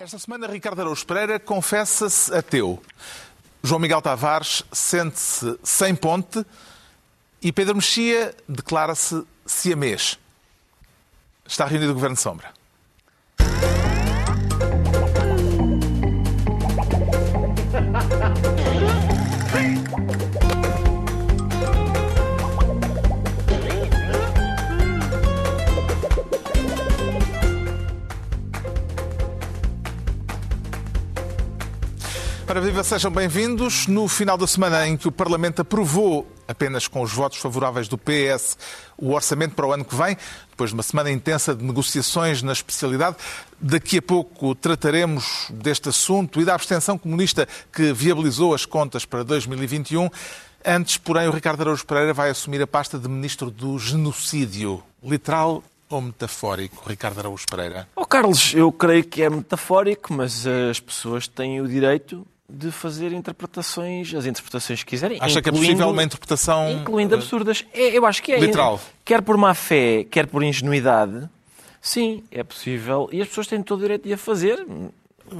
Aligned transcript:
Esta 0.00 0.18
semana, 0.18 0.46
Ricardo 0.46 0.80
Araújo 0.80 1.04
Pereira 1.04 1.38
confessa-se 1.38 2.34
ateu. 2.34 2.82
João 3.62 3.78
Miguel 3.78 4.00
Tavares 4.00 4.64
sente-se 4.72 5.58
sem 5.62 5.94
ponte 5.94 6.42
e 7.42 7.52
Pedro 7.52 7.74
Mexia 7.74 8.34
declara-se 8.48 9.22
siamês. 9.44 10.18
Está 11.44 11.66
reunido 11.66 11.90
o 11.90 11.94
Governo 11.94 12.16
de 12.16 12.22
Sombra. 12.22 12.50
Para 32.50 32.60
viva, 32.60 32.82
sejam 32.82 33.12
bem-vindos. 33.12 33.86
No 33.86 34.08
final 34.08 34.36
da 34.36 34.44
semana 34.44 34.84
em 34.84 34.96
que 34.96 35.06
o 35.06 35.12
Parlamento 35.12 35.62
aprovou, 35.62 36.26
apenas 36.48 36.88
com 36.88 37.00
os 37.00 37.12
votos 37.12 37.38
favoráveis 37.38 37.86
do 37.86 37.96
PS, 37.96 38.58
o 38.98 39.12
orçamento 39.12 39.54
para 39.54 39.68
o 39.68 39.72
ano 39.72 39.84
que 39.84 39.94
vem, 39.94 40.16
depois 40.50 40.70
de 40.70 40.74
uma 40.74 40.82
semana 40.82 41.12
intensa 41.12 41.54
de 41.54 41.64
negociações 41.64 42.42
na 42.42 42.50
especialidade, 42.50 43.18
daqui 43.60 43.98
a 43.98 44.02
pouco 44.02 44.52
trataremos 44.56 45.46
deste 45.48 45.90
assunto 45.90 46.40
e 46.40 46.44
da 46.44 46.56
abstenção 46.56 46.98
comunista 46.98 47.46
que 47.72 47.92
viabilizou 47.92 48.52
as 48.52 48.66
contas 48.66 49.04
para 49.04 49.22
2021. 49.22 50.10
Antes, 50.66 50.96
porém, 50.96 51.28
o 51.28 51.30
Ricardo 51.30 51.60
Araújo 51.60 51.86
Pereira 51.86 52.12
vai 52.12 52.30
assumir 52.30 52.60
a 52.60 52.66
pasta 52.66 52.98
de 52.98 53.08
Ministro 53.08 53.48
do 53.48 53.78
Genocídio. 53.78 54.82
Literal 55.00 55.62
ou 55.88 56.00
metafórico, 56.00 56.88
Ricardo 56.88 57.20
Araújo 57.20 57.46
Pereira? 57.48 57.88
Oh, 57.94 58.04
Carlos, 58.04 58.54
eu 58.56 58.72
creio 58.72 59.04
que 59.04 59.22
é 59.22 59.30
metafórico, 59.30 60.12
mas 60.12 60.44
as 60.48 60.80
pessoas 60.80 61.28
têm 61.28 61.60
o 61.60 61.68
direito 61.68 62.26
de 62.52 62.70
fazer 62.70 63.12
interpretações, 63.12 64.14
as 64.14 64.26
interpretações 64.26 64.82
que 64.82 64.90
quiserem. 64.90 65.18
Acha 65.20 65.40
que 65.40 65.48
é 65.48 65.52
possível 65.52 65.90
uma 65.90 66.02
interpretação... 66.02 66.70
Incluindo 66.70 67.14
absurdas. 67.14 67.64
É, 67.72 67.96
eu 67.96 68.04
acho 68.04 68.22
que 68.22 68.32
é. 68.32 68.40
Literal. 68.40 68.80
Quer 69.04 69.22
por 69.22 69.36
má 69.36 69.54
fé, 69.54 70.04
quer 70.04 70.26
por 70.26 70.42
ingenuidade, 70.42 71.28
sim, 71.80 72.24
é 72.30 72.42
possível. 72.42 73.08
E 73.12 73.20
as 73.20 73.28
pessoas 73.28 73.46
têm 73.46 73.62
todo 73.62 73.78
o 73.78 73.82
direito 73.82 74.04
de 74.04 74.12
a 74.12 74.18
fazer. 74.18 74.66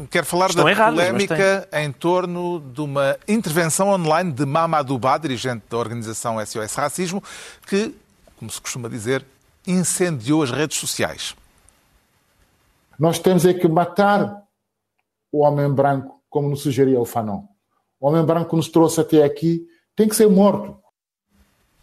Quero 0.08 0.24
falar 0.24 0.50
Estão 0.50 0.64
da 0.64 0.70
erradas, 0.70 1.04
polémica 1.04 1.68
em 1.72 1.90
torno 1.90 2.60
de 2.60 2.80
uma 2.80 3.16
intervenção 3.26 3.88
online 3.88 4.30
de 4.32 4.46
Mamadou 4.46 4.98
Ba, 4.98 5.18
dirigente 5.18 5.64
da 5.68 5.76
organização 5.76 6.44
SOS 6.44 6.74
Racismo, 6.74 7.22
que, 7.66 7.92
como 8.38 8.50
se 8.50 8.60
costuma 8.60 8.88
dizer, 8.88 9.24
incendiou 9.66 10.42
as 10.42 10.50
redes 10.50 10.78
sociais. 10.78 11.34
Nós 12.98 13.18
temos 13.18 13.44
é 13.44 13.54
que 13.54 13.66
matar 13.66 14.42
o 15.32 15.42
homem 15.44 15.72
branco, 15.72 16.19
como 16.30 16.48
nos 16.48 16.62
sugeria 16.62 16.98
o 16.98 17.04
Fanon. 17.04 17.42
O 18.00 18.08
homem 18.08 18.24
branco 18.24 18.50
que 18.50 18.56
nos 18.56 18.68
trouxe 18.68 19.00
até 19.00 19.22
aqui 19.22 19.66
tem 19.94 20.08
que 20.08 20.16
ser 20.16 20.28
morto. 20.28 20.78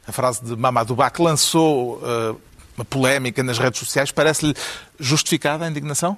A 0.08 0.12
frase 0.12 0.44
de 0.44 0.56
Mamadou 0.56 0.98
que 1.14 1.22
lançou 1.22 1.98
uh, 1.98 2.42
uma 2.76 2.86
polémica 2.86 3.44
nas 3.44 3.60
redes 3.60 3.80
sociais, 3.80 4.12
parece-lhe 4.12 4.56
justificada 4.98 5.66
a 5.66 5.70
indignação? 5.70 6.18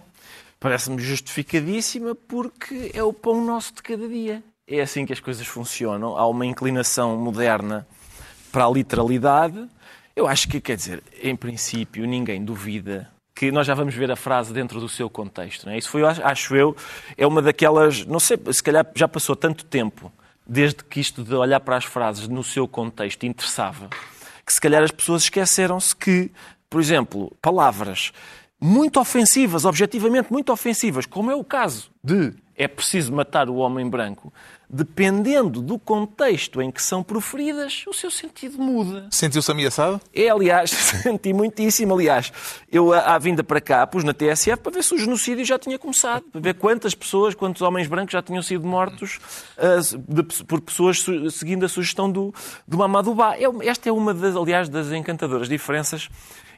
Parece-me 0.59 1.01
justificadíssima 1.01 2.13
porque 2.13 2.91
é 2.93 3.03
o 3.03 3.11
pão 3.11 3.43
nosso 3.43 3.73
de 3.73 3.81
cada 3.81 4.07
dia. 4.07 4.43
É 4.67 4.81
assim 4.81 5.05
que 5.05 5.13
as 5.13 5.19
coisas 5.19 5.47
funcionam. 5.47 6.15
Há 6.15 6.27
uma 6.27 6.45
inclinação 6.45 7.17
moderna 7.17 7.87
para 8.51 8.65
a 8.65 8.69
literalidade. 8.69 9.67
Eu 10.15 10.27
acho 10.27 10.47
que, 10.47 10.61
quer 10.61 10.75
dizer, 10.75 11.01
em 11.21 11.35
princípio, 11.35 12.05
ninguém 12.05 12.43
duvida 12.43 13.09
que 13.39 13.53
nós 13.53 13.65
já 13.65 13.73
vamos 13.73 13.95
ver 13.95 14.11
a 14.11 14.17
frase 14.17 14.51
dentro 14.51 14.81
do 14.81 14.89
seu 14.89 15.09
contexto. 15.09 15.69
É? 15.69 15.77
Isso 15.77 15.89
foi, 15.89 16.03
acho 16.03 16.57
eu, 16.57 16.75
é 17.17 17.25
uma 17.25 17.41
daquelas. 17.41 18.05
Não 18.05 18.19
sei, 18.19 18.37
se 18.51 18.61
calhar 18.61 18.85
já 18.93 19.07
passou 19.07 19.33
tanto 19.33 19.63
tempo 19.63 20.11
desde 20.45 20.83
que 20.83 20.99
isto 20.99 21.23
de 21.23 21.33
olhar 21.33 21.61
para 21.61 21.77
as 21.77 21.85
frases 21.85 22.27
no 22.27 22.43
seu 22.43 22.67
contexto 22.67 23.25
interessava, 23.25 23.87
que 24.45 24.51
se 24.51 24.59
calhar 24.59 24.83
as 24.83 24.91
pessoas 24.91 25.23
esqueceram-se 25.23 25.95
que, 25.95 26.29
por 26.69 26.81
exemplo, 26.81 27.33
palavras 27.41 28.11
muito 28.59 28.99
ofensivas, 28.99 29.63
objetivamente 29.63 30.33
muito 30.33 30.51
ofensivas, 30.51 31.05
como 31.05 31.31
é 31.31 31.35
o 31.35 31.43
caso 31.43 31.89
de 32.03 32.33
é 32.59 32.67
preciso 32.67 33.13
matar 33.13 33.49
o 33.49 33.55
homem 33.55 33.89
branco, 33.89 34.33
dependendo 34.69 35.61
do 35.61 35.79
contexto 35.79 36.61
em 36.61 36.69
que 36.69 36.83
são 36.83 37.01
proferidas, 37.01 37.85
o 37.87 37.93
seu 37.93 38.11
sentido 38.11 38.61
muda. 38.61 39.07
Sentiu-se 39.11 39.49
ameaçado? 39.49 40.01
É, 40.13 40.27
aliás, 40.27 40.69
senti 41.01 41.31
muitíssimo. 41.31 41.93
Aliás, 41.93 42.33
eu, 42.69 42.91
à 42.91 43.17
vinda 43.17 43.45
para 43.45 43.61
cá, 43.61 43.87
pus 43.87 44.03
na 44.03 44.13
TSF 44.13 44.57
para 44.57 44.73
ver 44.73 44.83
se 44.83 44.93
o 44.93 44.97
genocídio 44.97 45.45
já 45.45 45.57
tinha 45.57 45.79
começado, 45.79 46.23
para 46.23 46.41
ver 46.41 46.55
quantas 46.55 46.93
pessoas, 46.93 47.33
quantos 47.33 47.61
homens 47.61 47.87
brancos 47.87 48.11
já 48.11 48.21
tinham 48.21 48.43
sido 48.43 48.67
mortos 48.67 49.21
uh, 49.57 49.97
de, 49.97 50.43
por 50.43 50.59
pessoas 50.59 51.05
seguindo 51.31 51.65
a 51.65 51.69
sugestão 51.69 52.11
do, 52.11 52.33
do 52.67 52.77
Mamadou 52.77 53.15
Ba. 53.15 53.37
É, 53.37 53.45
esta 53.69 53.87
é 53.87 53.91
uma, 53.91 54.13
das, 54.13 54.35
aliás, 54.35 54.67
das 54.67 54.91
encantadoras 54.91 55.47
diferenças 55.47 56.09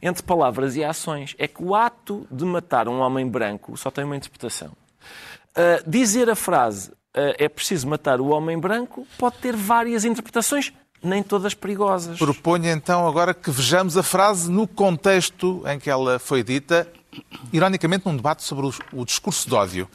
entre 0.01 0.23
palavras 0.23 0.75
e 0.75 0.83
ações. 0.83 1.35
É 1.37 1.47
que 1.47 1.63
o 1.63 1.75
ato 1.75 2.25
de 2.31 2.43
matar 2.43 2.87
um 2.87 3.01
homem 3.01 3.27
branco 3.27 3.77
só 3.77 3.91
tem 3.91 4.03
uma 4.03 4.15
interpretação. 4.15 4.80
Uh, 5.51 5.89
dizer 5.89 6.29
a 6.29 6.35
frase 6.35 6.91
uh, 6.91 7.35
é 7.37 7.49
preciso 7.49 7.85
matar 7.85 8.21
o 8.21 8.29
homem 8.29 8.57
branco 8.57 9.05
pode 9.17 9.37
ter 9.39 9.53
várias 9.53 10.05
interpretações, 10.05 10.71
nem 11.03 11.21
todas 11.21 11.53
perigosas. 11.53 12.17
Proponho 12.17 12.69
então 12.69 13.05
agora 13.05 13.33
que 13.33 13.51
vejamos 13.51 13.97
a 13.97 14.03
frase 14.03 14.49
no 14.49 14.65
contexto 14.65 15.61
em 15.67 15.77
que 15.77 15.89
ela 15.89 16.19
foi 16.19 16.41
dita, 16.41 16.87
ironicamente 17.51 18.05
num 18.05 18.15
debate 18.15 18.43
sobre 18.43 18.65
o, 18.65 18.73
o 18.93 19.03
discurso 19.03 19.49
de 19.49 19.53
ódio. 19.53 19.89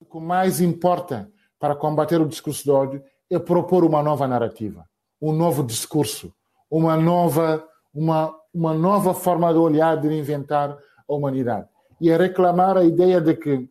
O 0.00 0.04
que 0.10 0.18
mais 0.18 0.60
importa 0.60 1.30
para 1.60 1.76
combater 1.76 2.20
o 2.20 2.26
discurso 2.26 2.64
de 2.64 2.70
ódio 2.72 3.02
é 3.30 3.38
propor 3.38 3.84
uma 3.84 4.02
nova 4.02 4.26
narrativa, 4.26 4.84
um 5.22 5.32
novo 5.32 5.62
discurso, 5.62 6.34
uma 6.68 6.96
nova, 6.96 7.64
uma, 7.94 8.34
uma 8.52 8.74
nova 8.74 9.14
forma 9.14 9.52
de 9.52 9.58
olhar, 9.58 9.96
de 9.96 10.08
inventar 10.08 10.76
a 11.08 11.14
humanidade 11.14 11.68
e 12.00 12.12
a 12.12 12.16
reclamar 12.16 12.76
a 12.76 12.84
ideia 12.84 13.20
de 13.20 13.34
que 13.36 13.68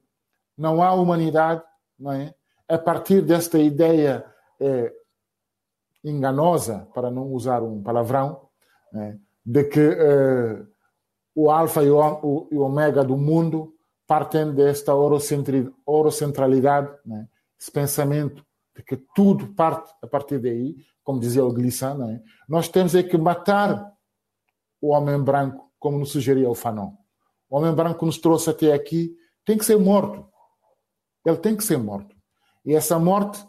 não 0.57 0.84
há 0.84 0.94
humanidade, 0.94 1.63
não 1.97 2.12
é? 2.12 2.34
A 2.67 2.78
partir 2.78 3.22
desta 3.22 3.57
ideia 3.57 4.23
é, 4.59 4.94
enganosa, 6.03 6.88
para 6.94 7.09
não 7.09 7.31
usar 7.34 7.63
um 7.63 7.81
palavrão, 7.81 8.47
é? 8.94 9.16
de 9.45 9.63
que 9.63 9.79
é, 9.79 10.62
o 11.34 11.50
alfa 11.50 11.84
e 11.84 11.89
o, 11.89 12.00
o, 12.51 13.03
do 13.06 13.18
mundo 13.18 13.73
partem 14.06 14.53
desta 14.53 14.94
orocentralidade, 14.94 16.89
é? 17.12 17.25
esse 17.59 17.72
pensamento 17.72 18.45
de 18.75 18.84
que 18.84 18.97
tudo 19.16 19.53
parte 19.56 19.91
a 20.01 20.07
partir 20.07 20.39
daí, 20.39 20.75
como 21.03 21.19
dizia 21.19 21.44
o 21.44 21.51
Glissant, 21.51 22.00
é? 22.01 22.22
nós 22.47 22.69
temos 22.69 22.94
é 22.94 23.01
que 23.01 23.18
matar 23.18 23.91
o 24.81 24.89
homem 24.89 25.22
branco, 25.22 25.72
como 25.79 25.97
nos 25.97 26.12
sugeria 26.12 26.50
o 26.50 26.56
Fanon. 26.56 26.94
O 27.49 27.57
homem 27.57 27.73
branco 27.73 28.05
nos 28.05 28.17
trouxe 28.17 28.49
até 28.49 28.73
aqui 28.73 29.15
tem 29.45 29.57
que 29.57 29.65
ser 29.65 29.77
morto. 29.77 30.27
Ele 31.25 31.37
tem 31.37 31.55
que 31.55 31.63
ser 31.63 31.77
morto. 31.77 32.15
E 32.65 32.75
essa 32.75 32.99
morte, 32.99 33.43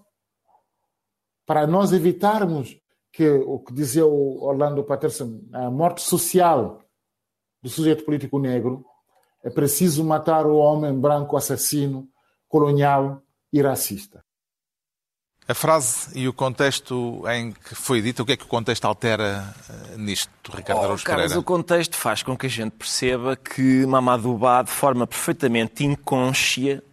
para 1.47 1.66
nós 1.66 1.93
evitarmos 1.93 2.81
que 3.12 3.28
o 3.28 3.59
que 3.59 3.72
dizia 3.72 4.06
o 4.06 4.43
Orlando 4.43 4.84
Patterson, 4.84 5.43
a 5.53 5.71
morte 5.71 6.00
social 6.00 6.81
do 7.62 7.69
sujeito 7.69 8.05
político 8.05 8.39
negro, 8.39 8.84
é 9.43 9.50
preciso 9.50 10.05
matar 10.05 10.47
o 10.47 10.56
homem 10.56 10.99
branco 10.99 11.37
assassino, 11.37 12.09
colonial 12.49 13.22
e 13.53 13.60
racista. 13.60 14.25
A 15.50 15.55
frase 15.55 16.11
e 16.15 16.28
o 16.28 16.33
contexto 16.33 17.25
em 17.28 17.50
que 17.50 17.75
foi 17.75 18.00
dita, 18.00 18.22
o 18.22 18.27
que 18.27 18.34
é 18.34 18.37
que 18.37 18.44
o 18.44 18.47
contexto 18.47 18.84
altera 18.84 19.53
uh, 19.69 19.99
nisto, 19.99 20.31
Ricardo 20.55 20.78
oh, 20.78 20.84
Araújo 20.84 21.05
Carlos, 21.05 21.22
Pereira? 21.25 21.41
o 21.41 21.43
contexto 21.43 21.97
faz 21.97 22.22
com 22.22 22.37
que 22.37 22.47
a 22.47 22.49
gente 22.49 22.71
perceba 22.71 23.34
que 23.34 23.84
Mamadou 23.84 24.39
Ba, 24.39 24.62
de 24.62 24.71
forma 24.71 25.09
perfeitamente 25.09 25.84
inconscia, 25.84 26.84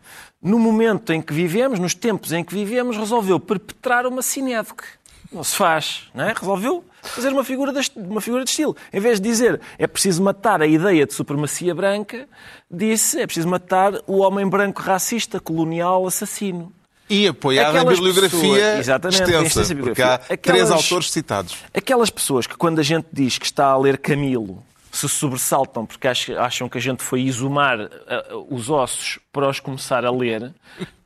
no 0.41 0.57
momento 0.57 1.13
em 1.13 1.21
que 1.21 1.31
vivemos, 1.35 1.77
nos 1.77 1.93
tempos 1.93 2.31
em 2.31 2.43
que 2.43 2.51
vivemos, 2.51 2.97
resolveu 2.97 3.39
perpetrar 3.39 4.07
uma 4.07 4.23
sinédoque. 4.23 4.85
Não 5.31 5.43
se 5.43 5.55
faz, 5.55 6.09
não 6.11 6.23
é? 6.23 6.33
Resolveu 6.33 6.83
fazer 7.03 7.29
uma 7.29 7.43
figura, 7.43 7.71
de, 7.71 7.91
uma 7.95 8.21
figura 8.21 8.43
de 8.43 8.49
estilo. 8.49 8.75
Em 8.91 8.99
vez 8.99 9.21
de 9.21 9.29
dizer 9.29 9.61
é 9.77 9.85
preciso 9.85 10.23
matar 10.23 10.63
a 10.63 10.65
ideia 10.65 11.05
de 11.05 11.13
supremacia 11.13 11.75
branca, 11.75 12.27
disse 12.71 13.21
é 13.21 13.27
preciso 13.27 13.47
matar 13.47 13.93
o 14.07 14.17
homem 14.17 14.49
branco 14.49 14.81
racista, 14.81 15.39
colonial, 15.39 16.07
assassino. 16.07 16.73
E 17.09 17.27
apoiada 17.27 17.69
Aquelas 17.79 17.97
em 17.99 18.01
bibliografia 18.03 18.39
pessoas- 18.77 19.15
extensa, 19.15 19.75
porque 19.75 20.01
há 20.01 20.17
três 20.17 20.31
Aquelas- 20.39 20.71
autores 20.71 21.11
citados. 21.11 21.57
Aquelas 21.73 22.09
pessoas 22.09 22.45
que, 22.47 22.55
quando 22.57 22.79
a 22.79 22.83
gente 22.83 23.07
diz 23.13 23.37
que 23.37 23.45
está 23.45 23.67
a 23.67 23.77
ler 23.77 23.97
Camilo, 23.97 24.61
se 24.91 25.07
sobressaltam 25.07 25.85
porque 25.85 26.07
ach- 26.07 26.31
acham 26.37 26.67
que 26.67 26.77
a 26.77 26.81
gente 26.81 27.01
foi 27.03 27.21
exumar 27.21 27.79
ah, 27.79 28.25
os 28.49 28.69
ossos 28.69 29.19
para 29.31 29.47
os 29.49 29.59
começar 29.59 30.03
a 30.05 30.11
ler, 30.11 30.53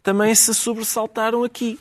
também 0.01 0.33
se 0.33 0.53
sobressaltaram 0.55 1.43
aqui. 1.43 1.79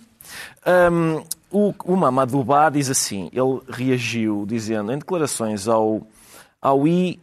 Hum, 0.93 1.23
o, 1.51 1.75
o 1.85 1.97
Mamadou 1.97 2.45
Ba 2.45 2.69
diz 2.69 2.91
assim, 2.91 3.31
ele 3.33 3.61
reagiu 3.69 4.45
dizendo 4.47 4.93
em 4.93 4.99
declarações 4.99 5.67
ao, 5.67 6.07
ao 6.61 6.87
I 6.87 7.19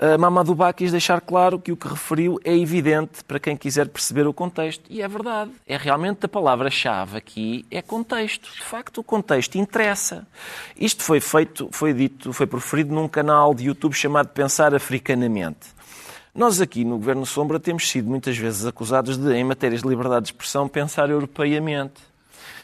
Uh, 0.00 0.18
Mamadou 0.18 0.56
quis 0.74 0.90
deixar 0.90 1.20
claro 1.20 1.58
que 1.58 1.70
o 1.70 1.76
que 1.76 1.86
referiu 1.86 2.40
é 2.42 2.56
evidente 2.56 3.22
para 3.22 3.38
quem 3.38 3.54
quiser 3.54 3.86
perceber 3.86 4.26
o 4.26 4.32
contexto. 4.32 4.82
E 4.88 5.02
é 5.02 5.06
verdade. 5.06 5.50
É 5.66 5.76
realmente 5.76 6.24
a 6.24 6.28
palavra-chave 6.28 7.18
aqui 7.18 7.66
é 7.70 7.82
contexto. 7.82 8.50
De 8.50 8.62
facto, 8.62 9.02
o 9.02 9.04
contexto 9.04 9.56
interessa. 9.56 10.26
Isto 10.74 11.02
foi 11.02 11.20
feito, 11.20 11.68
foi 11.70 11.92
dito, 11.92 12.32
foi 12.32 12.46
proferido 12.46 12.94
num 12.94 13.06
canal 13.06 13.54
de 13.54 13.66
YouTube 13.66 13.92
chamado 13.92 14.28
Pensar 14.28 14.74
Africanamente. 14.74 15.68
Nós 16.34 16.62
aqui 16.62 16.82
no 16.82 16.96
Governo 16.96 17.26
Sombra 17.26 17.60
temos 17.60 17.86
sido 17.86 18.08
muitas 18.08 18.38
vezes 18.38 18.64
acusados 18.64 19.18
de, 19.18 19.34
em 19.34 19.44
matérias 19.44 19.82
de 19.82 19.88
liberdade 19.88 20.26
de 20.26 20.32
expressão, 20.32 20.66
pensar 20.66 21.10
europeiamente. 21.10 22.00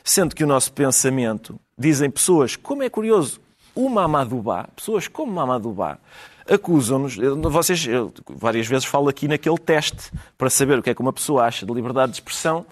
Sendo 0.02 0.34
que 0.34 0.44
o 0.44 0.46
nosso 0.46 0.72
pensamento, 0.72 1.60
dizem 1.76 2.08
pessoas, 2.08 2.56
como 2.56 2.82
é 2.82 2.88
curioso, 2.88 3.40
o 3.74 3.90
Mamadou 3.90 4.40
Ba, 4.40 4.68
pessoas 4.74 5.06
como 5.06 5.30
Mamadou 5.32 5.74
Ba, 5.74 5.98
acusam-nos. 6.48 7.16
Vocês, 7.50 7.86
eu, 7.86 8.12
várias 8.28 8.66
vezes 8.66 8.84
falo 8.84 9.08
aqui 9.08 9.28
naquele 9.28 9.58
teste 9.58 10.10
para 10.36 10.50
saber 10.50 10.78
o 10.78 10.82
que 10.82 10.90
é 10.90 10.94
que 10.94 11.00
uma 11.00 11.12
pessoa 11.12 11.44
acha 11.44 11.66
de 11.66 11.72
liberdade 11.72 12.12
de 12.12 12.18
expressão. 12.18 12.64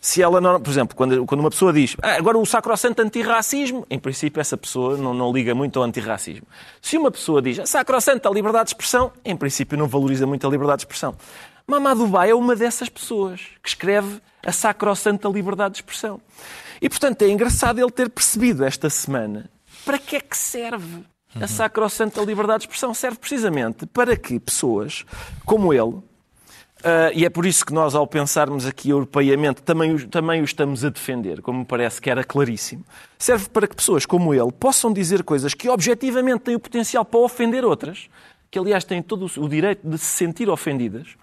Se 0.00 0.20
ela 0.20 0.40
não, 0.40 0.60
por 0.60 0.70
exemplo, 0.70 0.96
quando, 0.96 1.24
quando 1.24 1.40
uma 1.40 1.50
pessoa 1.50 1.72
diz 1.72 1.96
ah, 2.02 2.16
agora 2.16 2.36
o 2.36 2.44
sacrosanto 2.44 3.00
antirracismo, 3.00 3.86
em 3.88 4.00
princípio 4.00 4.40
essa 4.40 4.56
pessoa 4.56 4.96
não, 4.96 5.14
não 5.14 5.32
liga 5.32 5.54
muito 5.54 5.78
ao 5.78 5.84
antirracismo. 5.84 6.44
Se 6.80 6.98
uma 6.98 7.10
pessoa 7.10 7.40
diz 7.40 7.60
ah, 7.60 7.66
sacrosanto 7.66 8.28
a 8.28 8.32
liberdade 8.32 8.64
de 8.64 8.70
expressão, 8.70 9.12
em 9.24 9.36
princípio 9.36 9.78
não 9.78 9.86
valoriza 9.86 10.26
muito 10.26 10.44
a 10.44 10.50
liberdade 10.50 10.80
de 10.80 10.86
expressão. 10.86 11.14
Mamadou 11.66 12.08
Ba 12.08 12.26
é 12.26 12.34
uma 12.34 12.56
dessas 12.56 12.88
pessoas 12.88 13.42
que 13.62 13.68
escreve 13.68 14.20
a 14.44 14.50
sacrossanta 14.50 15.28
liberdade 15.28 15.74
de 15.74 15.78
expressão. 15.78 16.20
E, 16.80 16.88
portanto, 16.88 17.22
é 17.22 17.28
engraçado 17.28 17.78
ele 17.78 17.90
ter 17.92 18.10
percebido 18.10 18.64
esta 18.64 18.90
semana 18.90 19.48
para 19.84 19.98
que 19.98 20.16
é 20.16 20.20
que 20.20 20.36
serve 20.36 21.04
a 21.40 21.46
sacrossanta 21.46 22.20
liberdade 22.22 22.60
de 22.60 22.64
expressão 22.64 22.92
serve 22.92 23.18
precisamente 23.18 23.86
para 23.86 24.16
que 24.16 24.38
pessoas 24.38 25.04
como 25.44 25.72
ele, 25.72 25.82
uh, 25.82 26.02
e 27.14 27.24
é 27.24 27.30
por 27.30 27.46
isso 27.46 27.64
que 27.64 27.72
nós, 27.72 27.94
ao 27.94 28.06
pensarmos 28.06 28.66
aqui 28.66 28.90
europeiamente, 28.90 29.62
também, 29.62 29.96
também 30.08 30.42
o 30.42 30.44
estamos 30.44 30.84
a 30.84 30.90
defender, 30.90 31.40
como 31.40 31.60
me 31.60 31.64
parece 31.64 32.00
que 32.00 32.10
era 32.10 32.22
claríssimo, 32.22 32.84
serve 33.18 33.48
para 33.48 33.66
que 33.66 33.76
pessoas 33.76 34.04
como 34.04 34.34
ele 34.34 34.52
possam 34.52 34.92
dizer 34.92 35.22
coisas 35.22 35.54
que 35.54 35.68
objetivamente 35.68 36.40
têm 36.40 36.54
o 36.54 36.60
potencial 36.60 37.04
para 37.04 37.20
ofender 37.20 37.64
outras, 37.64 38.08
que 38.50 38.58
aliás 38.58 38.84
têm 38.84 39.02
todo 39.02 39.30
o 39.38 39.48
direito 39.48 39.88
de 39.88 39.96
se 39.96 40.04
sentir 40.04 40.50
ofendidas, 40.50 41.16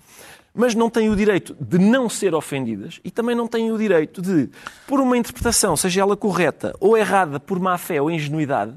mas 0.53 0.73
não 0.73 0.89
têm 0.89 1.09
o 1.09 1.15
direito 1.15 1.55
de 1.59 1.77
não 1.77 2.09
ser 2.09 2.33
ofendidas 2.33 2.99
e 3.03 3.11
também 3.11 3.35
não 3.35 3.47
têm 3.47 3.71
o 3.71 3.77
direito 3.77 4.21
de, 4.21 4.49
por 4.87 4.99
uma 4.99 5.15
interpretação, 5.15 5.77
seja 5.77 6.01
ela 6.01 6.17
correta 6.17 6.75
ou 6.79 6.97
errada, 6.97 7.39
por 7.39 7.59
má 7.59 7.77
fé 7.77 8.01
ou 8.01 8.09
ingenuidade, 8.09 8.73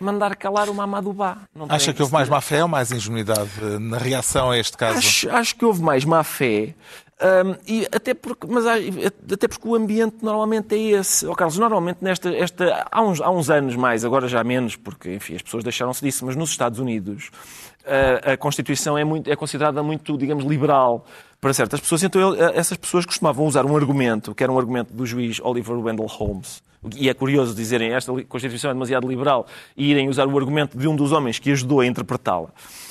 mandar 0.00 0.34
calar 0.36 0.68
o 0.68 0.74
Mamadubá. 0.74 1.38
Acha 1.68 1.92
que 1.92 2.02
houve 2.02 2.12
mais 2.12 2.28
má 2.28 2.40
fé 2.40 2.62
ou 2.62 2.68
mais 2.68 2.90
ingenuidade 2.90 3.50
na 3.78 3.98
reação 3.98 4.50
a 4.50 4.58
este 4.58 4.76
caso? 4.76 4.98
Acho, 4.98 5.30
acho 5.30 5.56
que 5.56 5.64
houve 5.64 5.82
mais 5.82 6.04
má 6.04 6.24
fé. 6.24 6.74
Um, 7.22 7.54
e 7.68 7.86
até 7.92 8.14
porque, 8.14 8.46
mas 8.46 8.64
até 8.66 9.46
porque 9.46 9.68
o 9.68 9.74
ambiente 9.74 10.16
normalmente 10.22 10.74
é 10.74 10.98
esse. 10.98 11.26
Oh, 11.26 11.34
Carlos, 11.34 11.58
normalmente 11.58 11.98
nesta, 12.00 12.34
esta, 12.34 12.86
há, 12.90 13.02
uns, 13.02 13.20
há 13.20 13.30
uns 13.30 13.50
anos 13.50 13.76
mais, 13.76 14.06
agora 14.06 14.26
já 14.26 14.42
menos, 14.42 14.74
porque 14.74 15.12
enfim, 15.14 15.34
as 15.34 15.42
pessoas 15.42 15.62
deixaram-se 15.62 16.02
disso, 16.02 16.24
mas 16.24 16.34
nos 16.34 16.48
Estados 16.48 16.78
Unidos 16.78 17.30
a, 17.84 18.32
a 18.32 18.36
Constituição 18.38 18.96
é, 18.96 19.04
muito, 19.04 19.30
é 19.30 19.36
considerada 19.36 19.82
muito, 19.82 20.16
digamos, 20.16 20.44
liberal 20.44 21.04
para 21.40 21.52
certas 21.52 21.80
pessoas. 21.80 22.02
Então 22.02 22.34
ele, 22.34 22.42
essas 22.54 22.78
pessoas 22.78 23.04
costumavam 23.04 23.46
usar 23.46 23.66
um 23.66 23.76
argumento, 23.76 24.34
que 24.34 24.42
era 24.42 24.50
um 24.50 24.58
argumento 24.58 24.94
do 24.94 25.04
juiz 25.04 25.40
Oliver 25.42 25.76
Wendell 25.76 26.06
Holmes, 26.06 26.62
e 26.96 27.08
é 27.08 27.14
curioso 27.14 27.54
dizerem 27.54 27.92
esta 27.92 28.12
Constituição 28.24 28.70
é 28.70 28.74
demasiado 28.74 29.06
liberal 29.06 29.46
e 29.76 29.90
irem 29.90 30.08
usar 30.08 30.26
o 30.26 30.38
argumento 30.38 30.78
de 30.78 30.88
um 30.88 30.96
dos 30.96 31.12
homens 31.12 31.38
que 31.38 31.50
ajudou 31.52 31.80
a 31.80 31.86
interpretá-la. 31.86 32.48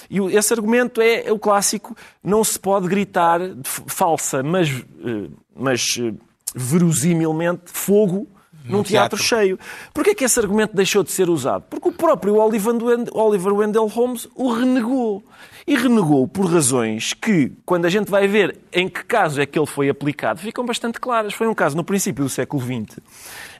E 0.09 0.19
esse 0.35 0.53
argumento 0.53 1.01
é, 1.01 1.27
é, 1.27 1.31
o 1.31 1.39
clássico: 1.39 1.95
não 2.23 2.43
se 2.43 2.59
pode 2.59 2.87
gritar 2.87 3.39
falsa, 3.63 4.43
mas, 4.43 4.69
eh, 4.69 5.29
mas 5.55 5.97
eh, 5.99 6.13
verosimilmente, 6.55 7.63
fogo 7.65 8.27
num 8.65 8.83
teatro, 8.83 9.17
teatro 9.17 9.17
cheio. 9.17 9.59
Porquê 9.93 10.11
é 10.11 10.15
que 10.15 10.23
esse 10.23 10.39
argumento 10.39 10.75
deixou 10.75 11.03
de 11.03 11.11
ser 11.11 11.29
usado? 11.29 11.63
Porque 11.69 11.89
o 11.89 11.91
próprio 11.91 12.35
Oliver 12.35 13.53
Wendell 13.53 13.87
Holmes 13.87 14.27
o 14.35 14.51
renegou. 14.51 15.23
E 15.67 15.75
renegou 15.75 16.27
por 16.27 16.51
razões 16.51 17.13
que, 17.13 17.51
quando 17.63 17.85
a 17.85 17.89
gente 17.89 18.09
vai 18.09 18.27
ver 18.27 18.57
em 18.73 18.89
que 18.89 19.03
caso 19.03 19.39
é 19.39 19.45
que 19.45 19.57
ele 19.57 19.67
foi 19.67 19.87
aplicado, 19.89 20.39
ficam 20.39 20.65
bastante 20.65 20.99
claras. 20.99 21.33
Foi 21.33 21.47
um 21.47 21.53
caso 21.53 21.77
no 21.77 21.83
princípio 21.83 22.23
do 22.23 22.29
século 22.29 22.61
XX, 22.61 22.97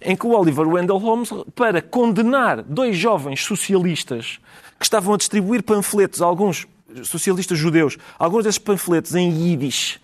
em 0.01 0.15
que 0.15 0.25
o 0.25 0.31
Oliver 0.31 0.67
Wendell 0.67 0.97
Holmes, 0.97 1.29
para 1.55 1.81
condenar 1.81 2.61
dois 2.63 2.97
jovens 2.97 3.43
socialistas 3.43 4.39
que 4.77 4.85
estavam 4.85 5.13
a 5.13 5.17
distribuir 5.17 5.63
panfletos, 5.63 6.21
alguns 6.21 6.67
socialistas 7.03 7.57
judeus, 7.57 7.97
alguns 8.17 8.43
desses 8.43 8.59
panfletos 8.59 9.13
em 9.15 9.29
Yiddish, 9.29 9.99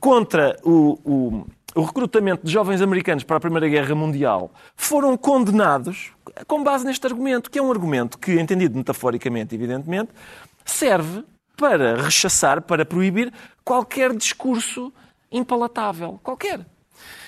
contra 0.00 0.58
o, 0.62 0.98
o 1.04 1.46
o 1.74 1.82
recrutamento 1.82 2.44
de 2.44 2.52
jovens 2.52 2.82
americanos 2.82 3.24
para 3.24 3.38
a 3.38 3.40
Primeira 3.40 3.68
Guerra 3.68 3.94
Mundial 3.94 4.52
foram 4.76 5.16
condenados 5.16 6.12
com 6.46 6.62
base 6.62 6.84
neste 6.84 7.06
argumento, 7.06 7.50
que 7.50 7.58
é 7.58 7.62
um 7.62 7.70
argumento 7.70 8.18
que, 8.18 8.38
entendido 8.38 8.76
metaforicamente, 8.76 9.54
evidentemente, 9.54 10.10
serve 10.64 11.24
para 11.56 12.02
rechaçar, 12.02 12.60
para 12.62 12.84
proibir 12.84 13.32
qualquer 13.64 14.14
discurso 14.14 14.92
impalatável. 15.30 16.20
Qualquer. 16.22 16.66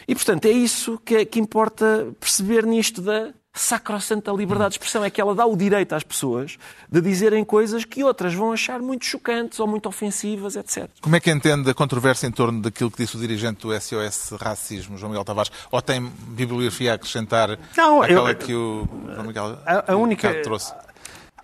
E, 0.07 0.15
portanto, 0.15 0.47
é 0.47 0.51
isso 0.51 1.01
que, 1.05 1.17
é, 1.17 1.25
que 1.25 1.41
importa 1.41 2.09
perceber 2.21 2.67
nisto 2.67 3.01
da 3.01 3.33
sacrossanta 3.55 4.33
liberdade 4.33 4.71
de 4.71 4.75
expressão. 4.75 5.05
É 5.05 5.11
que 5.11 5.21
ela 5.21 5.35
dá 5.35 5.47
o 5.47 5.57
direito 5.57 5.95
às 5.95 6.03
pessoas 6.03 6.59
de 6.91 7.01
dizerem 7.01 7.45
coisas 7.45 7.85
que 7.85 8.03
outras 8.03 8.35
vão 8.35 8.53
achar 8.53 8.81
muito 8.81 9.05
chocantes 9.05 9.61
ou 9.61 9.67
muito 9.67 9.89
ofensivas, 9.89 10.57
etc. 10.57 10.91
Como 11.01 11.15
é 11.15 11.21
que 11.21 11.31
entende 11.31 11.71
a 11.71 11.75
controvérsia 11.75 12.27
em 12.27 12.33
torno 12.33 12.61
daquilo 12.61 12.91
que 12.91 12.99
disse 12.99 13.17
o 13.17 13.21
dirigente 13.21 13.67
do 13.67 13.81
SOS 13.81 14.33
Racismo, 14.41 14.99
João 14.99 15.11
Miguel 15.11 15.25
Tavares? 15.25 15.53
Ou 15.71 15.81
tem 15.81 16.11
bibliografia 16.29 16.93
a 16.93 16.95
acrescentar 16.97 17.57
Não, 17.77 18.03
aquela 18.03 18.31
eu, 18.31 18.37
que 18.37 18.55
o 18.55 18.89
João 19.15 19.27
Miguel 19.27 19.59
a, 19.65 19.93
a 19.93 19.97
única, 19.97 20.43
trouxe? 20.43 20.75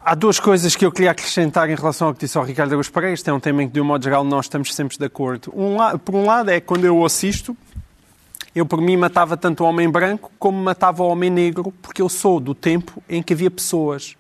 Há 0.03 0.15
duas 0.15 0.41
coisas 0.41 0.75
que 0.75 0.85
eu 0.85 0.91
queria 0.91 1.11
acrescentar 1.11 1.69
em 1.69 1.75
relação 1.75 2.09
ao 2.09 2.15
que 2.15 2.21
disse 2.21 2.39
o 2.39 2.43
Ricardo 2.43 2.73
Agus 2.73 2.89
Pereira. 2.89 3.13
Este 3.13 3.29
é 3.29 3.33
um 3.33 3.39
tema 3.39 3.63
em 3.63 3.69
que, 3.69 3.75
de 3.75 3.81
um 3.83 3.85
modo 3.85 4.03
geral, 4.03 4.25
nós 4.25 4.47
estamos 4.47 4.75
sempre 4.75 4.97
de 4.97 5.05
acordo. 5.05 5.53
Um, 5.55 5.77
por 5.99 6.15
um 6.15 6.25
lado, 6.25 6.51
é 6.51 6.59
quando 6.59 6.87
eu 6.87 7.05
assisto, 7.05 7.55
eu, 8.55 8.67
por 8.67 8.81
mim, 8.81 8.97
matava 8.97 9.37
tanto 9.37 9.63
o 9.63 9.67
homem 9.67 9.89
branco 9.89 10.31
como 10.39 10.63
matava 10.63 11.03
o 11.03 11.09
homem 11.09 11.31
negro, 11.31 11.73
porque 11.81 12.03
eu 12.03 12.09
sou 12.09 12.41
do 12.41 12.55
tempo 12.55 13.03
em 13.09 13.23
que 13.23 13.33
havia 13.33 13.51
pessoas 13.51 14.17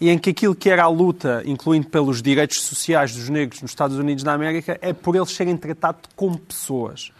e 0.00 0.10
em 0.10 0.18
que 0.18 0.30
aquilo 0.30 0.54
que 0.54 0.70
era 0.70 0.84
a 0.84 0.88
luta, 0.88 1.42
incluindo 1.44 1.88
pelos 1.88 2.22
direitos 2.22 2.62
sociais 2.62 3.14
dos 3.14 3.28
negros 3.28 3.62
nos 3.62 3.72
Estados 3.72 3.96
Unidos 3.98 4.22
da 4.22 4.32
América, 4.32 4.78
é 4.80 4.92
por 4.92 5.16
eles 5.16 5.30
serem 5.30 5.56
tratados 5.56 6.02
como 6.14 6.38
pessoas. 6.38 7.10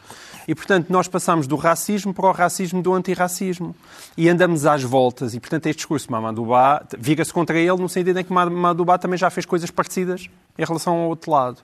E, 0.47 0.55
portanto, 0.55 0.89
nós 0.89 1.07
passamos 1.07 1.47
do 1.47 1.57
racismo 1.57 2.15
para 2.15 2.27
o 2.27 2.33
racismo 2.33 2.81
do 2.81 2.95
antirracismo. 2.95 3.77
E 4.17 4.31
andamos 4.31 4.65
às 4.65 4.83
voltas. 4.83 5.35
E, 5.35 5.41
portanto, 5.41 5.67
este 5.67 5.81
discurso 5.81 6.07
de 6.07 6.13
Mamadouba 6.13 6.87
vira-se 6.97 7.33
contra 7.33 7.59
ele 7.59 7.77
no 7.77 7.89
sentido 7.89 8.19
em 8.19 8.25
que 8.25 8.33
Mamadouba 8.33 8.99
também 8.99 9.19
já 9.19 9.29
fez 9.29 9.45
coisas 9.45 9.71
parecidas 9.71 10.31
em 10.57 10.65
relação 10.65 10.95
ao 10.95 11.09
outro 11.09 11.31
lado. 11.31 11.59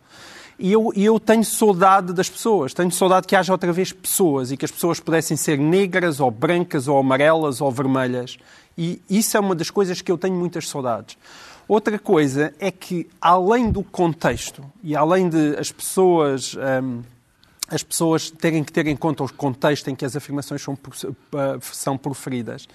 E 0.59 0.73
eu, 0.73 0.93
eu 0.95 1.19
tenho 1.19 1.45
saudade 1.45 2.13
das 2.13 2.29
pessoas, 2.29 2.73
tenho 2.73 2.91
saudade 2.91 3.27
que 3.27 3.35
haja 3.35 3.53
outra 3.53 3.73
vez 3.73 3.93
pessoas 3.93 4.53
e 4.53 4.57
que 4.57 4.65
as 4.65 4.71
pessoas 4.71 5.01
pudessem 5.01 5.37
ser 5.37 5.59
negras 5.59 6.21
ou 6.21 6.31
brancas 6.31 6.87
ou 6.87 6.99
amarelas 6.99 7.61
ou 7.61 7.71
vermelhas. 7.71 8.39
E 8.77 9.01
isso 9.09 9.37
é 9.37 9.41
uma 9.41 9.55
das 9.55 9.71
coisas 9.71 10.01
que 10.01 10.11
eu 10.11 10.19
tenho 10.19 10.35
muitas 10.35 10.69
saudades. 10.69 11.17
Outra 11.67 11.99
coisa 11.99 12.53
é 12.59 12.71
que, 12.71 13.09
além 13.21 13.71
do 13.71 13.83
contexto 13.83 14.65
e 14.83 14.95
além 14.95 15.29
de 15.29 15.57
as 15.57 15.73
pessoas. 15.73 16.55
Hum, 16.83 17.03
as 17.67 17.83
pessoas 17.83 18.31
terem 18.31 18.63
que 18.63 18.71
ter 18.71 18.87
em 18.87 18.97
conta 18.97 19.25
o 19.25 19.33
contexto 19.33 19.89
em 19.89 19.95
que 19.95 20.05
as 20.05 20.15
afirmações 20.15 20.63
são, 20.63 20.79
eh, 21.05 21.59
são 21.63 21.97
proferidas. 21.97 22.69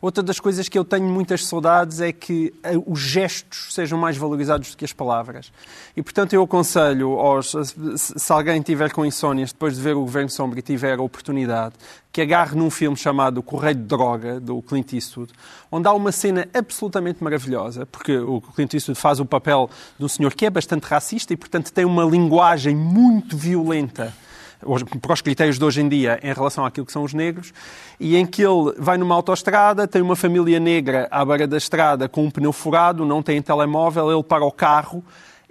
Outra 0.00 0.22
das 0.22 0.38
coisas 0.38 0.68
que 0.68 0.78
eu 0.78 0.84
tenho 0.84 1.06
muitas 1.06 1.46
saudades 1.46 2.00
é 2.00 2.12
que 2.12 2.52
eh, 2.62 2.74
os 2.86 3.00
gestos 3.00 3.68
sejam 3.72 3.98
mais 3.98 4.16
valorizados 4.16 4.70
do 4.70 4.76
que 4.76 4.84
as 4.84 4.92
palavras. 4.92 5.52
E, 5.96 6.02
portanto, 6.02 6.34
eu 6.34 6.42
aconselho, 6.42 7.18
aos, 7.18 7.54
se 7.96 8.32
alguém 8.32 8.60
tiver 8.60 8.92
com 8.92 9.04
insónias 9.04 9.52
depois 9.52 9.76
de 9.76 9.82
ver 9.82 9.96
o 9.96 10.00
Governo 10.00 10.28
Sombra 10.28 10.58
e 10.58 10.62
tiver 10.62 10.98
a 10.98 11.02
oportunidade, 11.02 11.74
que 12.12 12.20
agarre 12.20 12.56
num 12.56 12.70
filme 12.70 12.96
chamado 12.96 13.42
Correio 13.42 13.74
de 13.74 13.82
Droga, 13.82 14.40
do 14.40 14.62
Clint 14.62 14.92
Eastwood, 14.92 15.32
onde 15.70 15.88
há 15.88 15.92
uma 15.92 16.12
cena 16.12 16.48
absolutamente 16.54 17.22
maravilhosa, 17.22 17.86
porque 17.86 18.16
o 18.16 18.40
Clint 18.40 18.74
Eastwood 18.74 18.98
faz 18.98 19.20
o 19.20 19.24
papel 19.24 19.68
de 19.98 20.04
um 20.04 20.08
senhor 20.08 20.32
que 20.34 20.46
é 20.46 20.50
bastante 20.50 20.84
racista 20.84 21.32
e, 21.32 21.36
portanto, 21.36 21.72
tem 21.72 21.84
uma 21.84 22.04
linguagem 22.04 22.74
muito 22.74 23.36
violenta 23.36 24.14
para 25.00 25.12
os 25.12 25.20
critérios 25.20 25.58
de 25.58 25.64
hoje 25.64 25.80
em 25.80 25.88
dia 25.88 26.18
em 26.22 26.32
relação 26.32 26.64
àquilo 26.64 26.86
que 26.86 26.92
são 26.92 27.02
os 27.02 27.12
negros, 27.12 27.52
e 28.00 28.16
em 28.16 28.26
que 28.26 28.42
ele 28.42 28.72
vai 28.78 28.96
numa 28.96 29.14
autoestrada, 29.14 29.86
tem 29.86 30.02
uma 30.02 30.16
família 30.16 30.58
negra 30.58 31.08
à 31.10 31.24
beira 31.24 31.46
da 31.46 31.56
estrada 31.56 32.08
com 32.08 32.24
um 32.24 32.30
pneu 32.30 32.52
furado, 32.52 33.04
não 33.04 33.22
tem 33.22 33.40
telemóvel, 33.42 34.10
ele 34.10 34.22
para 34.22 34.44
o 34.44 34.52
carro 34.52 35.04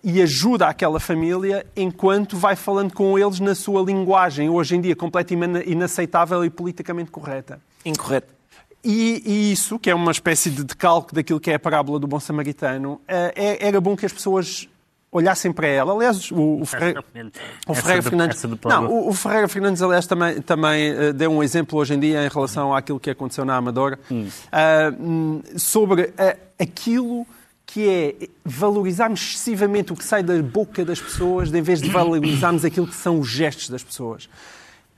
e 0.03 0.21
ajuda 0.21 0.67
aquela 0.67 0.99
família 0.99 1.65
enquanto 1.75 2.37
vai 2.37 2.55
falando 2.55 2.93
com 2.93 3.17
eles 3.17 3.39
na 3.39 3.55
sua 3.55 3.81
linguagem, 3.81 4.47
hoje 4.47 4.75
em 4.75 4.81
dia 4.81 4.95
completamente 4.95 5.67
inaceitável 5.67 6.45
e 6.45 6.49
politicamente 6.49 7.09
correta. 7.09 7.59
Incorreto. 7.83 8.35
E, 8.83 9.23
e, 9.25 9.51
isso, 9.51 9.79
que 9.79 9.89
é 9.89 9.95
uma 9.95 10.11
espécie 10.11 10.51
de 10.51 10.63
decalque 10.63 11.15
daquilo 11.15 11.39
que 11.39 11.49
é 11.49 11.55
a 11.55 11.59
parábola 11.59 11.99
do 11.99 12.05
bom 12.05 12.19
samaritano, 12.19 13.01
eh, 13.07 13.33
é, 13.35 13.67
era 13.67 13.81
bom 13.81 13.95
que 13.95 14.05
as 14.05 14.13
pessoas 14.13 14.69
olhassem 15.15 15.51
para 15.53 15.67
ela. 15.67 15.93
Aliás, 15.93 16.29
o, 16.29 16.61
o 16.61 16.65
Ferreira, 16.65 17.03
o 17.67 17.73
Ferreira 17.73 18.01
Fernandes. 18.01 18.43
Não, 18.65 18.87
o, 18.87 19.09
o 19.09 19.13
Ferreira 19.13 19.47
Fernandes, 19.47 19.81
aliás, 19.81 20.05
também, 20.05 20.41
também 20.41 20.89
eh, 20.89 21.13
deu 21.13 21.31
um 21.31 21.41
exemplo 21.41 21.79
hoje 21.79 21.93
em 21.93 21.99
dia 21.99 22.25
em 22.25 22.27
relação 22.27 22.75
àquilo 22.75 22.99
que 22.99 23.09
aconteceu 23.09 23.45
na 23.45 23.55
Amadora, 23.55 23.97
hum, 24.11 25.41
sobre 25.57 26.13
ah, 26.17 26.35
aquilo 26.59 27.25
que 27.65 27.89
é 27.89 28.27
valorizarmos 28.43 29.21
excessivamente 29.21 29.93
o 29.93 29.95
que 29.95 30.03
sai 30.03 30.21
da 30.21 30.41
boca 30.41 30.83
das 30.83 30.99
pessoas, 30.99 31.51
em 31.53 31.61
vez 31.61 31.81
de 31.81 31.89
valorizarmos 31.89 32.65
aquilo 32.65 32.85
que 32.85 32.95
são 32.95 33.19
os 33.19 33.29
gestos 33.29 33.69
das 33.69 33.83
pessoas. 33.83 34.29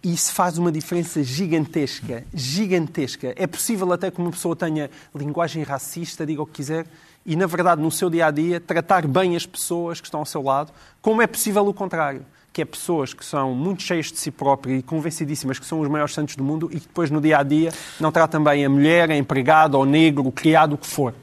Isso 0.04 0.34
faz 0.34 0.58
uma 0.58 0.72
diferença 0.72 1.24
gigantesca, 1.24 2.24
gigantesca. 2.34 3.34
É 3.36 3.48
possível 3.48 3.92
até 3.94 4.12
que 4.12 4.20
uma 4.20 4.32
pessoa 4.32 4.56
tenha 4.56 4.90
linguagem 5.16 5.64
racista, 5.64 6.26
diga 6.26 6.42
o 6.42 6.46
que 6.46 6.54
quiser, 6.54 6.86
e 7.28 7.36
na 7.36 7.46
verdade 7.46 7.82
no 7.82 7.92
seu 7.92 8.10
dia 8.10 8.28
a 8.28 8.32
dia 8.32 8.60
tratar 8.60 9.06
bem 9.06 9.36
as 9.36 9.46
pessoas 9.46 10.00
que 10.00 10.08
estão 10.08 10.22
ao 10.22 10.26
seu 10.26 10.42
lado, 10.42 10.72
como 11.02 11.22
é 11.22 11.28
possível 11.28 11.68
o 11.68 11.74
contrário, 11.74 12.26
que 12.54 12.62
é 12.62 12.66
pessoas 12.66 13.14
que 13.14 13.24
são 13.24 13.54
muito 13.54 13.84
cheias 13.84 14.08
de 14.08 14.18
si 14.18 14.32
próprias 14.32 14.80
e 14.80 14.82
convencidíssimas 14.82 15.60
que 15.60 15.66
são 15.66 15.82
os 15.82 15.90
maiores 15.90 16.14
santos 16.14 16.38
do 16.38 16.44
mundo 16.44 16.70
e 16.72 16.80
que 16.80 16.88
depois 16.88 17.12
no 17.12 17.20
dia 17.20 17.40
a 17.40 17.44
dia 17.44 17.72
não 18.00 18.12
tratam 18.12 18.42
bem 18.42 18.66
a 18.66 18.70
mulher, 18.70 19.12
a 19.12 19.18
empregada, 19.18 19.78
o 19.78 19.86
negro, 19.86 20.26
o 20.26 20.32
criado, 20.32 20.74
o 20.74 20.78
que 20.78 20.88
for. 20.88 21.14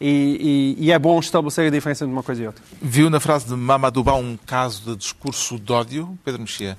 E, 0.00 0.76
e- 0.78 0.86
e 0.86 0.92
é 0.92 0.98
bom 0.98 1.18
estabelecer 1.20 1.66
a 1.66 1.70
diferença 1.70 2.04
entre 2.04 2.12
uma 2.14 2.22
coisa 2.22 2.42
e 2.42 2.46
outra. 2.46 2.64
Viu 2.80 3.10
na 3.10 3.20
frase 3.20 3.46
de 3.46 3.54
Mamadou 3.54 4.02
Ba 4.02 4.14
um 4.14 4.36
caso 4.46 4.82
de 4.92 4.96
discurso 4.96 5.58
de 5.58 5.70
ódio, 5.72 6.18
Pedro 6.24 6.40
Mexia? 6.40 6.78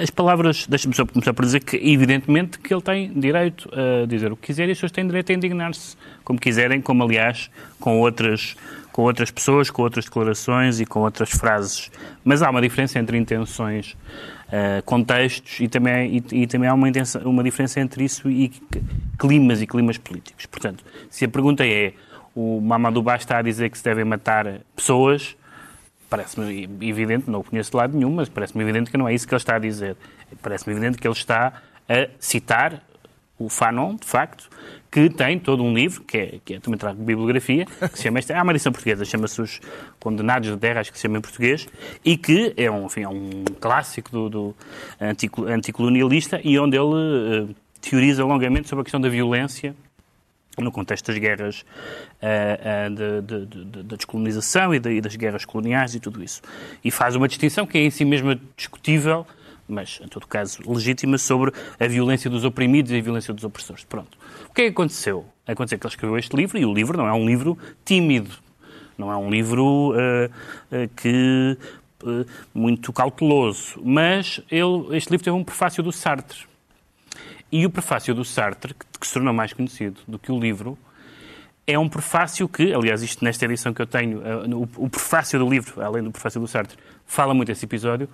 As 0.00 0.10
palavras, 0.10 0.66
deixa-me 0.68 0.94
só 0.94 1.04
começar 1.06 1.32
por 1.34 1.44
dizer 1.44 1.60
que, 1.64 1.76
evidentemente, 1.76 2.58
que 2.58 2.72
ele 2.72 2.82
tem 2.82 3.12
direito 3.12 3.68
a 3.72 4.06
dizer 4.06 4.30
o 4.30 4.36
que 4.36 4.46
quiser 4.48 4.68
e 4.68 4.72
as 4.72 4.76
pessoas 4.78 4.92
têm 4.92 5.06
direito 5.06 5.30
a 5.32 5.34
indignar-se 5.34 5.96
como 6.22 6.38
quiserem, 6.38 6.80
como, 6.80 7.02
aliás, 7.02 7.50
com 7.80 7.98
outras, 7.98 8.54
com 8.92 9.02
outras 9.02 9.30
pessoas, 9.30 9.70
com 9.70 9.82
outras 9.82 10.04
declarações 10.04 10.78
e 10.78 10.86
com 10.86 11.00
outras 11.00 11.30
frases. 11.30 11.90
Mas 12.24 12.40
há 12.42 12.50
uma 12.50 12.60
diferença 12.60 12.98
entre 13.00 13.16
intenções, 13.16 13.96
eh, 14.50 14.82
contextos 14.84 15.58
e 15.60 15.66
também, 15.68 16.22
e, 16.30 16.42
e 16.42 16.46
também 16.46 16.68
há 16.68 16.74
uma, 16.74 16.88
intenção- 16.88 17.22
uma 17.22 17.42
diferença 17.42 17.80
entre 17.80 18.04
isso 18.04 18.28
e 18.30 18.52
climas 19.18 19.60
e 19.62 19.66
climas 19.66 19.96
políticos. 19.98 20.46
Portanto, 20.46 20.84
se 21.10 21.24
a 21.24 21.28
pergunta 21.28 21.64
é 21.66 21.94
o 22.34 22.60
Mamadou 22.60 23.02
Ba 23.02 23.16
está 23.16 23.38
a 23.38 23.42
dizer 23.42 23.70
que 23.70 23.78
se 23.78 23.84
devem 23.84 24.04
matar 24.04 24.60
pessoas, 24.74 25.36
Parece-me 26.12 26.68
evidente, 26.82 27.30
não 27.30 27.40
o 27.40 27.42
conheço 27.42 27.70
de 27.70 27.76
lado 27.78 27.96
nenhum, 27.96 28.10
mas 28.10 28.28
parece-me 28.28 28.62
evidente 28.62 28.90
que 28.90 28.98
não 28.98 29.08
é 29.08 29.14
isso 29.14 29.26
que 29.26 29.32
ele 29.32 29.40
está 29.40 29.56
a 29.56 29.58
dizer. 29.58 29.96
Parece-me 30.42 30.76
evidente 30.76 30.98
que 30.98 31.08
ele 31.08 31.14
está 31.14 31.62
a 31.88 32.08
citar 32.20 32.82
o 33.38 33.48
Fanon, 33.48 33.96
de 33.96 34.04
facto, 34.06 34.50
que 34.90 35.08
tem 35.08 35.38
todo 35.38 35.62
um 35.62 35.72
livro, 35.72 36.02
que 36.02 36.18
é, 36.18 36.38
que 36.44 36.54
é 36.56 36.60
também 36.60 36.76
trago 36.78 37.02
bibliografia, 37.02 37.64
que 37.64 37.96
se 37.96 38.02
chama, 38.02 38.18
esta, 38.18 38.38
há 38.38 38.42
uma 38.42 38.52
edição 38.52 38.70
portuguesa, 38.70 39.06
chama-se 39.06 39.40
Os 39.40 39.60
Condenados 39.98 40.50
de 40.50 40.56
Terra, 40.58 40.80
acho 40.80 40.92
que 40.92 40.98
se 40.98 41.02
chama 41.02 41.16
em 41.16 41.22
português, 41.22 41.66
e 42.04 42.14
que 42.18 42.52
é 42.58 42.70
um, 42.70 42.84
enfim, 42.84 43.04
é 43.04 43.08
um 43.08 43.44
clássico 43.58 44.10
do, 44.10 44.28
do 44.28 44.56
antico- 45.00 45.46
anticolonialista 45.46 46.42
e 46.44 46.58
onde 46.58 46.76
ele 46.76 47.48
eh, 47.50 47.54
teoriza 47.80 48.22
longamente 48.22 48.68
sobre 48.68 48.82
a 48.82 48.84
questão 48.84 49.00
da 49.00 49.08
violência 49.08 49.74
no 50.58 50.70
contexto 50.70 51.06
das 51.06 51.18
guerras 51.18 51.64
ah, 52.20 52.88
de- 52.88 53.22
de- 53.22 53.46
de- 53.46 53.82
da 53.84 53.96
descolonização 53.96 54.74
e, 54.74 54.76
e 54.76 55.00
das 55.00 55.16
guerras 55.16 55.44
coloniais 55.44 55.94
e 55.94 56.00
tudo 56.00 56.22
isso. 56.22 56.42
E 56.84 56.90
faz 56.90 57.16
uma 57.16 57.26
distinção 57.28 57.66
que 57.66 57.78
é 57.78 57.82
em 57.82 57.90
si 57.90 58.04
mesma 58.04 58.38
discutível, 58.56 59.26
mas, 59.68 60.00
em 60.02 60.08
todo 60.08 60.26
caso, 60.26 60.60
legítima, 60.70 61.16
sobre 61.16 61.52
a 61.80 61.86
violência 61.86 62.28
dos 62.28 62.44
oprimidos 62.44 62.92
e 62.92 62.98
a 62.98 63.00
violência 63.00 63.32
dos 63.32 63.44
opressores. 63.44 63.84
Pronto. 63.84 64.18
O 64.50 64.52
que 64.52 64.62
é 64.62 64.64
que 64.64 64.70
aconteceu? 64.70 65.24
Aconteceu 65.46 65.78
que 65.78 65.86
ele 65.86 65.92
escreveu 65.92 66.18
este 66.18 66.36
livro 66.36 66.58
e 66.58 66.64
o 66.66 66.74
livro 66.74 66.98
não 66.98 67.06
é 67.06 67.12
um 67.12 67.24
livro 67.24 67.56
tímido. 67.84 68.30
Não 68.98 69.10
é 69.10 69.16
um 69.16 69.30
livro 69.30 69.94
ah, 69.96 70.30
ah, 70.70 70.88
que 70.94 71.56
muito 72.52 72.92
cauteloso. 72.92 73.80
Mas 73.82 74.40
ele, 74.50 74.96
este 74.96 75.10
livro 75.10 75.24
teve 75.24 75.36
um 75.36 75.44
prefácio 75.44 75.82
do 75.82 75.90
Sartre. 75.92 76.40
E 77.52 77.66
o 77.66 77.70
prefácio 77.70 78.14
do 78.14 78.24
Sartre, 78.24 78.72
que, 78.72 78.86
que 78.98 79.06
se 79.06 79.12
tornou 79.12 79.34
mais 79.34 79.52
conhecido 79.52 80.00
do 80.08 80.18
que 80.18 80.32
o 80.32 80.40
livro, 80.40 80.78
é 81.66 81.78
um 81.78 81.86
prefácio 81.86 82.48
que, 82.48 82.72
aliás, 82.72 83.02
isto 83.02 83.22
nesta 83.22 83.44
edição 83.44 83.74
que 83.74 83.82
eu 83.82 83.86
tenho, 83.86 84.22
eh, 84.26 84.54
o, 84.54 84.66
o 84.84 84.88
prefácio 84.88 85.38
do 85.38 85.48
livro, 85.48 85.82
além 85.82 86.02
do 86.02 86.10
prefácio 86.10 86.40
do 86.40 86.48
Sartre, 86.48 86.78
fala 87.04 87.34
muito 87.34 87.52
esse 87.52 87.66
episódio. 87.66 88.08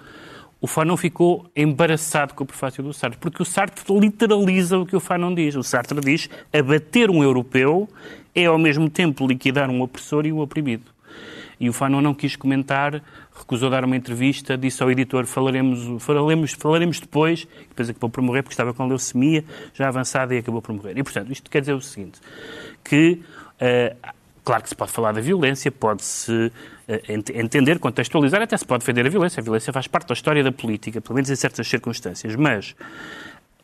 O 0.61 0.67
Fanon 0.67 0.97
ficou 0.97 1.49
embaraçado 1.55 2.35
com 2.35 2.43
o 2.43 2.47
prefácio 2.47 2.83
do 2.83 2.93
Sartre, 2.93 3.19
porque 3.21 3.41
o 3.41 3.45
Sartre 3.45 3.85
literaliza 3.97 4.77
o 4.77 4.85
que 4.85 4.97
o 4.97 5.01
Fanon 5.01 5.33
diz. 5.33 5.55
O 5.55 5.63
Sartre 5.63 6.01
diz: 6.01 6.29
abater 6.53 7.09
um 7.09 7.23
europeu 7.23 7.89
é 8.35 8.47
ao 8.47 8.59
mesmo 8.59 8.91
tempo 8.91 9.25
liquidar 9.25 9.71
um 9.71 9.81
opressor 9.83 10.27
e 10.27 10.33
um 10.33 10.41
oprimido. 10.41 10.98
E 11.61 11.69
o 11.69 11.73
Fanon 11.73 12.01
não 12.01 12.15
quis 12.15 12.37
comentar, 12.37 13.03
recusou 13.37 13.69
dar 13.69 13.85
uma 13.85 13.97
entrevista, 13.97 14.57
disse 14.57 14.83
ao 14.83 14.91
editor 14.91 15.27
falaremos, 15.27 16.03
falaremos, 16.03 16.53
falaremos 16.53 17.01
depois, 17.01 17.49
depois 17.69 17.91
acabou 17.91 18.09
por 18.11 18.23
morrer 18.23 18.43
porque 18.43 18.53
estava 18.55 18.73
com 18.73 18.87
leucemia 18.87 19.45
já 19.75 19.89
avançada 19.89 20.35
e 20.35 20.39
acabou 20.39 20.63
por 20.63 20.73
morrer. 20.75 20.97
E, 20.97 21.03
portanto, 21.03 21.33
isto 21.33 21.51
quer 21.51 21.61
dizer 21.61 21.73
o 21.75 21.81
seguinte, 21.81 22.21
que, 22.85 23.21
eh, 23.59 23.97
claro 24.45 24.63
que 24.63 24.69
se 24.69 24.77
pode 24.77 24.93
falar 24.93 25.13
da 25.13 25.21
violência, 25.21 25.71
pode-se 25.73 26.53
eh, 26.87 27.03
ent- 27.09 27.31
entender, 27.31 27.79
contextualizar, 27.81 28.41
até 28.41 28.57
se 28.57 28.65
pode 28.65 28.81
defender 28.81 29.05
a 29.07 29.11
violência. 29.11 29.41
A 29.41 29.43
violência 29.43 29.73
faz 29.73 29.89
parte 29.89 30.09
da 30.09 30.15
história 30.15 30.45
da 30.45 30.53
política, 30.53 31.01
pelo 31.01 31.17
menos 31.17 31.29
em 31.29 31.37
certas 31.37 31.67
circunstâncias, 31.67 32.37
mas 32.37 32.77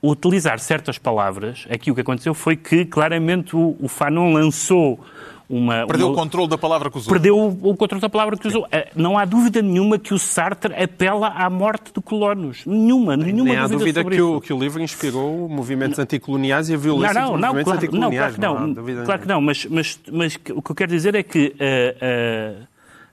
utilizar 0.03 0.59
certas 0.59 0.99
palavras, 0.99 1.67
aqui 1.71 1.91
o 1.91 1.95
que 1.95 2.03
aconteceu 2.03 2.35
foi 2.35 2.57
que 2.57 2.85
claramente 2.85 3.57
o, 3.57 3.75
o 3.81 3.89
Fanon 3.89 4.35
lançou 4.35 5.03
uma... 5.49 5.87
Perdeu 5.87 6.07
uma- 6.07 6.13
o 6.15 6.17
controle 6.17 6.49
da 6.49 6.57
palavra 6.59 6.91
que 6.91 6.97
usou. 6.97 7.13
perdeu 7.13 7.39
o, 7.39 7.71
o 7.71 7.77
controle 7.77 8.01
da 8.01 8.09
palavra 8.09 8.37
que 8.37 8.47
usou. 8.49 8.67
Eh, 8.73 8.91
Não 8.97 9.19
há 9.19 9.25
dúvida 9.25 9.61
nenhuma 9.61 9.99
que 9.99 10.15
o 10.15 10.19
Sartre 10.19 10.75
apela 10.75 11.29
à 11.29 11.51
morte 11.51 11.93
de 11.95 12.01
colonos. 12.01 12.65
Nenhuma, 12.67 13.17
nenhuma 13.17 13.45
Nem 13.45 13.57
há 13.57 13.63
dúvida, 13.67 13.79
dúvida 13.79 14.01
sobre 14.03 14.17
que 14.17 14.23
isso. 14.23 14.37
o, 14.37 14.41
que 14.41 14.53
o 14.53 14.59
livro 14.59 14.83
inspirou 14.83 15.49
movimentos 15.49 15.99
anticoloniais 15.99 16.69
e 16.69 16.73
a 16.73 16.77
Não, 16.77 16.83
violência 16.83 17.21
não, 17.21 17.33
dos 17.33 17.41
não, 17.41 17.49
movimentos 17.49 17.65
claro, 17.73 17.81
não, 17.81 18.09
anticoloniais. 18.09 18.37
claro 18.37 18.55
que 18.55 18.61
não. 18.61 18.71
há 18.71 18.75
dúvida 18.75 19.03
claro 19.05 19.21
que 19.23 19.29
não, 19.29 19.41
mas, 19.41 19.65
mas, 19.67 20.01
mas 20.11 20.35
o 20.55 20.63
que 20.63 20.71
eu 20.71 20.75
quero 20.75 20.91
dizer 20.91 21.15
é 21.15 21.23
que 21.23 21.55
eh, 21.59 22.57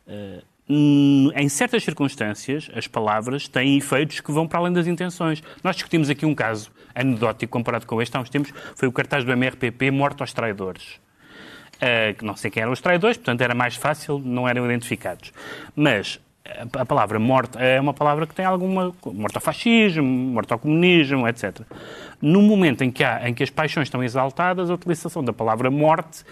eh, 0.07 0.41
hum, 0.69 1.29
em 1.35 1.49
certas 1.49 1.83
circunstâncias 1.83 2.69
as 2.75 2.87
palavras 2.87 3.47
têm 3.47 3.77
efeitos 3.77 4.19
que 4.21 4.31
vão 4.31 4.47
para 4.47 4.59
além 4.59 4.73
das 4.73 4.87
intenções. 4.87 5.43
Nós 5.63 5.75
discutimos 5.75 6.09
aqui 6.09 6.25
um 6.25 6.33
caso 6.35 6.71
anedótico 6.95 7.51
comparado 7.51 7.85
com 7.85 8.01
este 8.01 8.15
há 8.15 8.19
uns 8.21 8.29
tempos, 8.29 8.53
foi 8.75 8.87
o 8.87 8.91
cartaz 8.91 9.23
do 9.23 9.31
MRPP 9.31 9.91
Morto 9.91 10.21
aos 10.21 10.33
Traidores. 10.33 10.99
Uh, 11.81 12.13
que 12.13 12.23
não 12.23 12.35
sei 12.35 12.51
quem 12.51 12.61
eram 12.61 12.71
os 12.71 12.79
traidores, 12.79 13.17
portanto 13.17 13.41
era 13.41 13.55
mais 13.55 13.75
fácil, 13.75 14.19
não 14.19 14.47
eram 14.47 14.65
identificados. 14.65 15.33
Mas 15.75 16.19
a, 16.45 16.81
a 16.81 16.85
palavra 16.85 17.19
morte 17.19 17.57
é 17.57 17.79
uma 17.79 17.93
palavra 17.93 18.27
que 18.27 18.35
tem 18.35 18.45
alguma. 18.45 18.93
morte 19.05 19.35
ao 19.35 19.41
fascismo, 19.41 20.03
morte 20.03 20.51
ao 20.53 20.59
comunismo, 20.59 21.27
etc. 21.27 21.61
No 22.21 22.41
momento 22.41 22.83
em 22.83 22.91
que, 22.91 23.03
há, 23.03 23.27
em 23.27 23.33
que 23.33 23.43
as 23.43 23.49
paixões 23.49 23.87
estão 23.87 24.03
exaltadas, 24.03 24.69
a 24.69 24.73
utilização 24.73 25.23
da 25.23 25.33
palavra 25.33 25.71
morte, 25.71 26.23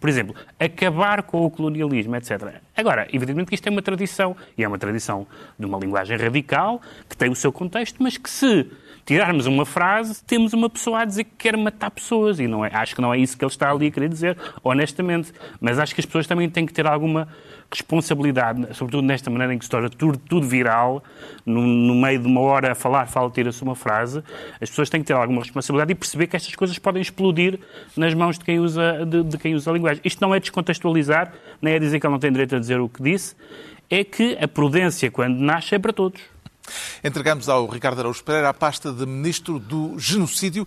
por 0.00 0.08
exemplo, 0.08 0.34
acabar 0.58 1.22
com 1.22 1.44
o 1.44 1.50
colonialismo, 1.50 2.16
etc. 2.16 2.56
Agora, 2.76 3.06
evidentemente 3.12 3.48
que 3.48 3.54
isto 3.54 3.66
é 3.66 3.70
uma 3.70 3.82
tradição, 3.82 4.36
e 4.56 4.64
é 4.64 4.68
uma 4.68 4.78
tradição 4.78 5.26
de 5.58 5.66
uma 5.66 5.78
linguagem 5.78 6.16
radical, 6.16 6.80
que 7.08 7.16
tem 7.16 7.30
o 7.30 7.36
seu 7.36 7.52
contexto, 7.52 8.02
mas 8.02 8.16
que 8.16 8.28
se 8.28 8.68
tirarmos 9.08 9.46
uma 9.46 9.64
frase, 9.64 10.22
temos 10.22 10.52
uma 10.52 10.68
pessoa 10.68 11.00
a 11.00 11.04
dizer 11.06 11.24
que 11.24 11.30
quer 11.38 11.56
matar 11.56 11.90
pessoas. 11.90 12.38
E 12.38 12.46
não 12.46 12.62
é, 12.62 12.70
acho 12.74 12.94
que 12.94 13.00
não 13.00 13.14
é 13.14 13.16
isso 13.16 13.38
que 13.38 13.42
ele 13.42 13.50
está 13.50 13.70
ali 13.70 13.86
a 13.86 13.90
querer 13.90 14.10
dizer, 14.10 14.36
honestamente. 14.62 15.32
Mas 15.58 15.78
acho 15.78 15.94
que 15.94 16.02
as 16.02 16.04
pessoas 16.04 16.26
também 16.26 16.50
têm 16.50 16.66
que 16.66 16.74
ter 16.74 16.86
alguma 16.86 17.26
responsabilidade, 17.70 18.66
sobretudo 18.74 19.06
nesta 19.06 19.30
maneira 19.30 19.54
em 19.54 19.58
que 19.58 19.64
se 19.64 19.70
torna 19.70 19.88
tudo, 19.88 20.18
tudo 20.18 20.46
viral, 20.46 21.02
no, 21.44 21.62
no 21.62 21.94
meio 21.94 22.18
de 22.18 22.26
uma 22.26 22.40
hora 22.40 22.72
a 22.72 22.74
falar, 22.74 23.06
fala, 23.06 23.30
tira-se 23.30 23.62
uma 23.62 23.74
frase. 23.74 24.22
As 24.60 24.68
pessoas 24.68 24.90
têm 24.90 25.00
que 25.00 25.06
ter 25.06 25.14
alguma 25.14 25.40
responsabilidade 25.40 25.92
e 25.92 25.94
perceber 25.94 26.26
que 26.26 26.36
estas 26.36 26.54
coisas 26.54 26.78
podem 26.78 27.00
explodir 27.00 27.58
nas 27.96 28.12
mãos 28.12 28.38
de 28.38 28.44
quem 28.44 28.60
usa, 28.60 29.06
de, 29.06 29.22
de 29.22 29.38
quem 29.38 29.54
usa 29.54 29.70
a 29.70 29.72
linguagem. 29.72 30.02
Isto 30.04 30.20
não 30.20 30.34
é 30.34 30.40
descontextualizar, 30.40 31.32
nem 31.62 31.72
é 31.72 31.78
dizer 31.78 31.98
que 31.98 32.06
ele 32.06 32.12
não 32.12 32.20
tem 32.20 32.30
direito 32.30 32.56
a 32.56 32.58
dizer 32.58 32.78
o 32.78 32.90
que 32.90 33.02
disse, 33.02 33.34
é 33.88 34.04
que 34.04 34.36
a 34.38 34.46
prudência, 34.46 35.10
quando 35.10 35.38
nasce, 35.38 35.74
é 35.74 35.78
para 35.78 35.94
todos. 35.94 36.20
Entregamos 37.02 37.48
ao 37.48 37.66
Ricardo 37.66 38.00
Araújo 38.00 38.22
Pereira 38.24 38.48
a 38.48 38.54
pasta 38.54 38.92
de 38.92 39.04
Ministro 39.06 39.58
do 39.58 39.98
Genocídio. 39.98 40.66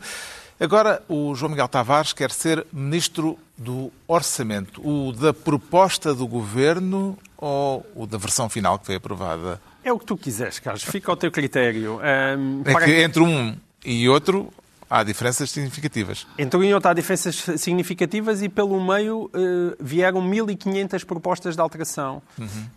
Agora, 0.60 1.02
o 1.10 1.34
João 1.34 1.50
Miguel 1.50 1.68
Tavares 1.68 2.14
quer 2.14 2.30
ser 2.32 2.66
Ministro 2.72 3.38
do 3.58 3.92
Orçamento. 4.08 4.80
O 4.88 5.12
da 5.12 5.34
proposta 5.34 6.14
do 6.14 6.28
Governo 6.28 7.18
ou 7.38 7.84
o 7.96 8.06
da 8.06 8.18
versão 8.18 8.48
final 8.48 8.78
que 8.78 8.86
foi 8.86 8.96
aprovada? 8.96 9.60
É 9.84 9.92
o 9.92 9.98
que 9.98 10.06
tu 10.06 10.16
quiseres, 10.16 10.60
Carlos. 10.60 10.84
Fica 10.84 11.12
ao 11.12 11.18
teu 11.18 11.32
critério. 11.32 12.00
Ahm, 12.04 12.62
É 12.66 12.74
para- 12.74 12.86
que 12.86 13.02
entre 13.02 13.24
um 13.24 13.56
e 13.84 14.08
outro 14.08 14.54
há 14.92 15.04
diferenças 15.04 15.50
significativas. 15.50 16.28
Entre 16.38 16.60
um 16.60 16.64
e 16.64 16.74
outro 16.74 16.90
há 16.90 16.94
diferenças 16.94 17.38
significativas 17.58 18.42
e 18.42 18.50
pelo 18.50 18.84
meio 18.86 19.32
eh, 19.34 19.78
vieram 19.80 20.22
1.500 20.22 21.06
propostas 21.06 21.56
de 21.56 21.62
alteração, 21.62 22.22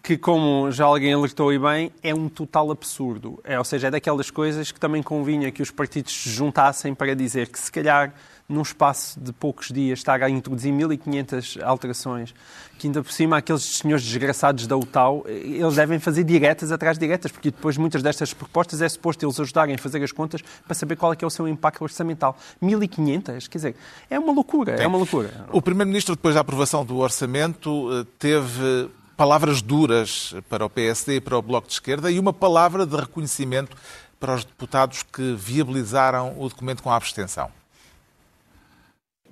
que, 0.00 0.16
como 0.16 0.70
já 0.70 0.84
alguém 0.84 1.12
alertou 1.12 1.52
e 1.52 1.58
bem, 1.58 1.90
é 2.04 2.14
um 2.14 2.28
total 2.28 2.70
absurdo. 2.70 3.40
É, 3.42 3.58
ou 3.58 3.64
seja, 3.64 3.88
é 3.88 3.90
daquelas 3.90 4.30
coisas 4.30 4.70
que 4.70 4.78
também 4.78 5.02
convinha 5.02 5.50
que 5.50 5.60
os 5.60 5.72
partidos 5.72 6.12
se 6.12 6.30
juntassem 6.30 6.94
para 6.94 7.16
dizer 7.16 7.48
que, 7.48 7.58
se 7.58 7.72
calhar, 7.72 8.14
num 8.48 8.62
espaço 8.62 9.18
de 9.18 9.32
poucos 9.32 9.68
dias, 9.68 9.98
estar 9.98 10.22
a 10.22 10.30
introduzir 10.30 10.72
1.500 10.72 11.62
alterações, 11.62 12.34
que 12.78 12.86
ainda 12.86 13.02
por 13.02 13.12
cima 13.12 13.38
aqueles 13.38 13.62
senhores 13.62 14.04
desgraçados 14.04 14.66
da 14.66 14.76
UTAU, 14.76 15.24
eles 15.26 15.76
devem 15.76 15.98
fazer 15.98 16.24
diretas 16.24 16.72
atrás 16.72 16.98
de 16.98 17.06
diretas, 17.06 17.30
porque 17.30 17.50
depois 17.50 17.76
muitas 17.76 18.02
destas 18.02 18.32
propostas 18.34 18.82
é 18.82 18.88
suposto 18.88 19.24
eles 19.24 19.38
ajudarem 19.38 19.74
a 19.74 19.78
fazer 19.78 20.02
as 20.02 20.12
contas 20.12 20.42
para 20.42 20.74
saber 20.74 20.96
qual 20.96 21.12
é 21.12 21.16
que 21.16 21.24
é 21.24 21.26
o 21.26 21.30
seu 21.30 21.46
impacto 21.48 21.82
orçamental. 21.82 22.36
1.500, 22.62 23.48
quer 23.48 23.58
dizer, 23.58 23.76
é 24.10 24.18
uma 24.18 24.32
loucura, 24.32 24.72
é 24.72 24.86
uma 24.86 24.98
loucura. 24.98 25.46
O 25.52 25.62
Primeiro-Ministro, 25.62 26.14
depois 26.14 26.34
da 26.34 26.40
aprovação 26.40 26.84
do 26.84 26.98
orçamento, 26.98 27.88
eh, 27.92 28.06
teve 28.18 28.90
palavras 29.16 29.62
duras 29.62 30.34
para 30.48 30.64
o 30.64 30.70
PSD 30.70 31.16
e 31.16 31.20
para 31.20 31.38
o 31.38 31.42
Bloco 31.42 31.68
de 31.68 31.74
Esquerda 31.74 32.10
e 32.10 32.18
uma 32.18 32.32
palavra 32.32 32.84
de 32.84 32.96
reconhecimento 32.96 33.76
para 34.18 34.34
os 34.34 34.44
deputados 34.44 35.02
que 35.02 35.34
viabilizaram 35.34 36.34
o 36.38 36.48
documento 36.48 36.82
com 36.82 36.90
a 36.90 36.96
abstenção. 36.96 37.50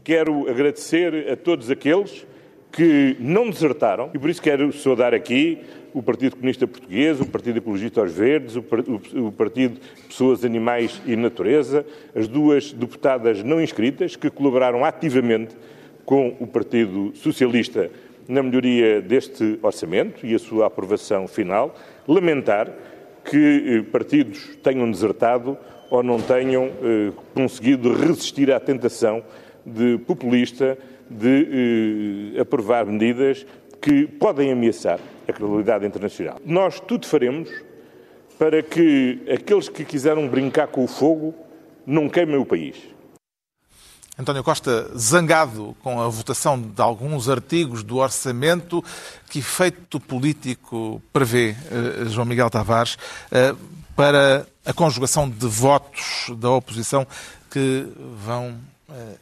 Quero 0.05 0.49
agradecer 0.49 1.31
a 1.31 1.37
todos 1.37 1.71
aqueles 1.71 2.27
que 2.73 3.17
não 3.21 3.51
desertaram 3.51 4.11
e 4.15 4.19
por 4.19 4.31
isso 4.31 4.41
quero 4.41 4.73
saudar 4.73 5.13
aqui 5.13 5.61
o 5.93 6.03
Partido 6.03 6.37
Comunista 6.37 6.67
Português, 6.67 7.21
o 7.21 7.27
Partido 7.27 7.59
Ecologista 7.59 8.01
aos 8.01 8.13
Verdes, 8.13 8.57
o 8.57 9.31
Partido 9.31 9.79
Pessoas, 10.09 10.43
Animais 10.43 11.03
e 11.07 11.15
Natureza, 11.15 11.85
as 12.15 12.27
duas 12.27 12.73
deputadas 12.73 13.43
não 13.43 13.61
inscritas 13.61 14.17
que 14.17 14.31
colaboraram 14.31 14.85
ativamente 14.87 15.55
com 16.07 16.35
o 16.41 16.47
Partido 16.47 17.13
Socialista 17.15 17.91
na 18.27 18.43
melhoria 18.43 19.03
deste 19.03 19.59
orçamento 19.63 20.27
e 20.27 20.35
a 20.35 20.39
sua 20.39 20.67
aprovação 20.67 21.29
final. 21.29 21.77
Lamentar 22.09 22.73
que 23.25 23.37
eh, 23.67 23.83
partidos 23.91 24.57
tenham 24.63 24.91
desertado 24.91 25.59
ou 25.91 26.03
não 26.03 26.21
tenham 26.21 26.71
eh, 26.83 27.13
conseguido 27.35 27.93
resistir 27.93 28.51
à 28.51 28.59
tentação 28.59 29.23
de 29.65 29.99
populista 29.99 30.77
de 31.13 32.35
eh, 32.37 32.41
aprovar 32.41 32.87
medidas 32.87 33.47
que 33.81 34.07
podem 34.07 34.53
ameaçar 34.53 35.01
a 35.29 35.33
credibilidade 35.33 35.87
internacional. 35.87 36.39
Nós 36.45 36.81
tudo 36.81 37.07
faremos 37.07 37.51
para 38.39 38.63
que 38.63 39.23
aqueles 39.33 39.69
que 39.69 39.85
quiseram 39.85 40.29
brincar 40.29 40.69
com 40.69 40.85
o 40.85 40.89
fogo 40.89 41.35
não 41.87 42.09
queimem 42.09 42.37
o 42.37 42.47
país. 42.47 42.77
António 44.19 44.45
Costa, 44.45 44.91
zangado 44.97 45.75
com 45.83 46.01
a 46.01 46.07
votação 46.09 46.61
de 46.61 46.83
alguns 46.83 47.29
artigos 47.29 47.83
do 47.83 47.97
orçamento, 47.97 48.85
que 49.31 49.39
efeito 49.39 49.99
político 49.99 51.03
prevê 51.13 51.57
uh, 51.71 52.09
João 52.09 52.27
Miguel 52.27 52.51
Tavares 52.51 52.95
uh, 52.95 53.57
para 53.97 54.47
a 54.67 54.73
conjugação 54.73 55.29
de 55.29 55.47
votos 55.47 56.31
da 56.39 56.51
oposição 56.51 57.07
que 57.51 57.87
vão 58.25 58.57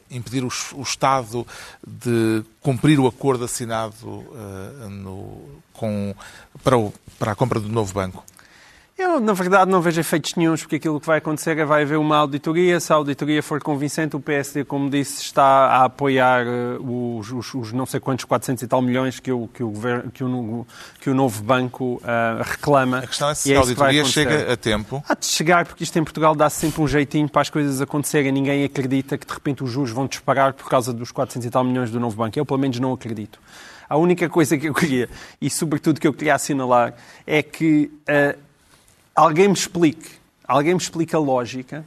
impedir 0.09 0.43
o, 0.43 0.49
o, 0.75 0.81
Estado 0.81 1.45
de 1.85 2.43
cumprir 2.61 2.99
o 2.99 3.07
acordo 3.07 3.45
assinado 3.45 4.25
no, 4.89 5.41
com, 5.73 6.13
para, 6.63 6.77
o, 6.77 6.93
para 7.17 7.31
a 7.31 7.35
compra 7.35 7.59
do 7.59 7.69
novo 7.69 7.93
banco? 7.93 8.23
Eu, 9.01 9.19
na 9.19 9.33
verdade, 9.33 9.71
não 9.71 9.81
vejo 9.81 9.99
efeitos 9.99 10.35
nenhums, 10.35 10.61
porque 10.61 10.75
aquilo 10.75 10.99
que 10.99 11.07
vai 11.07 11.17
acontecer 11.17 11.57
é 11.57 11.65
vai 11.65 11.81
haver 11.81 11.97
uma 11.97 12.17
auditoria. 12.17 12.79
Se 12.79 12.93
a 12.93 12.95
auditoria 12.97 13.41
for 13.41 13.59
convincente, 13.59 14.15
o 14.15 14.19
PSD, 14.19 14.63
como 14.63 14.91
disse, 14.91 15.23
está 15.23 15.43
a 15.43 15.85
apoiar 15.85 16.45
uh, 16.45 17.17
os, 17.17 17.31
os, 17.31 17.53
os, 17.55 17.73
não 17.73 17.87
sei 17.87 17.99
quantos 17.99 18.25
400 18.25 18.61
e 18.61 18.67
tal 18.67 18.79
milhões 18.79 19.19
que 19.19 19.31
o, 19.31 19.47
que 19.47 19.63
o, 19.63 19.71
governo, 19.71 20.11
que 20.11 20.23
o, 20.23 20.67
que 20.99 21.09
o 21.09 21.15
novo 21.15 21.41
banco 21.41 21.95
uh, 21.95 22.43
reclama. 22.43 22.99
A 22.99 23.07
questão 23.07 23.31
é 23.31 23.33
se 23.33 23.51
é 23.51 23.55
a 23.55 23.59
auditoria 23.61 24.05
chega 24.05 24.53
a 24.53 24.55
tempo. 24.55 25.03
Há 25.09 25.15
de 25.15 25.25
chegar, 25.25 25.65
porque 25.65 25.83
isto 25.83 25.97
em 25.97 26.03
Portugal 26.03 26.35
dá 26.35 26.47
-se 26.47 26.59
sempre 26.59 26.79
um 26.79 26.87
jeitinho 26.87 27.27
para 27.27 27.41
as 27.41 27.49
coisas 27.49 27.81
acontecerem. 27.81 28.31
Ninguém 28.31 28.63
acredita 28.63 29.17
que, 29.17 29.25
de 29.25 29.33
repente, 29.33 29.63
os 29.63 29.71
juros 29.71 29.89
vão 29.89 30.05
disparar 30.05 30.53
por 30.53 30.69
causa 30.69 30.93
dos 30.93 31.11
400 31.11 31.47
e 31.47 31.49
tal 31.49 31.63
milhões 31.63 31.89
do 31.89 31.99
novo 31.99 32.15
banco. 32.15 32.37
Eu, 32.37 32.45
pelo 32.45 32.59
menos, 32.59 32.79
não 32.79 32.93
acredito. 32.93 33.39
A 33.89 33.97
única 33.97 34.29
coisa 34.29 34.55
que 34.59 34.69
eu 34.69 34.75
queria, 34.75 35.09
e 35.41 35.49
sobretudo 35.49 35.99
que 35.99 36.07
eu 36.07 36.13
queria 36.13 36.35
assinalar, 36.35 36.93
é 37.25 37.41
que... 37.41 37.91
Uh, 38.07 38.50
alguém 39.15 39.47
me 39.47 39.53
explique, 39.53 40.09
alguém 40.47 40.73
me 40.73 40.79
explique 40.79 41.15
a 41.15 41.19
lógica 41.19 41.85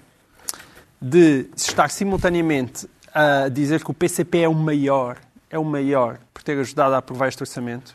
de 1.00 1.46
estar 1.56 1.90
simultaneamente 1.90 2.88
a 3.12 3.48
dizer 3.48 3.84
que 3.84 3.90
o 3.90 3.94
PCP 3.94 4.40
é 4.40 4.48
o 4.48 4.54
maior, 4.54 5.18
é 5.50 5.58
o 5.58 5.64
maior 5.64 6.18
por 6.32 6.42
ter 6.42 6.58
ajudado 6.58 6.94
a 6.94 6.98
aprovar 6.98 7.28
este 7.28 7.42
orçamento, 7.42 7.94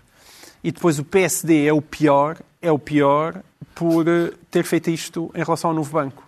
e 0.64 0.72
depois 0.72 1.00
o 1.00 1.04
PSD 1.04 1.66
é 1.66 1.74
o 1.74 1.82
pior, 1.82 2.38
é 2.62 2.72
o 2.72 2.80
pior 2.80 3.42
por 3.74 4.08
eh, 4.08 4.32
ter 4.52 4.64
feito 4.64 4.90
isto 4.90 5.32
em 5.34 5.44
relação 5.44 5.70
ao 5.70 5.76
novo 5.76 5.92
banco. 5.92 6.28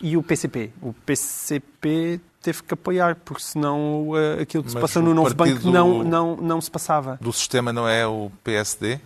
E 0.00 0.16
o 0.16 0.22
PCP? 0.22 0.70
O 0.82 0.92
PCP 0.92 2.20
teve 2.42 2.62
que 2.62 2.74
apoiar, 2.74 3.16
porque 3.24 3.42
senão 3.42 4.10
uh, 4.10 4.40
aquilo 4.40 4.62
que 4.62 4.72
Mas 4.72 4.74
se 4.74 4.80
passou 4.80 5.02
no 5.02 5.12
novo 5.12 5.34
banco 5.34 5.70
não, 5.70 6.04
não, 6.04 6.36
não 6.36 6.60
se 6.60 6.70
passava. 6.70 7.18
Do 7.20 7.32
sistema 7.32 7.72
não 7.72 7.88
é 7.88 8.06
o 8.06 8.30
PSD? 8.44 9.00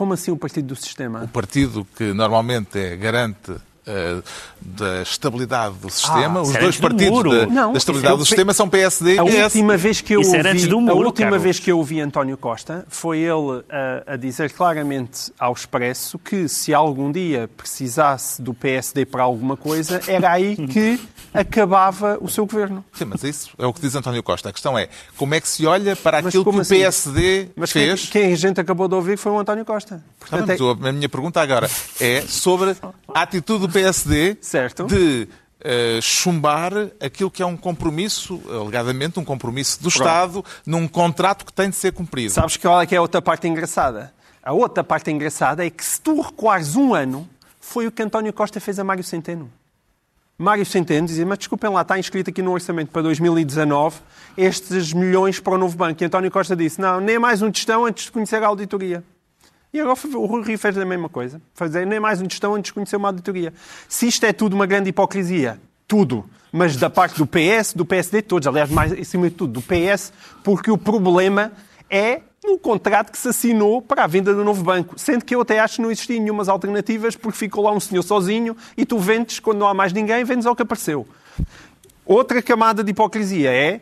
Como 0.00 0.14
assim 0.14 0.30
o 0.30 0.36
partido 0.38 0.68
do 0.68 0.76
sistema? 0.76 1.24
O 1.24 1.28
partido 1.28 1.86
que 1.94 2.14
normalmente 2.14 2.78
é 2.78 2.96
garante 2.96 3.52
da 4.60 5.02
estabilidade 5.02 5.74
do 5.76 5.90
sistema. 5.90 6.40
Ah, 6.40 6.42
Os 6.42 6.52
dois 6.52 6.76
partidos 6.76 7.22
da, 7.22 7.46
não, 7.46 7.72
da, 7.72 7.78
estabilidade 7.78 8.18
do 8.18 8.26
sistema 8.26 8.52
são 8.52 8.68
PSD 8.68 9.18
a 9.18 9.24
e 9.24 9.28
PS. 9.28 9.42
Última 9.54 9.76
vez 9.76 10.00
que 10.00 10.14
eu 10.14 10.20
ouvi, 10.20 10.68
muro, 10.68 10.90
a 10.90 10.94
última 10.94 11.12
Carlos. 11.28 11.42
vez 11.42 11.58
que 11.58 11.72
eu 11.72 11.78
ouvi 11.78 12.00
António 12.00 12.36
Costa 12.36 12.84
foi 12.88 13.18
ele 13.18 13.64
a, 13.70 14.14
a 14.14 14.16
dizer 14.16 14.52
claramente 14.52 15.32
ao 15.38 15.52
Expresso 15.52 16.18
que 16.18 16.48
se 16.48 16.74
algum 16.74 17.10
dia 17.10 17.48
precisasse 17.56 18.40
do 18.42 18.52
PSD 18.54 19.06
para 19.06 19.22
alguma 19.22 19.56
coisa, 19.56 20.00
era 20.06 20.30
aí 20.32 20.56
que 20.56 21.00
acabava 21.32 22.18
o 22.20 22.28
seu 22.28 22.44
governo. 22.46 22.84
Sim, 22.92 23.06
mas 23.06 23.22
isso 23.22 23.50
é 23.58 23.66
o 23.66 23.72
que 23.72 23.80
diz 23.80 23.94
António 23.94 24.22
Costa. 24.22 24.48
A 24.48 24.52
questão 24.52 24.78
é 24.78 24.88
como 25.16 25.34
é 25.34 25.40
que 25.40 25.48
se 25.48 25.66
olha 25.66 25.96
para 25.96 26.18
Mas 26.22 26.28
aquilo 26.28 26.44
que 26.44 26.58
o 26.58 26.60
assim? 26.60 26.74
PSD 26.76 27.48
Mas 27.56 27.72
quem, 27.72 27.86
fez. 27.86 28.06
quem 28.08 28.32
a 28.32 28.36
gente 28.36 28.60
acabou 28.60 28.88
de 28.88 28.94
ouvir 28.94 29.16
foi 29.16 29.32
o 29.32 29.38
António 29.38 29.64
Costa. 29.64 30.02
Portanto, 30.18 30.76
mas 30.78 30.88
a 30.88 30.92
minha 30.92 31.08
pergunta 31.08 31.40
agora 31.40 31.68
é 32.00 32.22
sobre 32.22 32.76
a 33.14 33.22
atitude 33.22 33.66
do 33.66 33.69
PSD 33.70 34.36
Certo. 34.40 34.86
de 34.86 35.28
eh, 35.62 35.98
chumbar 36.00 36.72
aquilo 37.00 37.30
que 37.30 37.42
é 37.42 37.46
um 37.46 37.56
compromisso, 37.56 38.40
alegadamente 38.48 39.20
um 39.20 39.24
compromisso 39.24 39.82
do 39.82 39.88
Estado, 39.88 40.44
num 40.64 40.88
contrato 40.88 41.44
que 41.44 41.52
tem 41.52 41.68
de 41.68 41.76
ser 41.76 41.92
cumprido. 41.92 42.32
Sabes 42.32 42.56
qual 42.56 42.80
é 42.80 42.86
que 42.86 42.94
é 42.94 42.98
a 42.98 43.02
outra 43.02 43.20
parte 43.20 43.46
engraçada? 43.46 44.12
A 44.42 44.52
outra 44.52 44.82
parte 44.82 45.10
engraçada 45.10 45.64
é 45.64 45.68
que 45.68 45.84
se 45.84 46.00
tu 46.00 46.20
recuares 46.20 46.76
um 46.76 46.94
ano, 46.94 47.28
foi 47.60 47.86
o 47.86 47.92
que 47.92 48.02
António 48.02 48.32
Costa 48.32 48.58
fez 48.58 48.78
a 48.78 48.84
Mário 48.84 49.04
Centeno. 49.04 49.50
Mário 50.38 50.64
Centeno 50.64 51.06
dizia, 51.06 51.26
mas 51.26 51.36
desculpem 51.36 51.70
lá, 51.70 51.82
está 51.82 51.98
inscrito 51.98 52.30
aqui 52.30 52.40
no 52.40 52.52
orçamento 52.52 52.90
para 52.90 53.02
2019 53.02 53.98
estes 54.38 54.94
milhões 54.94 55.38
para 55.38 55.52
o 55.52 55.58
novo 55.58 55.76
banco. 55.76 56.02
E 56.02 56.06
António 56.06 56.30
Costa 56.30 56.56
disse, 56.56 56.80
não, 56.80 56.98
nem 56.98 57.18
mais 57.18 57.42
um 57.42 57.50
tostão 57.52 57.84
antes 57.84 58.06
de 58.06 58.12
conhecer 58.12 58.42
a 58.42 58.46
auditoria. 58.46 59.04
E 59.72 59.80
agora 59.80 59.96
o 60.14 60.26
Rui 60.26 60.42
Rio 60.42 60.58
fez 60.58 60.76
a 60.76 60.84
mesma 60.84 61.08
coisa. 61.08 61.40
Fazer 61.54 61.86
nem 61.86 62.00
mais 62.00 62.20
um 62.20 62.26
tostão 62.26 62.54
antes 62.54 62.70
de 62.70 62.74
conhecer 62.74 62.96
uma 62.96 63.08
auditoria. 63.08 63.52
Se 63.88 64.08
isto 64.08 64.24
é 64.26 64.32
tudo 64.32 64.54
uma 64.54 64.66
grande 64.66 64.90
hipocrisia, 64.90 65.60
tudo, 65.86 66.24
mas 66.52 66.76
da 66.76 66.90
parte 66.90 67.18
do 67.18 67.26
PS, 67.26 67.74
do 67.74 67.84
PSD, 67.84 68.22
todos, 68.22 68.48
aliás, 68.48 68.68
mais 68.70 68.92
acima 68.92 69.28
de 69.30 69.36
tudo, 69.36 69.60
do 69.60 69.62
PS, 69.62 70.12
porque 70.42 70.70
o 70.70 70.78
problema 70.78 71.52
é 71.88 72.22
no 72.42 72.58
contrato 72.58 73.12
que 73.12 73.18
se 73.18 73.28
assinou 73.28 73.80
para 73.80 74.04
a 74.04 74.06
venda 74.06 74.34
do 74.34 74.44
novo 74.44 74.64
banco. 74.64 74.98
Sendo 74.98 75.24
que 75.24 75.34
eu 75.34 75.42
até 75.42 75.60
acho 75.60 75.76
que 75.76 75.82
não 75.82 75.90
existiam 75.90 76.20
nenhumas 76.20 76.48
alternativas, 76.48 77.14
porque 77.14 77.38
ficou 77.38 77.62
lá 77.62 77.72
um 77.72 77.80
senhor 77.80 78.02
sozinho 78.02 78.56
e 78.76 78.84
tu 78.84 78.98
vendes, 78.98 79.38
quando 79.38 79.58
não 79.58 79.68
há 79.68 79.74
mais 79.74 79.92
ninguém, 79.92 80.24
vendes 80.24 80.46
ao 80.46 80.56
que 80.56 80.62
apareceu. 80.62 81.06
Outra 82.04 82.42
camada 82.42 82.82
de 82.82 82.90
hipocrisia 82.90 83.52
é, 83.52 83.80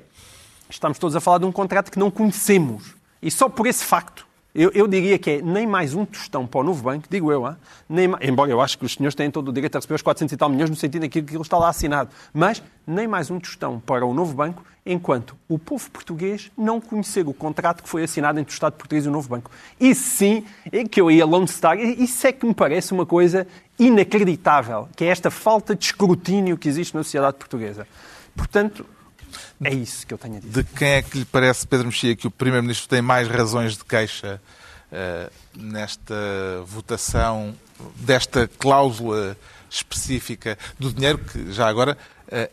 estamos 0.68 0.98
todos 0.98 1.16
a 1.16 1.20
falar 1.20 1.38
de 1.38 1.46
um 1.46 1.52
contrato 1.52 1.90
que 1.90 1.98
não 1.98 2.10
conhecemos. 2.10 2.94
E 3.22 3.30
só 3.30 3.48
por 3.48 3.66
esse 3.66 3.84
facto, 3.84 4.27
eu, 4.58 4.72
eu 4.74 4.88
diria 4.88 5.16
que 5.18 5.30
é 5.30 5.40
nem 5.40 5.68
mais 5.68 5.94
um 5.94 6.04
tostão 6.04 6.44
para 6.44 6.60
o 6.60 6.64
novo 6.64 6.82
banco, 6.82 7.06
digo 7.08 7.30
eu, 7.30 7.54
nem, 7.88 8.10
embora 8.20 8.50
eu 8.50 8.60
acho 8.60 8.76
que 8.76 8.84
os 8.84 8.94
senhores 8.94 9.14
têm 9.14 9.30
todo 9.30 9.48
o 9.48 9.52
direito 9.52 9.76
a 9.76 9.78
receber 9.78 9.94
os 9.94 10.02
400 10.02 10.32
e 10.32 10.36
tal 10.36 10.48
milhões 10.48 10.68
no 10.68 10.74
sentido 10.74 11.04
em 11.04 11.08
que 11.08 11.20
está 11.20 11.56
lá 11.56 11.68
assinado, 11.68 12.10
mas 12.34 12.60
nem 12.84 13.06
mais 13.06 13.30
um 13.30 13.38
tostão 13.38 13.78
para 13.78 14.04
o 14.04 14.12
novo 14.12 14.34
banco, 14.34 14.64
enquanto 14.84 15.36
o 15.48 15.60
povo 15.60 15.88
português 15.90 16.50
não 16.58 16.80
conhecer 16.80 17.24
o 17.28 17.32
contrato 17.32 17.84
que 17.84 17.88
foi 17.88 18.02
assinado 18.02 18.40
entre 18.40 18.52
o 18.52 18.54
Estado 18.54 18.72
português 18.72 19.06
e 19.06 19.08
o 19.08 19.12
novo 19.12 19.28
banco. 19.28 19.48
Isso 19.78 20.16
sim 20.16 20.44
é 20.72 20.82
que 20.82 21.00
eu 21.00 21.08
ia 21.08 21.24
Lone 21.24 21.46
Star, 21.46 21.78
isso 21.78 22.26
é 22.26 22.32
que 22.32 22.44
me 22.44 22.54
parece 22.54 22.92
uma 22.92 23.06
coisa 23.06 23.46
inacreditável, 23.78 24.88
que 24.96 25.04
é 25.04 25.08
esta 25.08 25.30
falta 25.30 25.76
de 25.76 25.84
escrutínio 25.84 26.58
que 26.58 26.68
existe 26.68 26.96
na 26.96 27.04
sociedade 27.04 27.36
portuguesa. 27.36 27.86
Portanto, 28.34 28.84
é 29.62 29.72
isso 29.72 30.06
que 30.06 30.14
eu 30.14 30.18
tenho 30.18 30.36
a 30.36 30.40
dizer. 30.40 30.62
De 30.62 30.70
quem 30.70 30.88
é 30.88 31.02
que 31.02 31.18
lhe 31.18 31.24
parece, 31.24 31.66
Pedro 31.66 31.86
Mexia, 31.86 32.14
que 32.16 32.26
o 32.26 32.30
Primeiro-Ministro 32.30 32.88
tem 32.88 33.02
mais 33.02 33.28
razões 33.28 33.76
de 33.76 33.84
queixa 33.84 34.40
eh, 34.90 35.30
nesta 35.54 36.14
votação 36.66 37.54
desta 37.96 38.48
cláusula 38.48 39.36
específica 39.70 40.58
do 40.78 40.92
dinheiro 40.92 41.18
que, 41.18 41.52
já 41.52 41.68
agora, 41.68 41.96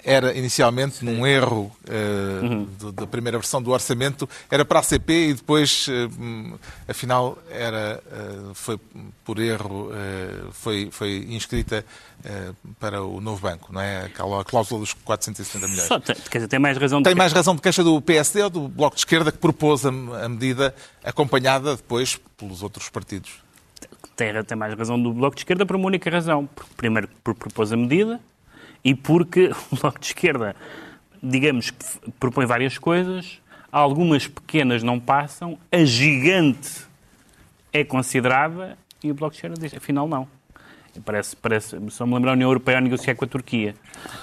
era 0.03 0.33
inicialmente 0.37 1.03
num 1.03 1.25
erro 1.27 1.71
eh, 1.89 2.39
Uhum. 2.41 2.63
do- 2.79 2.91
da 2.91 3.05
primeira 3.05 3.37
versão 3.37 3.61
do 3.61 3.71
orçamento, 3.71 4.27
era 4.49 4.63
para 4.63 4.79
a 4.79 4.83
CP 4.83 5.29
e 5.29 5.33
depois, 5.33 5.87
eh, 5.89 6.07
hum, 6.19 6.57
afinal, 6.87 7.37
era, 7.49 8.01
eh, 8.11 8.51
foi 8.53 8.79
por 9.23 9.37
erro, 9.39 9.91
eh, 9.93 10.43
foi, 10.51 10.89
foi 10.91 11.25
inscrita 11.29 11.83
eh, 12.23 12.51
para 12.79 13.03
o 13.03 13.19
novo 13.19 13.41
banco, 13.41 13.71
não 13.73 13.81
é? 13.81 14.05
Aquela 14.05 14.43
cláusula 14.45 14.79
dos 14.79 14.93
460 14.93 15.67
milhões. 15.67 15.87
Só, 15.87 15.99
tem- 15.99 16.15
quer 16.15 16.37
dizer, 16.39 16.47
tem 16.47 16.59
mais 16.59 16.77
razão 16.77 16.99
de 17.01 17.03
Tem 17.03 17.15
mais 17.15 17.33
razão 17.33 17.55
de 17.55 17.61
queixa 17.61 17.83
do 17.83 18.01
PSD 18.01 18.43
ou 18.43 18.49
do 18.49 18.67
Bloco 18.69 18.95
de 18.95 19.01
Esquerda 19.01 19.31
que 19.31 19.37
propôs 19.37 19.85
a, 19.85 19.89
a 19.89 20.29
medida 20.29 20.73
acompanhada 21.03 21.75
depois 21.75 22.17
pelos 22.37 22.63
outros 22.63 22.89
partidos? 22.89 23.43
tem, 24.15 24.31
tem 24.45 24.57
mais 24.57 24.73
razão 24.73 25.01
do 25.01 25.11
Bloco 25.13 25.35
de 25.35 25.41
Esquerda 25.41 25.65
por 25.65 25.75
uma 25.75 25.87
única 25.87 26.09
razão. 26.09 26.47
Primeiro, 26.77 27.09
por 27.23 27.35
propôs 27.35 27.73
a 27.73 27.77
medida 27.77 28.19
e 28.85 28.93
porque 28.95 29.51
o 29.71 29.75
Bloco 29.81 29.99
de 29.99 30.05
Esquerda, 30.05 30.55
digamos 31.21 31.73
propõe 32.19 32.45
várias 32.45 32.77
coisas, 32.77 33.41
algumas 33.71 34.27
pequenas 34.27 34.83
não 34.83 34.99
passam, 34.99 35.57
a 35.71 35.83
gigante 35.83 36.85
é 37.73 37.83
considerada 37.83 38.77
e 39.03 39.11
o 39.11 39.13
Bloco 39.15 39.31
de 39.31 39.37
Esquerda 39.39 39.59
diz, 39.59 39.73
afinal 39.73 40.07
não. 40.07 40.27
Parece, 41.03 41.35
parece, 41.35 41.77
só 41.89 42.05
me 42.05 42.13
lembrar 42.13 42.31
a 42.31 42.33
União 42.35 42.49
Europeia 42.49 42.77
a 42.77 42.81
negociar 42.81 43.15
com 43.15 43.25
a 43.25 43.27
Turquia, 43.27 43.75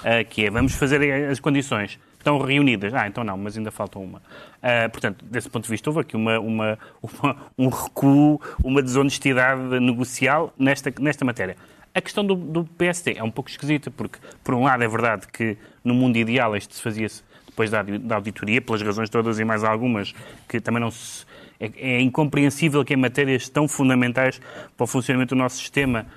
ah, 0.03 0.23
que 0.23 0.45
é, 0.45 0.49
vamos 0.49 0.73
fazer 0.73 1.29
as 1.29 1.39
condições. 1.39 1.99
Estão 2.17 2.39
reunidas. 2.39 2.91
Ah, 2.95 3.05
então 3.05 3.23
não, 3.23 3.37
mas 3.37 3.55
ainda 3.55 3.69
falta 3.69 3.99
uma. 3.99 4.23
Ah, 4.59 4.89
portanto, 4.89 5.23
desse 5.23 5.47
ponto 5.47 5.65
de 5.65 5.69
vista, 5.69 5.89
houve 5.91 5.99
aqui 5.99 6.15
uma, 6.15 6.39
uma, 6.39 6.79
uma- 7.21 7.35
um 7.59 7.67
recuo, 7.69 8.41
uma 8.63 8.81
desonestidade 8.81 9.61
negocial 9.79 10.51
nesta, 10.57 10.91
nesta 10.99 11.23
matéria. 11.23 11.57
A 11.95 12.01
questão 12.01 12.25
do, 12.25 12.35
do 12.35 12.65
PSD 12.65 13.15
é 13.17 13.23
um 13.23 13.29
pouco 13.29 13.49
esquisita, 13.49 13.91
porque, 13.91 14.17
por 14.43 14.55
um 14.55 14.63
lado, 14.63 14.83
é 14.83 14.87
verdade 14.87 15.27
que 15.27 15.57
no 15.83 15.93
mundo 15.93 16.17
ideal 16.17 16.55
isto 16.57 16.73
se 16.73 16.81
fazia-se 16.81 17.23
depois 17.45 17.69
da, 17.69 17.83
da 17.83 18.15
auditoria, 18.15 18.59
pelas 18.61 18.81
razões 18.81 19.09
todas 19.09 19.39
e 19.39 19.45
mais 19.45 19.63
algumas, 19.63 20.13
que 20.49 20.59
também 20.59 20.81
não 20.81 20.89
se. 20.89 21.25
É, 21.59 21.71
é 21.77 22.01
incompreensível 22.01 22.83
que 22.83 22.93
em 22.93 22.97
matérias 22.97 23.47
tão 23.47 23.67
fundamentais 23.67 24.41
para 24.75 24.83
o 24.83 24.87
funcionamento 24.87 25.35
do 25.35 25.37
nosso 25.37 25.57
sistema 25.57 26.07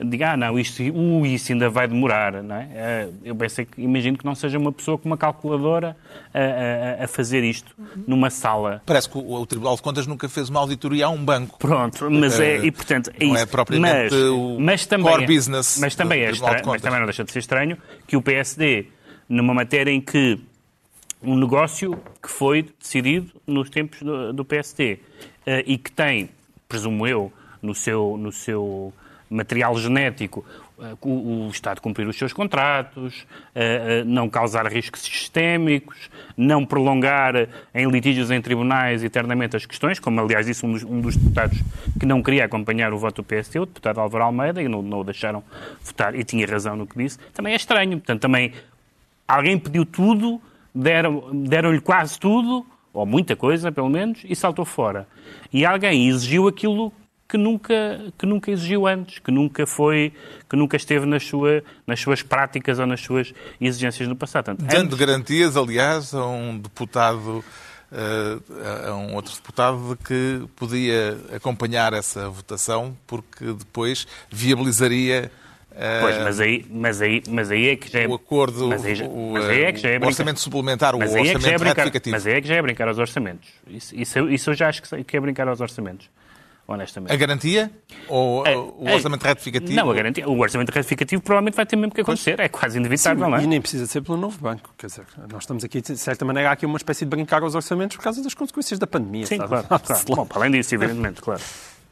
diga, 0.00 0.32
ah, 0.32 0.36
não, 0.36 0.58
isto, 0.58 0.82
uh, 0.82 1.26
isso 1.26 1.52
ainda 1.52 1.68
vai 1.68 1.88
demorar, 1.88 2.42
não 2.42 2.54
é? 2.56 2.68
Eh, 2.74 3.08
Eu 3.24 3.34
pensei 3.34 3.64
que, 3.64 3.80
imagino 3.82 4.16
que 4.16 4.24
não 4.24 4.34
seja 4.34 4.58
uma 4.58 4.70
pessoa 4.72 4.96
com 4.98 5.06
uma 5.08 5.16
calculadora 5.16 5.96
a, 6.32 7.00
a- 7.02 7.04
a 7.04 7.08
fazer 7.08 7.42
isto 7.44 7.74
numa 8.06 8.30
sala. 8.30 8.80
Parece 8.86 9.08
que 9.10 9.18
o, 9.18 9.32
o 9.32 9.46
Tribunal 9.46 9.74
de 9.76 9.82
Contas 9.82 10.06
nunca 10.06 10.28
fez 10.28 10.48
uma 10.48 10.60
auditoria 10.60 11.06
a 11.06 11.08
um 11.08 11.24
banco. 11.24 11.58
Pronto, 11.58 12.10
mas 12.10 12.38
é, 12.38 12.56
Eh, 12.58 12.66
e 12.66 12.70
portanto, 12.72 13.10
é 13.18 13.24
não 13.24 13.34
isso. 13.34 13.42
é 13.42 13.46
propriamente 13.46 14.14
mas, 14.14 14.22
o 14.22 14.56
mas 14.60 14.86
também 14.86 15.12
core 15.12 15.24
é- 15.24 15.26
business 15.26 15.78
Mas 15.80 15.94
também, 15.94 16.20
é 16.22 16.30
estranho, 16.30 16.62
mas 16.66 16.80
também 16.82 16.98
não 17.00 17.06
deixa 17.06 17.24
de 17.24 17.32
ser 17.32 17.38
estranho 17.40 17.76
que 18.06 18.16
o 18.16 18.22
PSD, 18.22 18.86
numa 19.28 19.52
matéria 19.52 19.90
em 19.90 20.00
que 20.00 20.38
um 21.22 21.36
negócio 21.36 21.98
que 22.22 22.30
foi 22.30 22.66
decidido 22.80 23.32
nos 23.46 23.68
tempos 23.68 24.00
do, 24.02 24.32
do 24.32 24.44
PSD 24.44 25.00
eh, 25.44 25.64
e 25.66 25.76
que 25.76 25.90
tem, 25.90 26.30
presumo 26.68 27.04
eu, 27.06 27.32
no 27.60 27.74
seu, 27.74 28.16
no 28.16 28.30
seu 28.30 28.92
material 29.30 29.76
genético 29.76 30.44
eh, 30.80 30.94
o, 31.02 31.48
Estado 31.50 31.80
cumprir 31.80 32.06
os 32.06 32.16
seus 32.16 32.32
contratos, 32.32 33.26
eh, 33.54 34.00
eh, 34.00 34.04
não 34.04 34.28
causar 34.28 34.66
riscos 34.66 35.02
sistémicos, 35.02 36.08
não 36.36 36.64
prolongar 36.64 37.34
em 37.74 37.90
litígios 37.90 38.30
em 38.30 38.40
tribunais 38.40 39.02
eternamente 39.02 39.56
as 39.56 39.66
questões, 39.66 39.98
como 39.98 40.20
aliás 40.20 40.46
disse 40.46 40.64
um 40.64 40.72
dos, 40.72 40.84
um 40.84 41.00
dos 41.00 41.16
deputados 41.16 41.60
que 41.98 42.06
não 42.06 42.22
queria 42.22 42.44
acompanhar 42.44 42.92
o 42.92 42.98
voto 42.98 43.22
do 43.22 43.24
PSD, 43.24 43.58
o 43.58 43.66
deputado 43.66 44.00
Álvaro 44.00 44.24
Almeida, 44.24 44.62
e 44.62 44.68
não, 44.68 44.80
não 44.80 45.00
o 45.00 45.04
deixaram 45.04 45.42
votar, 45.82 46.14
e 46.14 46.22
tinha 46.22 46.46
razão 46.46 46.76
no 46.76 46.86
que 46.86 46.96
disse, 46.96 47.18
também 47.34 47.52
é 47.52 47.56
estranho. 47.56 47.98
Portanto, 47.98 48.20
também 48.20 48.52
alguém 49.26 49.58
pediu 49.58 49.84
tudo, 49.84 50.40
deram- 50.74 51.28
deram-lhe 51.32 51.80
quase 51.80 52.18
tudo, 52.18 52.64
ou 52.92 53.04
muita 53.04 53.34
coisa, 53.36 53.70
pelo 53.70 53.88
menos, 53.88 54.20
e 54.24 54.34
saltou 54.36 54.64
fora. 54.64 55.06
E 55.52 55.64
alguém 55.64 56.08
exigiu 56.08 56.46
aquilo 56.48 56.92
que 57.28 57.36
nunca, 57.36 57.74
que 58.16 58.24
nunca 58.24 58.50
exigiu 58.50 58.86
antes, 58.86 59.18
que 59.18 59.30
nunca 59.30 59.66
foi, 59.66 60.12
que 60.48 60.56
nunca 60.56 60.76
esteve 60.76 61.04
nas, 61.04 61.24
sua, 61.24 61.62
nas 61.86 62.00
suas 62.00 62.22
práticas 62.22 62.78
ou 62.78 62.86
nas 62.86 63.00
suas 63.02 63.34
exigências 63.60 64.08
no 64.08 64.16
passado. 64.16 64.46
Portanto, 64.46 64.66
Dando 64.70 64.84
antes- 64.94 64.98
garantias, 64.98 65.56
aliás, 65.56 66.14
a 66.14 66.26
um 66.26 66.58
deputado, 66.58 67.44
eh, 67.92 68.88
a 68.88 68.94
um 68.94 69.14
outro 69.14 69.34
deputado, 69.34 69.94
de 69.94 70.04
que 70.04 70.46
podia 70.56 71.18
acompanhar 71.34 71.92
essa 71.92 72.30
votação, 72.30 72.96
porque 73.06 73.44
depois 73.52 74.06
viabilizaria 74.30 75.30
eh, 75.80 76.00
Pois, 76.00 76.18
mas 76.24 76.40
aí, 76.40 76.66
mas 76.70 77.00
aí, 77.02 77.22
mas 77.28 77.50
aí 77.50 77.68
é 77.68 77.76
que 77.76 77.88
já 77.92 78.00
é... 78.00 78.08
o 78.08 78.14
acordo, 78.14 78.68
mas 78.68 78.84
aí, 78.84 79.00
o, 79.02 79.30
mas 79.34 79.44
aí 79.44 79.62
é 79.64 79.72
que 79.72 79.78
já 79.78 79.88
é 79.90 79.92
o 79.92 79.94
brincar- 80.00 80.08
orçamento 80.08 80.40
suplementar, 80.40 80.94
o 80.94 80.98
Mas 80.98 81.14
é 81.14 81.18
é 81.18 81.20
orçamento 81.20 81.42
brincar, 81.60 81.66
retificativo. 81.84 82.16
mas 82.16 82.26
aí 82.26 82.32
é 82.34 82.40
que 82.40 82.48
já 82.48 82.54
é 82.56 82.62
brincar 82.62 82.88
aos 82.88 82.98
orçamentos. 82.98 83.48
Isso, 83.68 83.94
isso, 83.94 84.18
eu- 84.18 84.30
isso 84.32 84.50
eu 84.50 84.54
já 84.54 84.68
acho 84.68 84.82
que 84.82 85.16
é 85.16 85.20
brincar 85.20 85.46
aos 85.46 85.60
orçamentos, 85.60 86.08
honestamente. 86.68 87.12
A 87.12 87.16
garantia 87.16 87.70
ou 88.06 88.46
É, 88.46 88.56
o 88.56 88.86
é, 88.86 88.94
orçamento 88.94 89.24
retificativo? 89.24 89.72
Não, 89.72 89.90
a 89.90 89.94
garantia. 89.94 90.28
O 90.28 90.38
orçamento 90.38 90.70
retificativo 90.70 91.22
provavelmente 91.22 91.54
vai 91.54 91.66
ter 91.66 91.76
mesmo 91.76 91.92
que 91.92 92.02
acontecer. 92.02 92.38
É 92.38 92.48
quase 92.48 92.78
inevitável, 92.78 93.28
não 93.28 93.36
é? 93.36 93.42
E 93.42 93.46
nem 93.46 93.60
precisa 93.60 93.86
ser 93.86 94.02
pelo 94.02 94.18
novo 94.18 94.38
banco. 94.38 94.72
Quer 94.76 94.86
dizer, 94.86 95.06
nós 95.32 95.42
estamos 95.42 95.64
aqui, 95.64 95.80
de 95.80 95.96
certa 95.96 96.24
maneira, 96.24 96.50
há 96.50 96.52
aqui 96.52 96.66
uma 96.66 96.76
espécie 96.76 97.04
de 97.04 97.10
brincar 97.10 97.42
aos 97.42 97.54
orçamentos 97.54 97.96
por 97.96 98.02
causa 98.02 98.22
das 98.22 98.34
consequências 98.34 98.78
da 98.78 98.86
pandemia. 98.86 99.26
Sim, 99.26 99.38
sabe? 99.38 99.48
claro. 99.48 99.66
claro. 99.82 100.04
Bom, 100.08 100.28
além 100.34 100.50
disso, 100.50 100.74
evidentemente, 100.74 101.22
claro. 101.22 101.40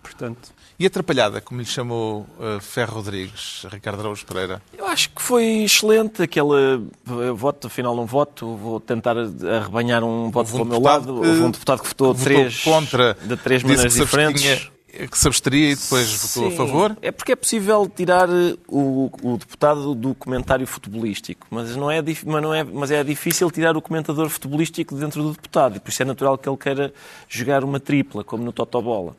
Portanto, 0.06 0.54
E 0.78 0.86
atrapalhada, 0.86 1.40
como 1.40 1.60
lhe 1.60 1.66
chamou 1.66 2.26
eh, 2.40 2.58
Ferro 2.60 2.96
Rodrigues, 2.96 3.66
Ricardo 3.72 4.00
Araújo 4.00 4.24
Pereira? 4.26 4.62
Eu 4.76 4.86
acho 4.86 5.08
que 5.10 5.20
foi 5.22 5.44
excelente 5.64 6.22
aquele 6.22 6.84
eh, 7.08 7.30
voto, 7.34 7.66
afinal 7.66 7.96
não 7.96 8.04
voto, 8.06 8.56
vou 8.56 8.78
tentar 8.78 9.16
arrebanhar 9.16 10.04
um 10.04 10.30
voto 10.30 10.50
Houve 10.50 10.52
para 10.52 10.62
um 10.62 10.64
o 10.64 10.68
meu 10.68 10.80
lado. 10.80 11.04
que 11.20 11.28
Houve 11.28 11.42
um 11.42 11.50
deputado 11.50 11.80
que 11.82 11.88
votou, 11.88 12.12
votou 12.14 12.24
três, 12.24 12.62
contra, 12.62 13.16
de 13.22 13.36
três 13.36 13.62
maneiras 13.62 13.94
diferentes. 13.94 14.42
abstinha- 14.44 14.76
que 15.10 15.18
se 15.18 15.26
absteria 15.26 15.72
e 15.72 15.76
depois 15.76 16.10
votou 16.10 16.48
a 16.48 16.50
favor. 16.52 16.96
É 17.02 17.10
porque 17.10 17.32
é 17.32 17.36
possível 17.36 17.86
tirar 17.94 18.30
eh, 18.30 18.56
o, 18.66 19.10
o 19.22 19.36
deputado 19.36 19.94
do 19.94 20.14
comentário 20.14 20.66
futebolístico, 20.66 21.46
mas, 21.50 21.76
não 21.76 21.90
é, 21.90 22.00
mas, 22.02 22.42
não 22.42 22.54
é, 22.54 22.64
mas 22.64 22.90
é 22.90 23.04
difícil 23.04 23.50
tirar 23.50 23.76
o 23.76 23.82
comentador 23.82 24.28
futebolístico 24.30 24.94
dentro 24.94 25.22
do 25.22 25.32
deputado, 25.32 25.76
e 25.76 25.80
por 25.80 25.90
isso 25.90 26.00
é 26.02 26.04
natural 26.06 26.38
que 26.38 26.48
ele 26.48 26.56
queira 26.56 26.94
jogar 27.28 27.62
uma 27.64 27.78
tripla, 27.80 28.24
como 28.24 28.42
no 28.44 28.52
Totobola. 28.52 29.14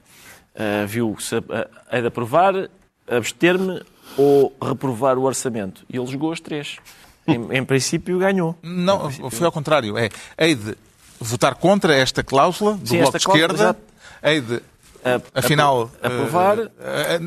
Uh, 0.58 0.88
viu 0.88 1.16
se 1.20 1.38
uh, 1.38 1.44
hei 1.92 2.02
de 2.02 2.08
aprovar, 2.08 2.70
abster-me 3.08 3.84
ou 4.18 4.56
reprovar 4.62 5.18
o 5.18 5.24
orçamento. 5.24 5.86
E 5.88 5.98
ele 5.98 6.08
jogou 6.08 6.32
as 6.32 6.40
três. 6.40 6.78
Em, 7.28 7.58
em 7.58 7.64
princípio, 7.64 8.18
ganhou. 8.18 8.58
Não, 8.64 9.12
foi 9.30 9.46
ao 9.46 9.52
contrário. 9.52 9.98
É, 9.98 10.10
hei 10.38 10.56
de 10.56 10.76
votar 11.20 11.56
contra 11.56 11.94
esta 11.96 12.24
cláusula 12.24 12.74
do 12.74 12.88
Sim, 12.88 13.00
Bloco 13.00 13.18
de 13.20 13.26
cláusula, 13.26 13.46
Esquerda, 13.46 13.64
exato. 13.64 13.80
hei 14.24 14.42
de, 14.42 14.62
A- 15.16 15.40
afinal, 15.40 15.90
apro- 16.02 16.18
aprovar, 16.18 16.60
eh, 16.60 16.70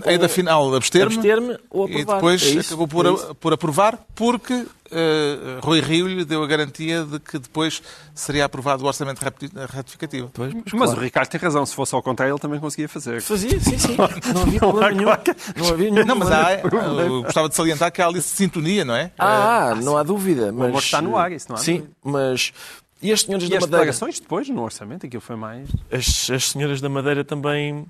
eh, 0.05 0.11
hei 0.13 0.19
de, 0.19 0.25
afinal, 0.25 0.75
abster-me, 0.75 1.15
abster-me 1.15 1.57
ou 1.71 1.89
e 1.89 1.93
aprovar. 2.03 2.15
depois 2.17 2.43
É 2.43 2.47
isso, 2.51 2.69
acabou 2.75 2.87
por, 2.89 3.07
é 3.07 3.09
a- 3.11 3.35
por 3.35 3.53
aprovar, 3.53 3.99
porque 4.15 4.67
eh, 4.93 5.37
Rui 5.63 5.81
Rio 5.81 6.09
lhe 6.09 6.25
deu 6.25 6.43
a 6.43 6.47
garantia 6.47 7.05
de 7.05 7.21
que 7.21 7.39
depois 7.39 7.81
seria 8.15 8.45
aprovado 8.45 8.83
o 8.85 8.87
orçamento 8.87 9.21
retificativo. 9.73 10.31
Pois, 10.35 10.53
mas 10.53 10.63
mas 10.73 10.83
claro. 10.85 10.99
o 11.01 11.03
Ricardo 11.05 11.29
tem 11.29 11.41
razão. 11.41 11.65
Se 11.65 11.75
fosse 11.75 11.95
ao 11.95 12.03
contrário, 12.03 12.33
ele 12.33 12.41
também 12.41 12.59
conseguia 12.59 12.89
fazer. 12.89 13.23
Fazia, 13.23 13.61
sim, 13.61 13.79
sim. 13.79 13.97
Não 14.35 14.43
havia 14.43 14.59
problema 14.59 14.91
nenhum. 14.91 15.11
Não 15.57 15.69
havia 15.69 15.91
nenhum 15.91 16.05
Não, 16.07 16.17
mas 16.17 16.31
há, 16.33 16.59
problema. 16.59 17.03
eu 17.03 17.23
gostava 17.23 17.49
de 17.49 17.55
salientar 17.55 17.93
que 17.93 18.03
há 18.03 18.07
ali 18.07 18.21
sintonia, 18.21 18.85
não 18.85 18.95
é? 18.97 19.13
Ah, 19.19 19.75
não 19.81 19.97
há 19.97 20.03
dúvida. 20.03 20.51
Mas, 20.53 20.69
amor 20.69 20.83
está 20.83 21.01
no 21.01 21.17
ar, 21.17 21.31
isso 21.31 21.47
não 21.49 21.57
há 21.57 21.61
Sim, 21.61 21.77
dúvida. 21.79 21.95
mas... 22.05 22.53
E 23.03 23.13
as 23.13 23.23
senhoras 23.23 23.45
E 23.47 23.51
da 23.51 23.57
as 23.57 23.63
Madeira? 23.63 23.85
declarações 23.87 24.21
depois, 24.21 24.49
no 24.49 24.63
orçamento, 24.63 25.07
aquilo 25.07 25.21
foi 25.23 25.37
mais... 25.37 25.69
As, 25.91 26.31
as 26.31 26.45
senhoras 26.51 26.81
da 26.81 26.89
Madeira 26.89 27.25
também... 27.25 27.87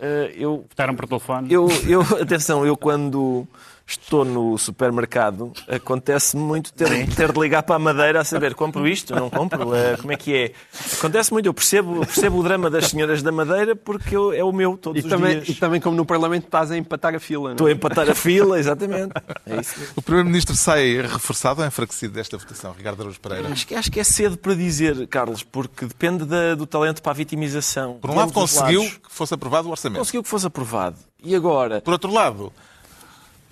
eh, 0.00 0.32
eu, 0.36 0.64
Votaram 0.68 0.94
por 0.94 1.06
telefone. 1.08 1.52
eu, 1.52 1.68
eu, 1.88 2.00
atenção, 2.22 2.64
eu 2.64 2.76
quando 2.76 3.46
estou 3.86 4.24
no 4.24 4.58
supermercado, 4.58 5.52
acontece 5.68 6.36
muito 6.36 6.72
ter, 6.72 6.88
ter 7.14 7.30
de 7.32 7.38
ligar 7.40 7.62
para 7.62 7.76
a 7.76 7.78
Madeira 7.78 8.20
a 8.20 8.24
saber, 8.24 8.54
compro 8.54 8.86
isto, 8.88 9.14
não 9.14 9.30
compro, 9.30 9.74
Eh, 9.76 9.96
como 9.96 10.12
é 10.12 10.16
que 10.16 10.34
é? 10.34 10.52
Acontece 10.98 11.32
muito, 11.32 11.46
eu 11.46 11.54
percebo, 11.54 12.00
percebo 12.04 12.38
o 12.38 12.42
drama 12.42 12.68
das 12.68 12.86
senhoras 12.88 13.22
da 13.22 13.30
Madeira 13.30 13.76
porque 13.76 14.16
eu- 14.16 14.32
é 14.32 14.42
o 14.42 14.52
meu 14.52 14.76
todos 14.76 15.02
E 15.02 15.06
os 15.06 15.10
também, 15.10 15.34
dias. 15.40 15.48
e 15.50 15.54
também, 15.54 15.80
como 15.80 15.96
no 15.96 16.04
Parlamento, 16.04 16.44
estás 16.46 16.70
a 16.70 16.76
empatar 16.76 17.14
a 17.14 17.20
fila. 17.20 17.42
não 17.42 17.48
é? 17.50 17.52
Estou 17.52 17.66
a 17.68 17.72
empatar 17.72 18.10
a 18.10 18.14
fila, 18.14 18.58
exatamente. 18.58 19.12
É 19.46 19.60
isso 19.60 19.78
mesmo. 19.78 19.94
O 19.96 20.02
Primeiro-Ministro 20.02 20.56
sai 20.56 21.00
reforçado 21.02 21.60
ou 21.60 21.66
enfraquecido 21.66 22.14
desta 22.14 22.36
votação, 22.36 22.72
Ricardo 22.76 23.00
Araújo 23.02 23.20
Pereira? 23.20 23.48
Acho 23.50 23.66
que, 23.66 23.74
acho 23.74 23.90
que 23.92 24.00
é 24.00 24.04
cedo 24.04 24.36
para 24.36 24.54
dizer, 24.54 25.06
Carlos, 25.06 25.42
porque 25.44 25.86
depende 25.86 26.24
da- 26.24 26.54
do 26.56 26.66
talento 26.66 27.00
para 27.02 27.12
a 27.12 27.14
vitimização. 27.14 27.98
Por 28.00 28.10
um 28.10 28.16
lado, 28.16 28.32
conseguiu 28.32 28.80
lados. 28.82 28.96
que 28.98 29.12
fosse 29.12 29.32
aprovado 29.34 29.68
o 29.68 29.70
orçamento. 29.70 29.98
Conseguiu 29.98 30.22
que 30.22 30.28
fosse 30.28 30.46
aprovado. 30.46 30.96
E 31.22 31.34
agora? 31.34 31.80
Por 31.80 31.92
outro 31.92 32.12
lado, 32.12 32.52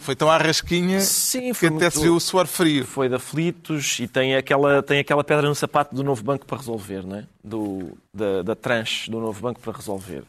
foi 0.05 0.14
tão 0.14 0.31
à 0.31 0.37
rasquinha 0.37 1.01
Sim, 1.01 1.53
que 1.53 1.67
até 1.67 1.71
muito- 1.71 1.90
se 1.90 2.01
viu 2.03 2.14
o 2.14 2.21
suor 2.21 2.47
frio. 2.47 2.85
Foi 2.85 3.09
de 3.09 3.14
aflitos 3.14 3.99
e 4.01 4.07
tem 4.07 4.37
aquela, 4.37 4.83
tem 4.83 4.99
aquela 5.01 5.25
pedra 5.25 5.49
no 5.49 5.55
sapato 5.55 5.95
do 5.95 6.05
novo 6.05 6.23
banco 6.23 6.45
para 6.47 6.59
resolver, 6.59 7.07
não 7.07 7.17
é? 7.17 7.25
Do, 7.43 7.97
da, 8.12 8.43
da 8.43 8.55
tranche 8.55 9.11
do 9.11 9.19
novo 9.19 9.40
banco 9.40 9.61
para 9.61 9.73
resolver. 9.73 10.23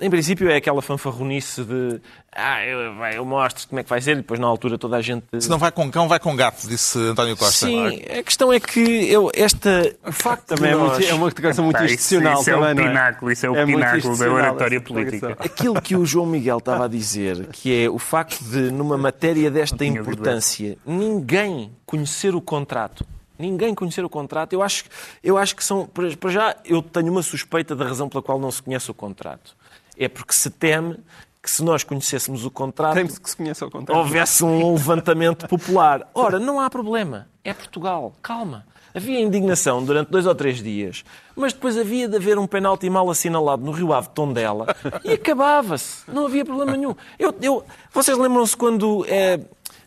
Em 0.00 0.10
princípio 0.10 0.50
é 0.50 0.56
aquela 0.56 0.82
fanfarronice 0.82 1.62
de 1.62 2.00
ah, 2.32 2.64
eu, 2.64 2.80
eu 3.14 3.24
mostro 3.24 3.68
como 3.68 3.78
é 3.78 3.84
que 3.84 3.88
vai 3.88 4.00
ser 4.00 4.12
e 4.12 4.16
depois 4.16 4.40
na 4.40 4.46
altura 4.48 4.76
toda 4.76 4.96
a 4.96 5.00
gente... 5.00 5.24
Se 5.38 5.48
não 5.48 5.56
vai 5.56 5.70
com 5.70 5.88
cão, 5.88 6.08
vai 6.08 6.18
com 6.18 6.34
gato, 6.34 6.66
disse 6.66 6.98
António 6.98 7.36
Costa. 7.36 7.66
Sim, 7.66 8.02
a 8.18 8.22
questão 8.24 8.52
é 8.52 8.58
que 8.58 8.80
eu, 8.80 9.30
esta, 9.32 9.94
o 10.04 10.10
facto 10.10 10.56
Também 10.56 10.72
é, 10.72 10.76
muito, 10.76 11.00
é 11.00 11.14
uma 11.14 11.28
declaração 11.28 11.64
muito 11.64 11.76
Pá, 11.76 11.84
isso, 11.84 11.94
institucional 11.94 12.40
isso 12.40 12.50
é 12.50 12.52
também, 12.54 12.72
o 12.72 12.74
não 12.74 12.82
é? 12.82 12.88
pináculo, 12.88 13.30
isso 13.30 13.46
é 13.46 13.50
o 13.50 13.56
É 13.56 13.64
pináculo 13.64 13.80
da 13.80 13.96
institucional 13.98 14.34
oratória 14.34 14.80
política. 14.80 15.36
Aquilo 15.38 15.80
que 15.80 15.94
o 15.94 16.04
João 16.04 16.26
Miguel 16.26 16.58
estava 16.58 16.86
a 16.86 16.88
dizer, 16.88 17.46
que 17.52 17.84
é 17.84 17.88
o 17.88 17.98
facto 17.98 18.42
de, 18.42 18.72
numa 18.72 18.98
matéria 18.98 19.48
desta 19.48 19.84
importância, 19.84 20.76
ninguém 20.84 21.70
conhecer 21.86 22.34
o 22.34 22.40
contrato. 22.40 23.06
Ninguém 23.38 23.74
conhecer 23.74 24.04
o 24.04 24.08
contrato. 24.08 24.52
Eu 24.52 24.62
acho, 24.62 24.84
eu 25.22 25.36
acho 25.36 25.56
que 25.56 25.64
são. 25.64 25.86
Para 25.86 26.30
já, 26.30 26.56
eu 26.64 26.80
tenho 26.80 27.10
uma 27.10 27.22
suspeita 27.22 27.74
da 27.74 27.84
razão 27.84 28.08
pela 28.08 28.22
qual 28.22 28.38
não 28.38 28.50
se 28.50 28.62
conhece 28.62 28.90
o 28.90 28.94
contrato. 28.94 29.56
É 29.96 30.08
porque 30.08 30.32
se 30.32 30.50
teme 30.50 30.96
que 31.42 31.50
se 31.50 31.62
nós 31.62 31.84
conhecêssemos 31.84 32.44
o 32.44 32.50
contrato, 32.50 33.20
que 33.20 33.28
se 33.30 33.36
conheça 33.36 33.64
ao 33.66 33.70
contrário. 33.70 34.02
houvesse 34.02 34.42
um 34.42 34.72
levantamento 34.72 35.46
popular. 35.46 36.08
Ora, 36.14 36.38
não 36.38 36.58
há 36.58 36.70
problema. 36.70 37.28
É 37.44 37.52
Portugal. 37.52 38.14
Calma. 38.22 38.64
Havia 38.94 39.20
indignação 39.20 39.84
durante 39.84 40.08
dois 40.10 40.24
ou 40.24 40.34
três 40.36 40.62
dias, 40.62 41.04
mas 41.34 41.52
depois 41.52 41.76
havia 41.76 42.08
de 42.08 42.16
haver 42.16 42.38
um 42.38 42.46
penalti 42.46 42.88
mal 42.88 43.10
assinalado 43.10 43.62
no 43.64 43.72
Rio 43.72 43.92
Ave 43.92 44.06
de 44.08 44.14
Tondela 44.14 44.74
e 45.04 45.12
acabava-se. 45.14 46.08
Não 46.10 46.26
havia 46.26 46.44
problema 46.44 46.76
nenhum. 46.76 46.94
Eu, 47.18 47.34
eu- 47.42 47.64
vocês 47.92 48.16
lembram-se 48.16 48.56
quando, 48.56 49.04
eh, 49.08 49.40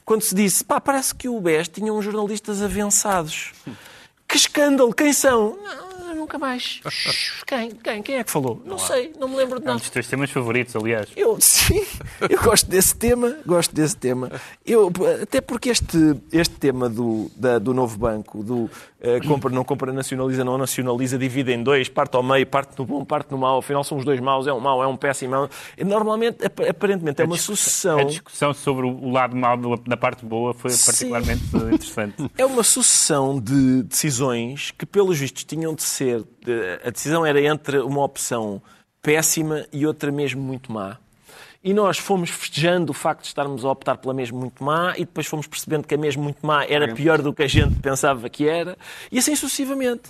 quando 0.03 0.21
se 0.23 0.35
disse 0.35 0.61
pá, 0.63 0.81
parece 0.81 1.15
que 1.15 1.29
o 1.29 1.39
BES 1.39 1.69
tinha 1.69 1.91
uns 1.93 2.03
jornalistas 2.03 2.61
avançados. 2.61 3.53
Que 4.27 4.35
escândalo! 4.35 4.93
Quem 4.93 5.13
são? 5.13 5.57
Não, 5.63 5.86
nunca 6.27 6.37
mais. 6.37 6.81
Quem? 7.45 7.71
Quem? 7.71 8.03
Quem 8.03 8.15
é 8.17 8.23
que 8.23 8.29
falou? 8.29 8.61
Não 8.65 8.77
sei, 8.77 9.13
não 9.17 9.29
me 9.29 9.37
lembro 9.37 9.59
de 9.59 9.65
É 9.65 9.69
um 9.69 9.73
nada. 9.73 9.79
dos 9.79 9.89
teus 9.89 10.07
temas 10.07 10.29
favoritos, 10.29 10.75
aliás. 10.75 11.07
Eu, 11.15 11.37
sim, 11.41 11.83
eu 12.29 12.41
gosto 12.43 12.69
desse 12.69 12.93
tema, 12.95 13.37
gosto 13.45 13.73
desse 13.73 13.95
tema. 13.95 14.29
Eu, 14.65 14.91
até 15.23 15.39
porque 15.39 15.69
este, 15.69 15.97
este 16.31 16.55
tema 16.55 16.89
do, 16.89 17.31
da- 17.35 17.57
do 17.59 17.73
novo 17.73 17.97
banco, 17.97 18.43
do 18.43 18.69
eh, 18.99 19.19
compra, 19.21 19.49
não 19.49 19.63
compra, 19.63 19.93
nacionaliza, 19.93 20.43
não 20.43 20.57
nacionaliza, 20.57 21.17
divide 21.17 21.53
em 21.53 21.63
dois, 21.63 21.87
parte 21.87 22.15
ao 22.15 22.23
meio, 22.23 22.45
parte 22.45 22.77
no 22.77 22.85
bom, 22.85 23.05
parte 23.05 23.31
no 23.31 23.37
mau, 23.37 23.59
afinal 23.59 23.83
são 23.83 23.97
os 23.97 24.03
dois 24.03 24.19
maus, 24.19 24.47
é 24.47 24.53
um 24.53 24.59
mau, 24.59 24.83
é 24.83 24.87
um 24.87 24.97
péssimo. 24.97 25.49
é 25.77 25.83
Normalmente, 25.83 26.45
ap- 26.45 26.59
aparentemente, 26.69 27.21
é 27.21 27.25
uma 27.25 27.37
sucessão. 27.37 27.99
A 27.99 28.03
discussão 28.03 28.53
sobre 28.53 28.85
o 28.85 29.09
lado 29.09 29.35
mau 29.35 29.55
da- 29.77 29.95
parte 29.97 30.25
boa 30.25 30.53
foi 30.53 30.71
Sim. 30.71 30.85
particularmente 30.85 31.43
interessante. 31.73 32.31
É 32.37 32.45
uma 32.45 32.63
sucessão 32.63 33.39
de 33.39 33.83
decisões 33.83 34.71
que, 34.77 34.85
pelos 34.85 35.17
vistos, 35.17 35.43
tinham 35.45 35.73
de 35.73 35.83
ser. 35.83 36.16
Eh, 36.47 36.81
A 36.85 36.89
decisão 36.89 37.25
era 37.25 37.41
entre 37.41 37.79
uma 37.79 38.03
opção 38.03 38.61
péssima 39.01 39.65
e 39.71 39.85
outra 39.85 40.11
mesmo 40.11 40.41
muito 40.41 40.71
má. 40.71 40.97
E 41.63 41.73
nós 41.73 41.97
fomos 41.97 42.29
festejando 42.29 42.91
o 42.91 42.93
facto 42.93 43.23
de 43.23 43.27
estarmos 43.27 43.65
a 43.65 43.69
optar 43.69 43.97
pela 43.97 44.13
mesmo 44.13 44.39
muito 44.39 44.63
má 44.63 44.93
e 44.95 45.01
depois 45.01 45.27
fomos 45.27 45.47
percebendo 45.47 45.87
que 45.87 45.95
a 45.95 45.97
mesmo 45.97 46.23
muito 46.23 46.45
má 46.45 46.63
era 46.65 46.93
pior 46.93 47.21
do 47.21 47.33
que 47.33 47.43
a 47.43 47.47
gente 47.47 47.75
pensava 47.79 48.29
que 48.29 48.47
era 48.47 48.77
e 49.11 49.19
assim 49.19 49.35
sucessivamente. 49.35 50.09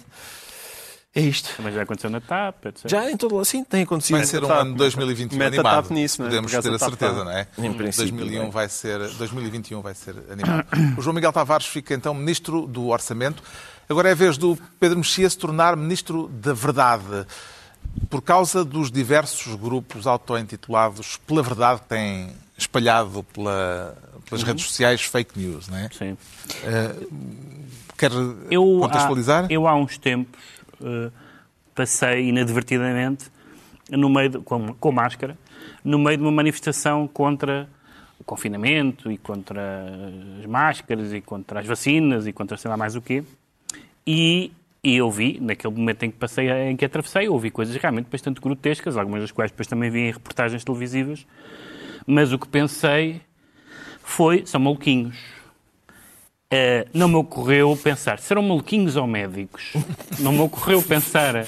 É 1.15 1.22
isto. 1.22 1.50
Mas 1.63 1.74
já 1.74 1.82
aconteceu 1.82 2.12
na 2.12 2.22
TAP, 2.22 2.65
etc. 2.67 2.88
Já 2.88 3.10
em 3.10 3.17
todo 3.17 3.34
lado, 3.36 3.46
sim, 3.46 3.63
tem 3.63 3.82
acontecido. 3.82 4.17
Vai 4.17 4.26
ser 4.28 4.43
um 4.43 4.52
ano 4.52 4.76
2021 4.76 5.36
mete 5.36 5.46
a 5.46 5.62
animado. 5.62 5.84
TAP 5.84 5.91
nisso, 5.91 6.22
não 6.22 6.28
é? 6.28 6.30
Podemos 6.30 6.52
ter 6.52 6.58
a 6.58 6.78
certeza, 6.78 7.15
tá. 7.15 7.24
não 7.24 7.32
é? 7.32 7.48
Em 7.58 7.74
princípio, 7.74 8.17
2001 8.17 8.39
não 8.39 8.48
é? 8.48 8.52
vai 8.52 8.70
ser, 8.70 9.00
2021 9.00 9.82
vai 9.82 9.96
ser 9.96 10.15
animado. 10.30 10.67
O 10.96 11.02
João 11.02 11.15
Miguel 11.15 11.34
Tavares 11.34 11.65
fica 11.65 11.96
então 11.96 12.13
Ministro 12.13 12.67
do 12.67 12.89
Orçamento. 12.89 13.41
Agora 13.89 14.10
é 14.10 14.12
a 14.12 14.15
vez 14.15 14.38
do 14.38 14.58
Pedro 14.80 14.97
Mexia 14.97 15.30
se 15.30 15.38
tornar 15.38 15.76
Ministro 15.78 16.28
da 16.28 16.54
Verdade. 16.54 17.26
Por 18.10 18.21
causa 18.21 18.63
dos 18.65 18.91
diversos 18.91 19.56
grupos 19.56 20.06
auto-intitulados 20.06 21.17
pela 21.26 21.41
verdade 21.41 21.82
que 21.82 21.88
têm 21.88 22.32
espalhado 22.58 23.23
pela- 23.34 23.97
pelas 24.26 24.41
Uhum. 24.41 24.47
redes 24.47 24.65
sociais 24.65 25.02
fake 25.04 25.39
news, 25.39 25.67
não 25.69 25.78
é? 25.78 25.89
Sim. 25.91 26.17
Quer 27.97 28.12
Eu, 28.52 28.78
contextualizar? 28.82 29.45
Há, 29.45 29.54
eu 29.54 29.67
há 29.67 29.76
uns 29.76 29.97
tempos 29.97 30.39
eh, 30.84 31.10
passei 31.73 32.28
inadvertidamente 32.30 33.32
no 33.89 34.10
meio 34.10 34.30
de- 34.30 34.39
com, 34.39 34.73
com 34.73 34.91
máscara 34.91 35.38
no 35.84 35.97
meio 35.97 36.17
de 36.17 36.23
uma 36.23 36.32
manifestação 36.32 37.08
contra 37.08 37.67
o 38.19 38.23
confinamento 38.23 39.10
e 39.12 39.17
contra 39.17 39.86
as 40.39 40.45
máscaras 40.45 41.13
e 41.13 41.21
contra 41.21 41.62
as 41.62 41.65
vacinas 41.65 42.28
e 42.28 42.34
contra 42.34 42.58
sei 42.58 42.69
lá 42.69 42.76
mais 42.78 42.95
o 42.95 43.02
quê. 43.02 43.23
E, 44.08 44.54
e 44.82 44.96
eu 44.96 45.12
vi, 45.12 45.38
naquele 45.41 45.74
momento 45.74 46.04
em 46.04 46.10
que 46.10 46.17
passei, 46.17 46.50
em 46.50 46.78
que 46.78 46.86
atravessei, 46.86 47.28
ouvi 47.28 47.52
coisas 47.52 47.76
realmente 47.76 48.08
bastante 48.10 48.39
grotescas, 48.39 48.96
algumas 48.96 49.20
das 49.20 49.32
quais 49.32 49.52
depois 49.52 49.67
também 49.67 49.89
vi 49.89 50.00
em 50.00 50.12
reportagens 50.12 50.63
televisivas. 50.63 51.28
Mas 52.06 52.32
o 52.32 52.39
que 52.39 52.48
pensei 52.48 53.20
foi, 54.02 54.46
são 54.46 54.62
maluquinhos. 54.62 55.17
Uh, 56.46 56.88
não 56.93 57.10
me 57.10 57.15
ocorreu 57.15 57.78
pensar, 57.84 58.20
serão 58.20 58.41
maluquinhos 58.41 58.96
ou 58.96 59.06
médicos? 59.06 59.74
Não 60.20 60.32
me 60.32 60.39
ocorreu 60.39 60.82
pensar. 60.82 61.46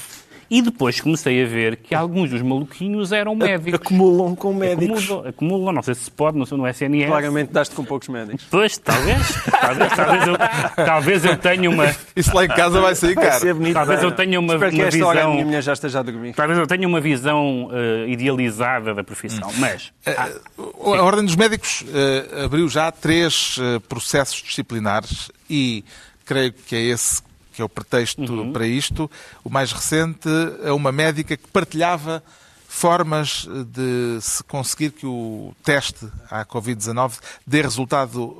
E 0.49 0.61
depois 0.61 0.99
comecei 0.99 1.43
a 1.43 1.47
ver 1.47 1.77
que 1.77 1.93
alguns 1.93 2.29
dos 2.31 2.41
maluquinhos 2.41 3.11
eram 3.11 3.35
médicos. 3.35 3.75
Acumulam 3.75 4.35
com 4.35 4.53
médicos. 4.53 5.03
Acumulam, 5.03 5.29
acumulam, 5.29 5.73
não 5.73 5.81
sei 5.83 5.93
se 5.95 6.09
se 6.09 6.11
pode, 6.11 6.37
não 6.37 6.45
sei 6.45 6.57
no 6.57 6.67
SNS. 6.67 7.07
Claramente 7.07 7.51
daste 7.53 7.75
com 7.75 7.85
poucos 7.85 8.07
médicos. 8.07 8.45
Pois, 8.49 8.77
talvez. 8.77 9.17
talvez, 9.51 9.93
talvez, 9.93 10.27
eu, 10.27 10.37
talvez 10.85 11.25
eu 11.25 11.37
tenha 11.37 11.69
uma. 11.69 11.95
Isso 12.15 12.35
lá 12.35 12.45
em 12.45 12.47
casa 12.47 12.81
vai 12.81 12.95
sair 12.95 13.13
Vai 13.13 13.25
caro. 13.27 13.39
ser 13.39 13.53
bonito. 13.53 13.73
Talvez 13.73 14.01
eu 14.03 14.11
tenha 14.11 14.39
uma, 14.39 14.53
Espero 14.55 14.71
que 14.71 14.77
uma 14.79 14.87
esta 14.87 15.05
hora 15.05 15.19
a 15.19 15.23
minha 15.25 15.33
visão. 15.35 15.45
mulher 15.47 15.61
já 15.61 15.73
esteja 15.73 15.99
a 15.99 16.03
dormir. 16.03 16.33
Talvez 16.33 16.57
eu 16.59 16.67
tenha 16.67 16.87
uma 16.87 16.99
visão 16.99 17.69
eh, 17.71 18.05
idealizada 18.09 18.93
da 18.95 19.03
profissão. 19.03 19.51
Mas 19.57 19.91
ah, 20.05 20.29
A 20.57 21.03
Ordem 21.03 21.25
dos 21.25 21.35
Médicos 21.35 21.83
eh, 21.93 22.43
abriu 22.45 22.67
já 22.67 22.91
três 22.91 23.57
eh, 23.61 23.79
processos 23.87 24.41
disciplinares 24.41 25.31
e 25.49 25.83
creio 26.25 26.51
que 26.53 26.75
é 26.75 26.81
esse 26.81 27.21
que 27.59 27.61
é 27.61 27.65
o 27.65 27.69
pretexto 27.69 28.23
para 28.53 28.65
isto. 28.65 29.11
O 29.43 29.49
mais 29.49 29.73
recente 29.73 30.29
é 30.63 30.71
uma 30.71 30.93
médica 30.93 31.35
que 31.35 31.45
partilhava 31.49 32.23
formas 32.67 33.45
de 33.67 34.19
se 34.21 34.41
conseguir 34.45 34.91
que 34.91 35.05
o 35.05 35.53
teste 35.63 36.07
à 36.31 36.45
Covid-19 36.45 37.19
dê 37.45 37.61
resultado 37.61 38.37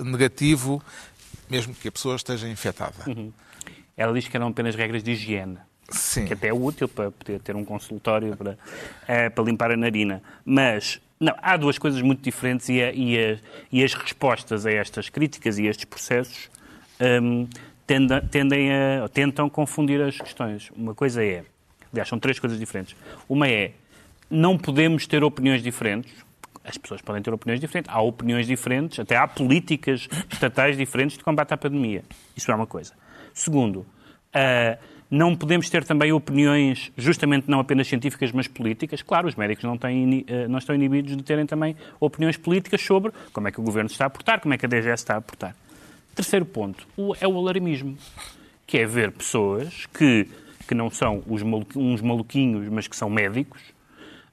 eh, 0.00 0.04
negativo, 0.04 0.82
mesmo 1.50 1.74
que 1.74 1.88
a 1.88 1.92
pessoa 1.92 2.16
esteja 2.16 2.48
infectada. 2.48 2.94
ela 3.96 4.14
diz 4.14 4.26
que 4.28 4.34
eram 4.36 4.48
apenas 4.48 4.74
regras 4.74 5.02
de 5.02 5.10
higiene. 5.12 5.58
Sim. 5.90 6.24
que 6.24 6.32
até 6.32 6.48
é 6.48 6.54
útil 6.54 6.88
para 6.88 7.10
poder 7.10 7.38
ter 7.40 7.54
um 7.54 7.62
consultório 7.62 8.34
para, 8.34 8.58
eh, 9.06 9.28
para 9.28 9.44
limpar 9.44 9.70
a 9.70 9.76
narina. 9.76 10.22
Mas, 10.42 10.98
não, 11.20 11.34
há 11.42 11.58
duas 11.58 11.76
coisas 11.76 12.00
muito 12.00 12.22
diferentes 12.22 12.70
e, 12.70 12.80
a- 12.82 12.90
e 12.90 13.18
a- 13.18 13.38
e 13.70 13.84
as 13.84 13.92
respostas 13.92 14.64
a 14.64 14.70
estas 14.72 15.10
críticas 15.10 15.58
e 15.58 15.66
a 15.66 15.70
estes 15.70 15.84
processos 15.84 16.48
hum, 17.22 17.46
tendem, 17.86 18.20
tendem 18.28 18.72
a, 18.72 19.08
tentam 19.08 19.48
confundir 19.48 20.00
as 20.00 20.16
questões. 20.16 20.70
Uma 20.76 20.94
coisa 20.94 21.24
é, 21.24 21.44
aliás, 21.92 22.08
são 22.08 22.18
três 22.18 22.38
coisas 22.38 22.58
diferentes. 22.58 22.96
Uma 23.28 23.48
é, 23.48 23.72
não 24.30 24.58
podemos 24.58 25.06
ter 25.06 25.22
opiniões 25.22 25.62
diferentes, 25.62 26.12
as 26.64 26.78
pessoas 26.78 27.02
podem 27.02 27.22
ter 27.22 27.32
opiniões 27.32 27.60
diferentes, 27.60 27.92
há 27.92 28.00
opiniões 28.00 28.46
diferentes, 28.46 28.98
até 28.98 29.16
há 29.16 29.28
políticas 29.28 30.08
estatais 30.32 30.76
diferentes 30.76 31.18
de 31.18 31.22
combate 31.22 31.52
à 31.52 31.56
pandemia. 31.56 32.02
Isso 32.34 32.50
é 32.50 32.54
uma 32.54 32.66
coisa. 32.66 32.94
Segundo, 33.34 33.84
ah, 34.32 34.78
não 35.10 35.36
podemos 35.36 35.68
ter 35.68 35.84
também 35.84 36.10
opiniões, 36.10 36.90
justamente 36.96 37.48
não 37.48 37.60
apenas 37.60 37.86
científicas, 37.86 38.32
mas 38.32 38.48
políticas. 38.48 39.02
Claro, 39.02 39.28
os 39.28 39.34
médicos 39.34 39.62
não, 39.62 39.76
têm, 39.76 40.24
ah, 40.28 40.48
não 40.48 40.58
estão 40.58 40.74
inibidos 40.74 41.14
de 41.16 41.22
terem 41.22 41.44
também 41.44 41.76
opiniões 42.00 42.36
políticas 42.38 42.80
sobre 42.80 43.12
como 43.32 43.46
é 43.46 43.52
que 43.52 43.60
o 43.60 43.62
governo 43.62 43.90
está 43.90 44.06
a 44.06 44.10
portar, 44.10 44.40
como 44.40 44.54
é 44.54 44.58
que 44.58 44.64
a 44.64 44.68
DGS 44.68 45.02
está 45.02 45.16
a 45.16 45.20
portar. 45.20 45.54
Terceiro 46.14 46.44
ponto 46.46 46.86
o- 46.96 47.14
é 47.20 47.26
o 47.26 47.36
alarmismo, 47.38 47.96
que 48.66 48.78
é 48.78 48.86
ver 48.86 49.10
pessoas 49.12 49.86
que, 49.86 50.28
que 50.68 50.74
não 50.74 50.90
são 50.90 51.22
os 51.28 51.42
uns 51.76 52.00
maluquinhos, 52.00 52.68
mas 52.68 52.86
que 52.86 52.96
são 52.96 53.10
médicos, 53.10 53.60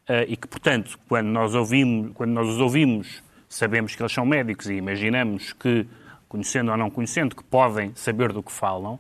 eh, 0.08 0.26
e 0.30 0.38
que, 0.38 0.48
portanto, 0.48 0.98
quando 1.08 1.28
nós, 1.28 1.56
ouvimos, 1.56 2.12
quando 2.13 2.32
nós 2.32 2.48
os 2.48 2.60
ouvimos, 2.60 3.22
sabemos 3.50 3.96
que 3.96 4.02
eles 4.02 4.12
são 4.13 4.26
médicos 4.26 4.67
e 4.70 4.74
imaginamos 4.76 5.54
que, 5.54 5.86
conhecendo 6.30 6.72
ou 6.72 6.78
não 6.78 6.89
conhecendo, 6.89 7.36
que 7.36 7.44
podem 7.44 7.91
saber 7.96 8.32
do 8.32 8.41
que 8.41 8.52
falam, 8.52 9.00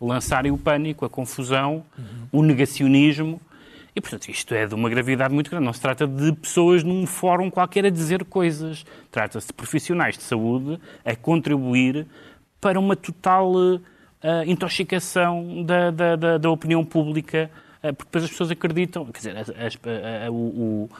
lançarem 0.00 0.52
o 0.52 0.58
pânico, 0.58 1.04
a 1.04 1.10
confusão, 1.10 1.84
o 2.30 2.42
negacionismo. 2.42 3.40
E, 3.98 4.00
portanto, 4.00 4.28
isto 4.28 4.54
é 4.54 4.64
de 4.64 4.76
uma 4.76 4.88
gravidade 4.88 5.34
muito 5.34 5.50
grande. 5.50 5.66
Não 5.66 5.72
se 5.72 5.80
trata 5.80 6.06
de 6.06 6.32
pessoas 6.34 6.84
num 6.84 7.04
fórum 7.04 7.50
qualquer 7.50 7.84
a 7.84 7.90
dizer 7.90 8.24
coisas. 8.24 8.86
Trata-se 9.10 9.48
de 9.48 9.52
profissionais 9.52 10.16
de 10.16 10.22
saúde 10.22 10.78
a 11.04 11.16
contribuir 11.16 12.06
para 12.60 12.78
uma 12.78 12.94
total 12.94 13.52
eh, 14.22 14.44
intoxicação 14.46 15.64
da, 15.64 15.90
da, 15.90 16.14
da, 16.14 16.38
da 16.38 16.48
opinião 16.48 16.84
pública, 16.84 17.50
eh, 17.82 17.90
porque 17.90 18.04
depois 18.08 18.22
as 18.22 18.30
pessoas 18.30 18.52
acreditam. 18.52 19.04
Quer 19.06 19.18
dizer, 19.18 19.36
as- 19.36 19.50
as- 19.50 19.78
a- 19.84 20.30
o, 20.30 20.34
o, 20.34 20.90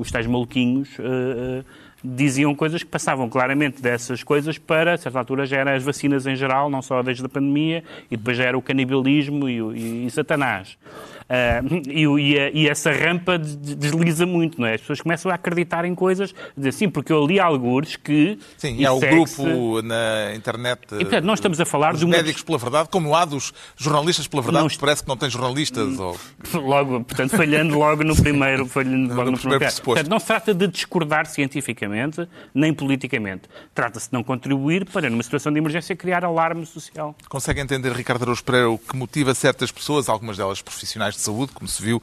os 0.00 0.10
tais 0.12 0.26
maluquinhos 0.28 0.90
eh, 1.00 1.64
diziam 2.04 2.54
coisas 2.54 2.84
que 2.84 2.88
passavam 2.88 3.28
claramente 3.28 3.82
dessas 3.82 4.22
coisas 4.22 4.58
para, 4.58 4.94
a 4.94 4.96
certa 4.96 5.18
altura, 5.18 5.44
já 5.44 5.56
eram 5.56 5.72
as 5.72 5.82
vacinas 5.82 6.24
em 6.24 6.36
geral, 6.36 6.70
não 6.70 6.82
só 6.82 7.02
desde 7.02 7.26
a 7.26 7.28
pandemia, 7.28 7.82
e 8.08 8.16
depois 8.16 8.36
já 8.36 8.44
era 8.44 8.56
o 8.56 8.62
canibalismo 8.62 9.48
e, 9.48 9.58
e- 9.58 10.06
e 10.06 10.10
Satanás. 10.12 10.78
Ah, 11.28 11.60
e, 11.86 12.04
e 12.06 12.38
e 12.62 12.68
essa 12.68 12.90
rampa 12.90 13.38
des- 13.38 13.56
desliza 13.76 14.24
muito, 14.24 14.58
não 14.60 14.66
é? 14.66 14.74
As 14.74 14.80
pessoas 14.80 15.00
começam 15.02 15.30
a 15.30 15.34
acreditar 15.34 15.84
em 15.84 15.94
coisas, 15.94 16.34
assim, 16.66 16.88
porque 16.88 17.12
eu 17.12 17.26
li 17.26 17.38
alguns 17.38 17.96
que. 17.96 18.38
Sim, 18.56 18.76
e 18.78 18.86
há 18.86 18.92
o 18.92 18.98
segue-se- 19.00 19.42
grupo 19.42 19.82
na 19.82 20.34
internet. 20.34 20.80
E, 20.92 21.04
portanto, 21.04 21.24
nós 21.24 21.38
estamos 21.38 21.60
a 21.60 21.66
falar 21.66 21.94
de 21.94 22.04
uma- 22.04 22.16
médicos 22.16 22.42
pela 22.42 22.56
verdade, 22.58 22.88
como 22.90 23.14
há 23.14 23.24
dos 23.26 23.52
jornalistas 23.76 24.26
pela 24.26 24.42
verdade, 24.42 24.62
Não 24.64 24.68
que 24.70 24.78
parece 24.78 25.02
que 25.02 25.08
não 25.08 25.16
tem 25.18 25.28
jornalistas. 25.28 25.98
Ou... 25.98 26.16
Logo, 26.54 27.04
portanto, 27.04 27.36
falhando 27.36 27.78
logo 27.78 28.02
no 28.04 28.16
primeiro, 28.16 28.66
falhando 28.66 29.08
logo 29.14 29.24
no 29.26 29.32
no 29.32 29.38
primeiro. 29.38 29.74
Portanto, 29.82 30.08
não 30.08 30.18
se 30.18 30.26
trata 30.26 30.54
de 30.54 30.66
discordar 30.66 31.26
cientificamente, 31.26 32.28
nem 32.54 32.72
politicamente. 32.72 33.42
Trata-se 33.74 34.06
de 34.08 34.12
não 34.14 34.22
contribuir 34.24 34.86
para, 34.86 35.10
numa 35.10 35.22
situação 35.22 35.52
de 35.52 35.58
emergência, 35.58 35.94
criar 35.94 36.24
alarme 36.24 36.64
social. 36.64 37.14
Consegue 37.28 37.60
entender, 37.60 37.92
Ricardo 37.92 38.22
Araújo 38.22 38.42
Pereira, 38.44 38.70
o 38.70 38.78
que 38.78 38.96
motiva 38.96 39.34
certas 39.34 39.70
pessoas, 39.70 40.08
algumas 40.08 40.36
delas 40.36 40.62
profissionais 40.62 41.17
de 41.18 41.24
saúde, 41.24 41.52
como 41.52 41.68
se 41.68 41.82
viu, 41.82 42.00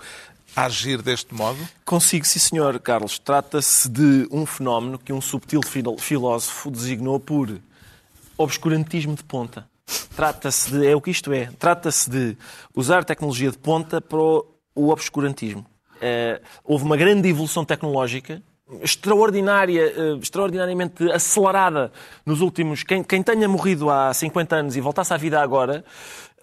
agir 0.55 1.01
deste 1.01 1.33
modo? 1.33 1.57
Consigo, 1.83 2.25
sim, 2.25 2.39
senhor, 2.39 2.79
Carlos. 2.79 3.17
Trata-se 3.17 3.89
de 3.89 4.27
um 4.29 4.45
fenómeno 4.45 4.99
que 4.99 5.13
um 5.13 5.21
subtil 5.21 5.61
filósofo 5.97 6.69
designou 6.69 7.19
por 7.19 7.59
obscurantismo 8.37 9.15
de 9.15 9.23
ponta. 9.23 9.67
Trata-se 10.15 10.71
de. 10.71 10.87
É 10.87 10.95
o 10.95 11.01
que 11.01 11.11
isto 11.11 11.31
é. 11.31 11.49
Trata-se 11.59 12.09
de 12.09 12.37
usar 12.75 13.03
tecnologia 13.03 13.51
de 13.51 13.57
ponta 13.57 14.01
para 14.01 14.17
o, 14.17 14.45
o 14.73 14.89
obscurantismo. 14.89 15.65
Eh, 16.01 16.41
houve 16.63 16.83
uma 16.83 16.97
grande 16.97 17.29
evolução 17.29 17.63
tecnológica, 17.63 18.41
extraordinária, 18.81 19.93
eh, 19.95 20.17
extraordinariamente 20.21 21.09
acelerada 21.11 21.91
nos 22.25 22.41
últimos. 22.41 22.83
Quem, 22.83 23.03
quem 23.03 23.21
tenha 23.21 23.47
morrido 23.47 23.89
há 23.89 24.13
50 24.13 24.55
anos 24.55 24.75
e 24.75 24.81
voltasse 24.81 25.13
à 25.13 25.17
vida 25.17 25.39
agora. 25.39 25.85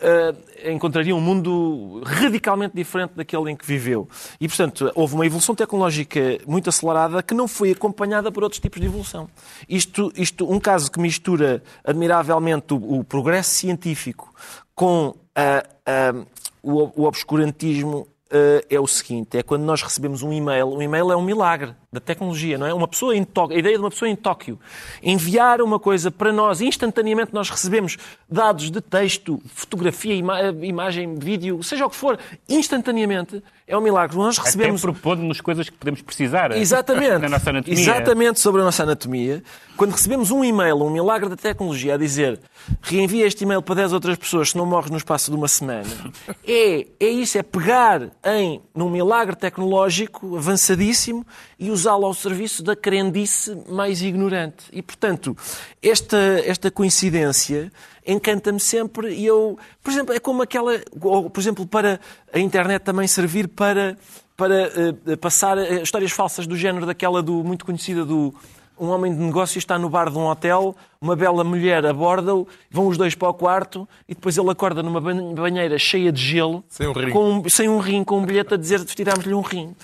Eh, 0.03 0.73
encontraria 0.73 1.15
um 1.15 1.21
mundo 1.21 2.03
radicalmente 2.05 2.75
diferente 2.75 3.13
daquele 3.15 3.53
em 3.53 3.57
que 3.57 3.65
viveu. 3.65 4.09
E, 4.41 4.49
portanto, 4.49 4.91
houve 4.97 5.15
uma 5.15 5.25
evolução 5.25 5.55
tecnológica 5.55 6.39
muito 6.47 6.69
acelerada 6.69 7.23
que 7.23 7.33
não 7.35 7.47
foi 7.47 7.71
acompanhada 7.71 8.33
por 8.33 8.43
outros 8.43 8.61
tipos 8.61 8.81
de 8.81 8.87
evolução. 8.89 9.29
Isto, 9.69 10.13
isto 10.17 10.51
um 10.51 10.59
caso 10.59 10.91
que 10.91 10.99
mistura 10.99 11.63
admiravelmente 11.85 12.75
o, 12.75 12.99
o 12.99 13.05
progresso 13.05 13.55
científico 13.55 14.35
com 14.75 15.15
ah, 15.37 15.65
ah, 15.87 16.25
o, 16.63 17.03
o 17.03 17.05
obscurantismo 17.05 18.09
eh, 18.31 18.65
é 18.71 18.81
o 18.81 18.87
seguinte: 18.87 19.39
é 19.39 19.43
quando 19.43 19.63
nós 19.63 19.83
recebemos 19.83 20.23
um 20.23 20.33
e-mail. 20.33 20.67
Um 20.69 20.83
e-mail 20.83 21.13
é 21.13 21.17
um 21.17 21.23
milagre 21.23 21.75
da 21.93 22.01
tecnologia, 22.01 22.57
não 22.57 22.67
é? 22.67 22.73
Uma 22.73 22.89
pessoa 22.89 23.15
em 23.15 23.23
Tóquio, 23.23 23.55
a 23.55 23.59
ideia 23.59 23.77
de 23.77 23.83
uma 23.83 23.91
pessoa 23.91 24.09
em 24.09 24.17
Tóquio 24.17 24.59
enviar 25.03 25.61
uma 25.61 25.79
coisa 25.79 26.11
para 26.11 26.33
nós, 26.33 26.63
instantaneamente 26.63 27.35
nós 27.35 27.51
recebemos 27.51 27.99
dados 28.27 28.71
de 28.71 28.81
texto, 28.81 29.39
fotografia, 29.55 30.15
ima- 30.15 30.41
imagem, 30.63 31.15
vídeo, 31.17 31.63
seja 31.63 31.85
o 31.85 31.91
que 31.91 31.97
for, 31.97 32.19
instantaneamente, 32.49 33.43
é 33.67 33.77
um 33.77 33.81
milagre. 33.81 34.17
Nós 34.17 34.39
recebemos. 34.39 34.83
Até 34.83 34.93
propondo-nos 34.93 35.41
coisas 35.41 35.69
que 35.69 35.77
podemos 35.77 36.01
precisar 36.03 36.53
Exatamente. 36.57 37.19
na 37.23 37.29
nossa 37.29 37.51
anatomia. 37.51 37.79
Exatamente 37.81 38.41
sobre 38.41 38.61
a 38.63 38.65
nossa 38.65 38.83
anatomia. 38.83 39.43
Quando 39.77 39.93
recebemos 39.93 40.31
um 40.31 40.45
e-mail, 40.45 40.77
um 40.77 40.91
milagre 40.91 41.29
da 41.29 41.37
tecnologia, 41.37 41.95
a 41.95 41.97
dizer 41.97 42.41
reenvia 42.83 43.27
este 43.27 43.45
e-mail 43.45 43.61
para 43.63 43.77
10 43.77 43.93
outras 43.93 44.17
pessoas 44.17 44.51
se 44.51 44.57
não 44.57 44.65
morres 44.67 44.91
no 44.91 44.97
espaço 44.97 45.31
de 45.31 45.37
uma 45.37 45.49
semana, 45.49 45.89
é, 46.47 46.87
é 47.01 47.07
isso, 47.09 47.37
é 47.39 47.43
pegar 47.43 48.09
em, 48.25 48.61
num 48.75 48.89
milagre 48.91 49.35
tecnológico 49.35 50.37
avançadíssimo 50.37 51.27
e 51.59 51.71
usá-lo 51.83 52.07
ao 52.07 52.15
serviço 52.15 52.63
da 52.63 52.77
crendice 52.77 53.57
mais 53.69 54.03
ignorante. 54.03 54.65
E, 54.73 54.81
portanto, 54.81 55.37
esta, 55.83 56.17
esta 56.45 56.71
coincidência 56.71 57.73
encanta-me 58.07 58.61
sempre 58.61 59.13
e 59.15 59.27
eu, 59.27 59.59
por 59.83 59.91
exemplo, 59.93 60.15
é 60.15 60.21
como 60.21 60.43
aquela, 60.43 60.81
ou, 61.01 61.29
por 61.29 61.41
exemplo, 61.41 61.67
para 61.67 62.01
a 62.33 62.39
internet 62.39 62.83
também 62.83 63.07
servir 63.09 63.49
para, 63.49 63.97
para 64.37 64.71
eh, 65.07 65.17
passar 65.17 65.59
eh, 65.59 65.83
histórias 65.83 66.13
falsas 66.13 66.47
do 66.47 66.57
género 66.57 66.87
daquela 66.87 67.21
do 67.23 67.43
muito 67.45 67.65
conhecida 67.65 68.05
do 68.05 68.33
um 68.79 68.89
homem 68.89 69.13
de 69.15 69.21
negócio 69.21 69.59
está 69.59 69.79
no 69.79 69.89
bar 69.89 70.11
de 70.11 70.19
um 70.19 70.27
hotel, 70.27 70.75
uma 71.01 71.15
bela 71.15 71.45
mulher 71.45 71.85
aborda-o, 71.87 72.49
vão 72.71 72.89
os 72.89 72.97
dois 72.97 73.15
para 73.15 73.29
o 73.29 73.35
quarto 73.35 73.89
e 74.09 74.15
depois 74.15 74.37
ele 74.37 74.51
acorda 74.51 74.83
numa 74.83 75.01
ban- 75.01 75.35
banheira 75.35 75.79
cheia 75.79 76.11
de 76.11 76.21
gelo, 76.21 76.65
Sem 76.69 76.89
um 76.89 76.93
rim. 76.93 77.11
com 77.11 77.31
um, 77.31 77.49
sem 77.49 77.69
um 77.69 77.79
rim, 77.79 78.03
com 78.03 78.19
um 78.19 78.25
bilhete 78.25 78.55
a 78.55 78.57
dizer 78.57 78.85
tirámos-lhe 78.85 79.35
um 79.35 79.41
rim. 79.43 79.77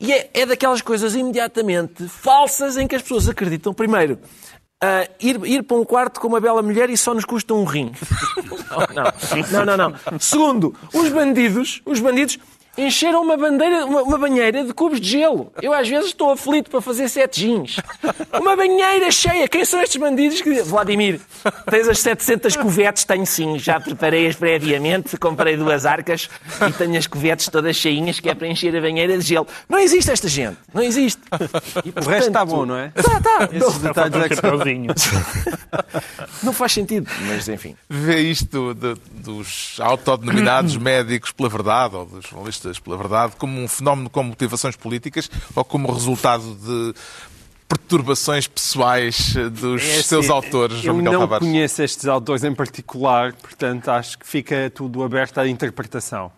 E 0.00 0.12
é, 0.12 0.30
é 0.32 0.46
daquelas 0.46 0.80
coisas 0.80 1.14
imediatamente 1.14 2.06
falsas 2.08 2.76
em 2.76 2.86
que 2.86 2.94
as 2.94 3.02
pessoas 3.02 3.28
acreditam, 3.28 3.74
primeiro, 3.74 4.18
ah, 4.80 5.08
ir, 5.20 5.44
ir 5.44 5.62
para 5.64 5.76
um 5.76 5.84
quarto 5.84 6.20
com 6.20 6.28
uma 6.28 6.40
bela 6.40 6.62
mulher 6.62 6.88
e 6.88 6.96
só 6.96 7.12
nos 7.12 7.24
custa 7.24 7.52
um 7.52 7.64
rim. 7.64 7.92
Não, 9.50 9.64
não, 9.64 9.76
não. 9.76 9.88
não. 9.88 10.20
Segundo, 10.20 10.74
os 10.92 11.08
bandidos, 11.08 11.80
os 11.86 12.00
bandidos 12.00 12.38
encheram 12.78 13.22
uma, 13.22 13.36
bandeira, 13.36 13.84
uma, 13.84 14.02
uma 14.02 14.18
banheira 14.18 14.64
de 14.64 14.72
cubos 14.72 15.00
de 15.00 15.08
gelo. 15.10 15.52
Eu 15.60 15.72
às 15.72 15.88
vezes 15.88 16.06
estou 16.10 16.30
aflito 16.30 16.70
para 16.70 16.80
fazer 16.80 17.08
sete 17.08 17.40
gins. 17.40 17.76
Uma 18.40 18.56
banheira 18.56 19.10
cheia. 19.10 19.48
Quem 19.48 19.64
são 19.64 19.80
estes 19.82 20.00
bandidos? 20.00 20.40
que- 20.40 20.62
Vladimir, 20.62 21.20
tens 21.70 21.88
as 21.88 21.98
700 22.00 22.56
covetes? 22.56 23.04
Tenho 23.04 23.26
sim, 23.26 23.58
já 23.58 23.80
preparei-as 23.80 24.36
previamente, 24.36 25.16
comprei 25.16 25.56
duas 25.56 25.84
arcas 25.86 26.28
e 26.68 26.72
tenho 26.72 26.96
as 26.98 27.06
covetes 27.06 27.48
todas 27.48 27.76
cheinhas 27.76 28.20
que 28.20 28.28
é 28.28 28.34
para 28.34 28.46
encher 28.46 28.74
a 28.76 28.80
banheira 28.80 29.16
de 29.18 29.24
gelo. 29.24 29.46
Não 29.68 29.78
existe 29.78 30.10
esta 30.10 30.28
gente. 30.28 30.56
Não 30.72 30.82
existe. 30.82 31.20
E, 31.84 31.88
O 32.04 32.08
resto 32.08 32.28
está 32.28 32.44
bom, 32.44 32.64
não 32.66 32.76
é? 32.76 32.88
Tá, 32.90 33.20
tá. 33.20 33.48
Esses 33.52 33.72
Só 33.72 33.78
detalhes 33.78 34.38
falta 34.40 34.64
um 34.68 34.90
é 34.90 34.94
que. 34.94 35.08
Não 36.42 36.52
faz 36.52 36.72
sentido. 36.72 37.08
Mas 37.26 37.48
enfim. 37.48 37.74
Vê 37.88 38.20
isto 38.20 38.74
de- 38.74 38.96
dos 39.22 39.76
autodenominados 39.80 40.76
médicos 40.78 41.32
pela 41.32 41.48
verdade, 41.48 41.96
ou 41.96 42.06
dos 42.06 42.26
jornalistas 42.26 42.67
pela 42.76 42.96
verdade, 42.96 43.34
como 43.38 43.60
um 43.62 43.68
fenómeno 43.68 44.10
com 44.10 44.24
motivações 44.24 44.74
políticas 44.74 45.30
ou 45.54 45.64
como 45.64 45.92
resultado 45.92 46.56
de 46.56 46.94
perturbações 47.68 48.46
pessoais 48.48 49.34
dos 49.52 49.82
É 49.82 49.92
assim, 49.92 50.02
seus 50.02 50.30
autores, 50.30 50.78
Eu 50.78 50.82
João 50.84 50.96
Miguel 50.96 51.12
não 51.12 51.20
Tavares? 51.20 51.46
conheço 51.46 51.82
estes 51.82 52.06
autores 52.06 52.42
em 52.42 52.54
particular, 52.54 53.32
portanto 53.34 53.90
acho 53.90 54.18
que 54.18 54.26
fica 54.26 54.72
tudo 54.74 55.02
aberto 55.02 55.38
à 55.38 55.46
interpretação. 55.46 56.32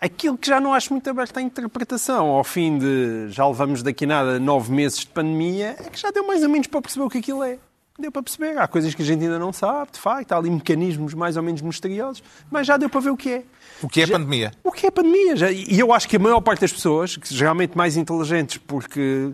Aquilo 0.00 0.36
que 0.38 0.48
já 0.48 0.60
não 0.60 0.74
acho 0.74 0.92
muito 0.92 1.08
aberto 1.10 1.36
à 1.38 1.42
interpretação, 1.42 2.26
ao 2.28 2.44
fim 2.44 2.78
de 2.78 3.26
já 3.30 3.46
levamos 3.46 3.82
daqui 3.82 4.06
nada 4.06 4.38
nove 4.38 4.72
meses 4.72 5.00
de 5.00 5.06
pandemia, 5.08 5.76
é 5.78 5.84
que 5.90 5.98
já 5.98 6.10
deu 6.10 6.26
mais 6.26 6.42
ou 6.42 6.48
menos 6.48 6.66
para 6.68 6.80
perceber 6.82 7.04
o 7.04 7.10
que 7.10 7.18
aquilo 7.18 7.42
é. 7.42 7.58
Deu 7.98 8.12
para 8.12 8.22
perceber. 8.22 8.56
Há 8.58 8.68
coisas 8.68 8.94
que 8.94 9.02
a 9.02 9.04
gente 9.04 9.24
ainda 9.24 9.40
não 9.40 9.52
sabe, 9.52 9.90
de 9.92 9.98
facto, 9.98 10.30
há 10.30 10.36
ali 10.36 10.48
mecanismos 10.50 11.14
mais 11.14 11.36
ou 11.36 11.42
menos 11.42 11.60
misteriosos, 11.60 12.22
mas 12.48 12.64
já 12.64 12.76
deu 12.76 12.88
para 12.88 13.00
ver 13.00 13.10
o 13.10 13.16
que 13.16 13.28
é. 13.28 13.42
O 13.82 13.88
que 13.88 14.02
é 14.02 14.06
Já- 14.06 14.14
pandemia? 14.14 14.52
O 14.64 14.72
que 14.72 14.86
é 14.86 14.90
pandemia? 14.90 15.36
Já- 15.36 15.50
E 15.50 15.78
eu 15.78 15.92
acho 15.92 16.08
que 16.08 16.16
a 16.16 16.18
maior 16.18 16.40
parte 16.40 16.60
das 16.60 16.72
pessoas, 16.72 17.16
que 17.16 17.32
geralmente 17.34 17.76
mais 17.76 17.96
inteligentes, 17.96 18.58
porque 18.66 19.30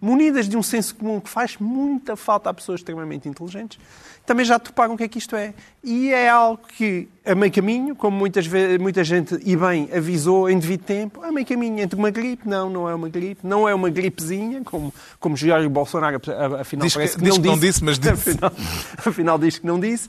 munidas 0.00 0.48
de 0.48 0.56
um 0.56 0.62
senso 0.62 0.94
comum 0.94 1.20
que 1.20 1.28
faz 1.28 1.56
muita 1.58 2.16
falta 2.16 2.50
a 2.50 2.54
pessoas 2.54 2.80
extremamente 2.80 3.28
inteligentes, 3.28 3.78
também 4.24 4.44
já 4.44 4.58
toparam 4.58 4.94
o 4.94 4.96
que 4.96 5.04
é 5.04 5.08
que 5.08 5.18
isto 5.18 5.36
é. 5.36 5.54
E 5.84 6.10
é 6.12 6.28
algo 6.28 6.60
que, 6.76 7.08
a 7.24 7.32
meio 7.32 7.52
caminho, 7.52 7.94
como 7.94 8.16
muitas 8.16 8.44
vezes, 8.44 8.76
muita 8.78 9.04
gente 9.04 9.38
e 9.44 9.54
bem 9.56 9.88
avisou 9.94 10.50
em 10.50 10.58
devido 10.58 10.82
tempo, 10.82 11.22
a 11.22 11.30
meio 11.30 11.46
caminho 11.46 11.78
entre 11.80 11.96
uma 11.96 12.10
gripe, 12.10 12.48
não, 12.48 12.68
não 12.68 12.88
é 12.88 12.94
uma 12.94 13.08
gripe, 13.08 13.46
não 13.46 13.68
é 13.68 13.74
uma 13.74 13.88
gripezinha, 13.88 14.62
como, 14.64 14.92
como 15.20 15.36
Jair 15.36 15.68
Bolsonaro 15.70 16.16
afinal 16.60 16.84
Diz 16.86 16.94
que- 16.94 16.98
parece 16.98 17.16
que, 17.16 17.22
diz 17.22 17.34
não 17.36 17.42
que 17.42 17.48
não 17.48 17.58
disse, 17.58 17.84
mas 17.84 17.98
disse. 18.00 18.30
Afinal, 18.36 18.52
afinal 19.06 19.38
diz 19.38 19.58
que 19.58 19.66
não 19.66 19.78
disse. 19.78 20.08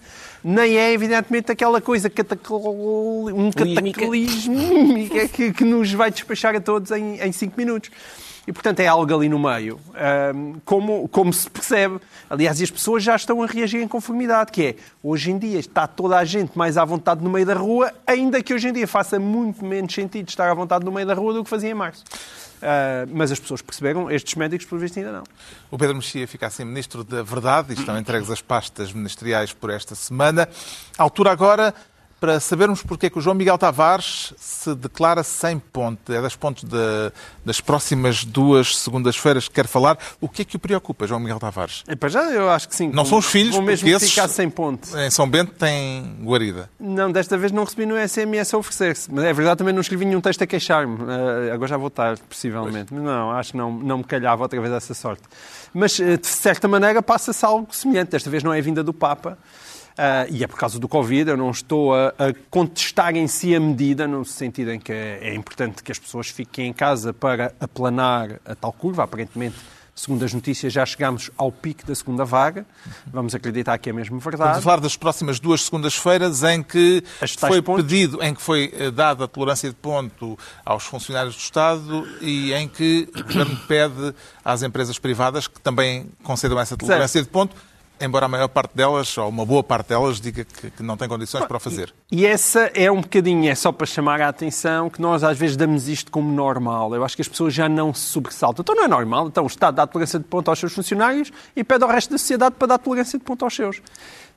Nem 0.50 0.78
é, 0.78 0.94
evidentemente, 0.94 1.52
aquela 1.52 1.82
coisa 1.82 2.10
catacl... 2.10 2.56
um 2.56 3.52
cataclismo 3.52 4.56
que, 5.34 5.52
que, 5.52 5.66
nos 5.66 5.92
vai 5.92 6.10
despachar 6.10 6.56
a 6.56 6.62
todos 6.62 6.90
em, 6.92 7.20
em 7.20 7.32
cinco 7.34 7.56
minutos. 7.58 7.92
E, 8.48 8.54
portanto, 8.54 8.80
é 8.80 8.88
algo 8.88 9.14
ali 9.14 9.28
no 9.28 9.38
meio. 9.38 9.78
Como, 10.64 11.06
como 11.10 11.34
se 11.34 11.50
percebe. 11.50 12.00
Aliás, 12.30 12.62
as 12.62 12.72
pessoas 12.72 13.04
já 13.04 13.14
estão 13.14 13.44
a 13.44 13.46
reagir 13.46 13.82
em 13.82 13.90
conformidade, 13.90 14.54
que 14.54 14.64
é, 14.64 14.76
hoje 15.04 15.32
em 15.32 15.38
dia 15.38 15.60
está 15.60 15.86
toda 15.86 16.18
a 16.18 16.24
gente 16.24 16.58
mais 16.58 16.78
à 16.78 16.86
vontade 16.86 17.22
no 17.22 17.30
meio 17.30 17.46
da 17.46 17.54
rua, 17.54 17.92
ainda 18.08 18.42
que 18.42 18.54
hoje 18.54 18.70
em 18.70 18.72
dia 18.72 18.88
faça 18.88 19.20
muito 19.20 19.66
menos 19.66 19.94
sentido 19.94 20.30
estar 20.30 20.50
à 20.50 20.54
vontade 20.54 20.86
no 20.86 20.94
meio 20.94 21.06
da 21.06 21.14
rua 21.14 21.34
do 21.34 21.44
que 21.44 21.50
fazia 21.50 21.72
em 21.72 21.74
março. 21.74 22.06
Ah, 22.62 23.06
mas 23.12 23.32
as 23.32 23.40
pessoas 23.40 23.62
perceberam, 23.62 24.10
estes 24.10 24.36
médicos, 24.36 24.66
por 24.66 24.80
visto, 24.80 24.98
ainda 24.98 25.12
não. 25.12 25.24
O 25.70 25.78
Pedro 25.78 25.96
Mexia 25.96 26.28
fica 26.28 26.48
assim 26.48 26.64
Ministro 26.66 27.04
da 27.04 27.24
Verdade 27.24 27.74
e 27.74 27.80
estão 27.80 27.98
entregues 27.98 28.30
as 28.30 28.42
pastas 28.42 28.92
ministeriais 28.92 29.54
por 29.54 29.70
esta 29.70 29.96
semana. 29.96 30.48
A 30.98 31.04
altura 31.04 31.32
agora 31.32 31.74
para 32.20 32.40
sabermos 32.40 32.82
porque 32.82 33.06
é 33.06 33.10
que 33.10 33.18
o 33.20 33.22
João 33.22 33.36
Miguel 33.36 33.58
Tavares 33.58 34.34
se 34.38 34.74
declara 34.74 35.22
sem 35.24 35.60
ponte. 35.60 36.14
É 36.14 36.22
das 36.22 36.36
pontes 36.36 36.64
de- 36.64 37.12
das 37.46 37.62
próximas 37.62 38.24
duas 38.26 38.76
segundas-feiras 38.78 39.48
que 39.48 39.54
quer 39.54 39.68
falar. 39.68 39.98
O 40.20 40.28
que 40.28 40.42
é 40.42 40.46
que 40.46 40.56
o 40.56 40.60
preocupa, 40.60 41.06
João 41.06 41.20
Miguel 41.20 41.40
Tavares? 41.40 41.84
E 41.88 41.96
para 41.96 42.10
já, 42.10 42.24
eu 42.32 42.50
acho 42.50 42.68
que 42.70 42.76
sim. 42.76 42.90
Não 42.90 43.06
são 43.06 43.20
os 43.20 43.26
filhos, 43.28 43.56
Vão 43.56 43.64
mesmo 43.64 43.88
esses- 43.90 44.10
ficar 44.10 44.28
sem 44.28 44.50
ponte. 44.50 44.96
Em 44.98 45.12
São 45.12 45.30
Bento 45.30 45.52
tem 45.54 46.18
guarida. 46.24 46.70
Não, 46.80 47.12
desta 47.12 47.38
vez 47.38 47.52
não 47.52 47.64
recebi 47.64 47.86
no 47.86 47.96
SMS 47.96 48.54
a 48.54 48.58
oferecer-se. 48.58 49.12
Mas 49.14 49.24
é 49.26 49.32
verdade, 49.34 49.58
também 49.60 49.74
não 49.74 49.82
escrevi 49.82 50.06
nenhum 50.06 50.20
texto 50.22 50.42
a 50.42 50.48
queixar-me. 50.48 50.98
Eh, 51.48 51.52
agora 51.52 51.68
já 51.70 51.78
vou 51.78 51.90
tarde, 51.90 52.22
possivelmente. 52.28 52.94
Mas 52.94 53.04
Não, 53.04 53.32
acho 53.32 53.52
que 53.52 53.58
não, 53.58 53.72
não 53.72 53.98
me 54.00 54.04
calhava 54.04 54.42
outra 54.44 54.60
vez 54.60 54.74
essa 54.74 54.94
sorte. 54.94 55.22
Mas, 55.74 56.00
eh, 56.00 56.18
de 56.18 56.26
certa 56.28 56.68
maneira, 56.68 57.02
passa-se 57.02 57.46
algo 57.46 57.68
semelhante. 57.72 58.10
Desta 58.12 58.30
vez 58.30 58.42
não 58.44 58.54
é 58.54 58.60
vinda 58.62 58.84
do 58.84 58.94
Papa. 58.94 59.38
Uh, 59.98 60.30
e 60.30 60.44
é 60.44 60.48
por 60.48 60.60
causa 60.60 60.78
do 60.78 60.88
Covid, 60.88 61.32
eu 61.32 61.38
não 61.38 61.50
estou 61.50 61.96
a, 61.96 62.10
a, 62.10 62.34
contestar 62.52 63.16
em 63.16 63.28
si 63.28 63.56
a 63.56 63.60
medida, 63.60 64.08
no 64.08 64.24
sentido 64.24 64.72
em 64.72 64.80
que 64.80 64.92
é, 64.92 65.20
é 65.24 65.34
importante 65.34 65.82
que 65.82 65.92
as 65.92 65.98
pessoas 65.98 66.30
fiquem 66.30 66.68
em 66.68 66.74
casa 66.74 67.12
para 67.12 67.52
aplanar 67.60 68.40
a 68.46 68.54
tal 68.54 68.72
curva. 68.72 69.04
Aparentemente, 69.04 69.56
segundo 69.96 70.24
as 70.24 70.32
notícias, 70.32 70.72
já 70.72 70.86
chegámos 70.86 71.32
ao 71.36 71.52
pico 71.52 71.84
da 71.84 71.96
segunda 71.96 72.24
vaga. 72.24 72.64
Vamos 73.08 73.34
acreditar 73.34 73.76
que 73.80 73.90
é 73.90 73.94
mesmo 73.94 74.20
verdade. 74.20 74.52
Vamos 74.52 74.64
falar 74.64 74.80
das 74.80 74.96
próximas 74.96 75.40
duas 75.40 75.64
segundas-feiras 75.64 76.44
em 76.44 76.62
que 76.62 77.04
foi 77.40 77.60
pontos. 77.64 77.84
pedido, 77.84 78.24
em 78.24 78.36
que 78.36 78.42
foi 78.42 78.72
eh, 78.78 78.92
dada 78.92 79.26
a 79.26 79.28
tolerância 79.28 79.68
de 79.68 79.76
ponto 79.76 80.38
aos 80.64 80.84
funcionários 80.84 81.36
do 81.36 81.42
Estado 81.42 82.08
e 82.22 82.54
em 82.54 82.68
que 82.68 83.10
o 83.16 83.24
Governo 83.24 83.58
pede 83.68 84.14
às 84.46 84.62
empresas 84.62 85.00
privadas 85.00 85.48
que 85.48 85.60
também 85.60 86.08
concedam 86.22 86.60
essa 86.60 86.78
tolerância 86.78 87.20
certo. 87.20 87.26
de 87.26 87.32
ponto 87.32 87.56
embora 88.00 88.26
a 88.26 88.30
maior 88.30 88.48
parte 88.48 88.76
delas, 88.76 89.18
ou 89.18 89.30
uma 89.30 89.46
boa 89.46 89.64
parte 89.64 89.90
delas, 89.90 90.20
diga 90.20 90.44
que, 90.44 90.72
que, 90.72 90.84
não 90.84 90.98
tem 90.98 91.08
condições 91.08 91.46
para 91.46 91.58
o 91.58 91.60
fazer. 91.60 91.94
E 92.12 92.26
essa 92.26 92.72
é 92.74 92.92
um 92.92 93.02
bocadinho, 93.02 93.50
é 93.50 93.56
só 93.56 93.72
para 93.72 93.86
chamar 93.86 94.22
a 94.22 94.30
atenção 94.30 94.90
que 94.90 95.02
nós 95.02 95.24
às 95.24 95.38
vezes 95.38 95.56
damos 95.56 95.88
isto 95.88 96.12
como 96.12 96.32
normal. 96.32 96.94
Eu 96.96 97.04
acho 97.04 97.16
que 97.16 97.22
as 97.22 97.28
pessoas 97.28 97.54
já 97.54 97.68
não 97.68 97.94
se 97.94 98.02
sobressaltam. 98.02 98.64
Então 98.64 98.76
não 98.76 98.84
é 98.84 98.88
normal. 98.88 99.28
Então 99.28 99.44
o 99.44 99.48
Estado 99.48 99.76
dá 99.76 99.88
tolerância 99.88 100.20
de 100.20 100.26
ponto 100.26 100.50
aos 100.50 100.60
seus 100.60 100.74
funcionários 100.74 101.32
e 101.56 101.64
pede 101.64 101.84
ao 101.84 101.90
resto 101.90 102.12
da 102.12 102.18
sociedade 102.18 102.56
para 102.58 102.68
dar 102.68 102.78
tolerância 102.78 103.18
de 103.18 103.26
ponto 103.26 103.44
aos 103.44 103.56
seus. 103.56 103.82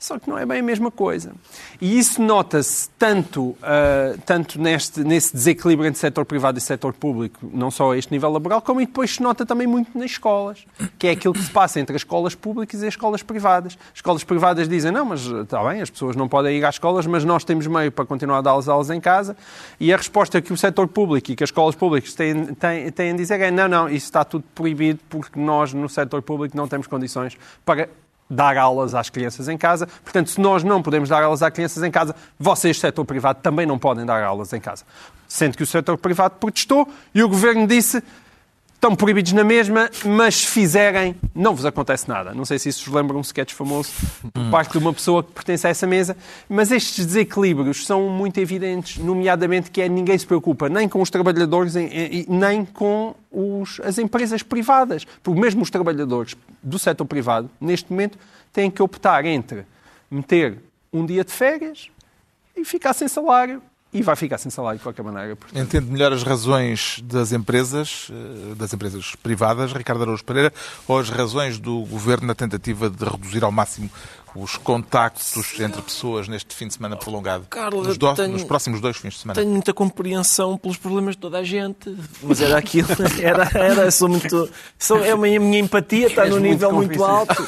Só 0.00 0.18
que 0.18 0.30
não 0.30 0.38
é 0.38 0.46
bem 0.46 0.60
a 0.60 0.62
mesma 0.62 0.90
coisa. 0.90 1.34
E 1.78 1.98
isso 1.98 2.22
nota-se 2.22 2.88
tanto, 2.98 3.50
uh, 3.50 4.18
tanto 4.24 4.58
neste, 4.58 5.04
nesse 5.04 5.34
desequilíbrio 5.34 5.86
entre 5.86 6.00
setor 6.00 6.24
privado 6.24 6.56
e 6.56 6.60
setor 6.60 6.94
público, 6.94 7.38
não 7.52 7.70
só 7.70 7.92
a 7.92 7.98
este 7.98 8.10
nível 8.10 8.30
laboral, 8.30 8.62
como 8.62 8.80
depois 8.80 9.16
se 9.16 9.22
nota 9.22 9.44
também 9.44 9.66
muito 9.66 9.96
nas 9.98 10.12
escolas, 10.12 10.64
que 10.98 11.06
é 11.06 11.10
aquilo 11.10 11.34
que 11.34 11.42
se 11.42 11.50
passa 11.50 11.78
entre 11.78 11.94
as 11.94 12.00
escolas 12.00 12.34
públicas 12.34 12.80
e 12.80 12.86
as 12.86 12.94
escolas 12.94 13.22
privadas. 13.22 13.76
As 13.92 13.98
escolas 13.98 14.24
privadas 14.24 14.66
dizem, 14.66 14.90
não, 14.90 15.04
mas 15.04 15.20
está 15.20 15.62
bem, 15.68 15.82
as 15.82 15.90
pessoas 15.90 16.16
não 16.16 16.26
podem 16.26 16.56
ir 16.56 16.64
às 16.64 16.76
escolas, 16.76 17.06
mas 17.06 17.22
nós 17.22 17.44
temos 17.44 17.66
meio 17.66 17.92
para 17.92 18.06
continuar 18.06 18.38
a 18.38 18.40
dar 18.40 18.54
as 18.54 18.68
aulas 18.68 18.88
em 18.88 19.02
casa. 19.02 19.36
E 19.78 19.92
a 19.92 19.98
resposta 19.98 20.40
que 20.40 20.50
o 20.50 20.56
setor 20.56 20.88
público 20.88 21.30
e 21.30 21.36
que 21.36 21.44
as 21.44 21.48
escolas 21.48 21.74
públicas 21.74 22.14
têm, 22.14 22.54
têm, 22.54 22.90
têm 22.90 23.10
a 23.10 23.16
dizer 23.16 23.38
é, 23.38 23.50
não, 23.50 23.68
não, 23.68 23.86
isso 23.86 24.06
está 24.06 24.24
tudo 24.24 24.44
proibido 24.54 25.00
porque 25.10 25.38
nós 25.38 25.74
no 25.74 25.90
setor 25.90 26.22
público 26.22 26.56
não 26.56 26.66
temos 26.66 26.86
condições 26.86 27.36
para 27.66 27.86
dar 28.30 28.56
aulas 28.56 28.94
às 28.94 29.10
crianças 29.10 29.48
em 29.48 29.58
casa. 29.58 29.86
Portanto, 29.86 30.30
se 30.30 30.40
nós 30.40 30.62
não 30.62 30.80
podemos 30.80 31.08
dar 31.08 31.22
aulas 31.22 31.42
às 31.42 31.52
crianças 31.52 31.82
em 31.82 31.90
casa, 31.90 32.14
vocês, 32.38 32.78
setor 32.78 33.04
privado, 33.04 33.40
também 33.42 33.66
não 33.66 33.78
podem 33.78 34.06
dar 34.06 34.22
aulas 34.22 34.52
em 34.52 34.60
casa. 34.60 34.84
Sendo 35.26 35.56
que 35.56 35.62
o 35.64 35.66
setor 35.66 35.98
privado 35.98 36.36
protestou 36.38 36.88
e 37.14 37.22
o 37.22 37.28
governo 37.28 37.66
disse 37.66 38.02
estão 38.80 38.96
proibidos 38.96 39.32
na 39.32 39.44
mesma, 39.44 39.90
mas 40.06 40.36
se 40.36 40.46
fizerem, 40.46 41.14
não 41.34 41.54
vos 41.54 41.66
acontece 41.66 42.08
nada. 42.08 42.32
Não 42.32 42.46
sei 42.46 42.58
se 42.58 42.70
isso 42.70 42.86
vos 42.86 42.94
lembra 42.94 43.14
um 43.14 43.20
sketch 43.20 43.52
famoso 43.52 43.90
por 44.32 44.50
parte 44.50 44.72
de 44.72 44.78
uma 44.78 44.90
pessoa 44.90 45.22
que 45.22 45.32
pertence 45.32 45.66
a 45.66 45.70
essa 45.70 45.86
mesa, 45.86 46.16
mas 46.48 46.72
estes 46.72 47.04
desequilíbrios 47.04 47.84
são 47.84 48.08
muito 48.08 48.40
evidentes, 48.40 48.96
nomeadamente 48.96 49.70
que 49.70 49.82
é 49.82 49.88
ninguém 49.88 50.16
se 50.16 50.26
preocupa 50.26 50.70
nem 50.70 50.88
com 50.88 51.02
os 51.02 51.10
trabalhadores 51.10 51.74
nem 52.26 52.64
com 52.64 53.14
os, 53.30 53.78
as 53.80 53.98
empresas 53.98 54.42
privadas. 54.42 55.06
Porque 55.22 55.38
mesmo 55.38 55.60
os 55.60 55.68
trabalhadores 55.68 56.34
do 56.62 56.78
setor 56.78 57.04
privado, 57.04 57.50
neste 57.60 57.92
momento, 57.92 58.18
têm 58.50 58.70
que 58.70 58.82
optar 58.82 59.26
entre 59.26 59.66
meter 60.10 60.56
um 60.90 61.04
dia 61.04 61.22
de 61.22 61.32
férias 61.32 61.90
e 62.56 62.64
ficar 62.64 62.94
sem 62.94 63.08
salário 63.08 63.60
e 63.92 64.02
vai 64.02 64.14
ficar 64.14 64.38
sem 64.38 64.50
salário 64.50 64.78
de 64.78 64.82
qualquer 64.82 65.02
maneira. 65.02 65.34
Portanto. 65.34 65.82
Melhor 65.82 66.12
as 66.12 66.22
razões 66.22 67.00
das 67.04 67.32
empresas, 67.32 68.08
eh, 68.10 68.54
das 68.54 68.72
empresas 68.72 69.16
privadas, 69.16 69.72
Ricardo 69.72 70.02
Araújo 70.02 70.24
Pereira, 70.24 70.52
ou 70.86 70.98
as 70.98 71.10
razões 71.10 71.58
do 71.58 71.80
governo 71.86 72.26
na 72.26 72.34
tentativa 72.34 72.88
de 72.88 73.04
reduzir 73.04 73.42
ao 73.42 73.50
máximo 73.50 73.90
os 74.34 74.56
contactos 74.56 75.58
entre 75.60 75.82
pessoas 75.82 76.28
neste 76.28 76.54
fim 76.54 76.68
de 76.68 76.74
semana 76.74 76.96
prolongado? 76.96 77.46
Carlos, 77.50 77.86
nos, 77.86 77.98
do... 77.98 78.14
tenho, 78.14 78.32
nos 78.32 78.44
próximos 78.44 78.80
dois 78.80 78.96
fins 78.96 79.14
de 79.14 79.20
semana. 79.20 79.40
Tenho 79.40 79.52
muita 79.52 79.72
compreensão 79.72 80.56
pelos 80.56 80.76
problemas 80.76 81.14
de 81.14 81.20
toda 81.20 81.38
a 81.38 81.44
gente, 81.44 81.96
mas 82.22 82.40
era 82.40 82.58
aquilo, 82.58 82.88
era, 83.20 83.50
era 83.54 83.90
sou 83.90 84.08
muito. 84.08 84.48
Sou, 84.78 85.04
é 85.04 85.14
uma, 85.14 85.26
a 85.26 85.40
minha 85.40 85.58
empatia 85.58 86.06
está 86.06 86.26
num 86.26 86.38
nível 86.38 86.72
muito, 86.72 87.02
alto. 87.02 87.42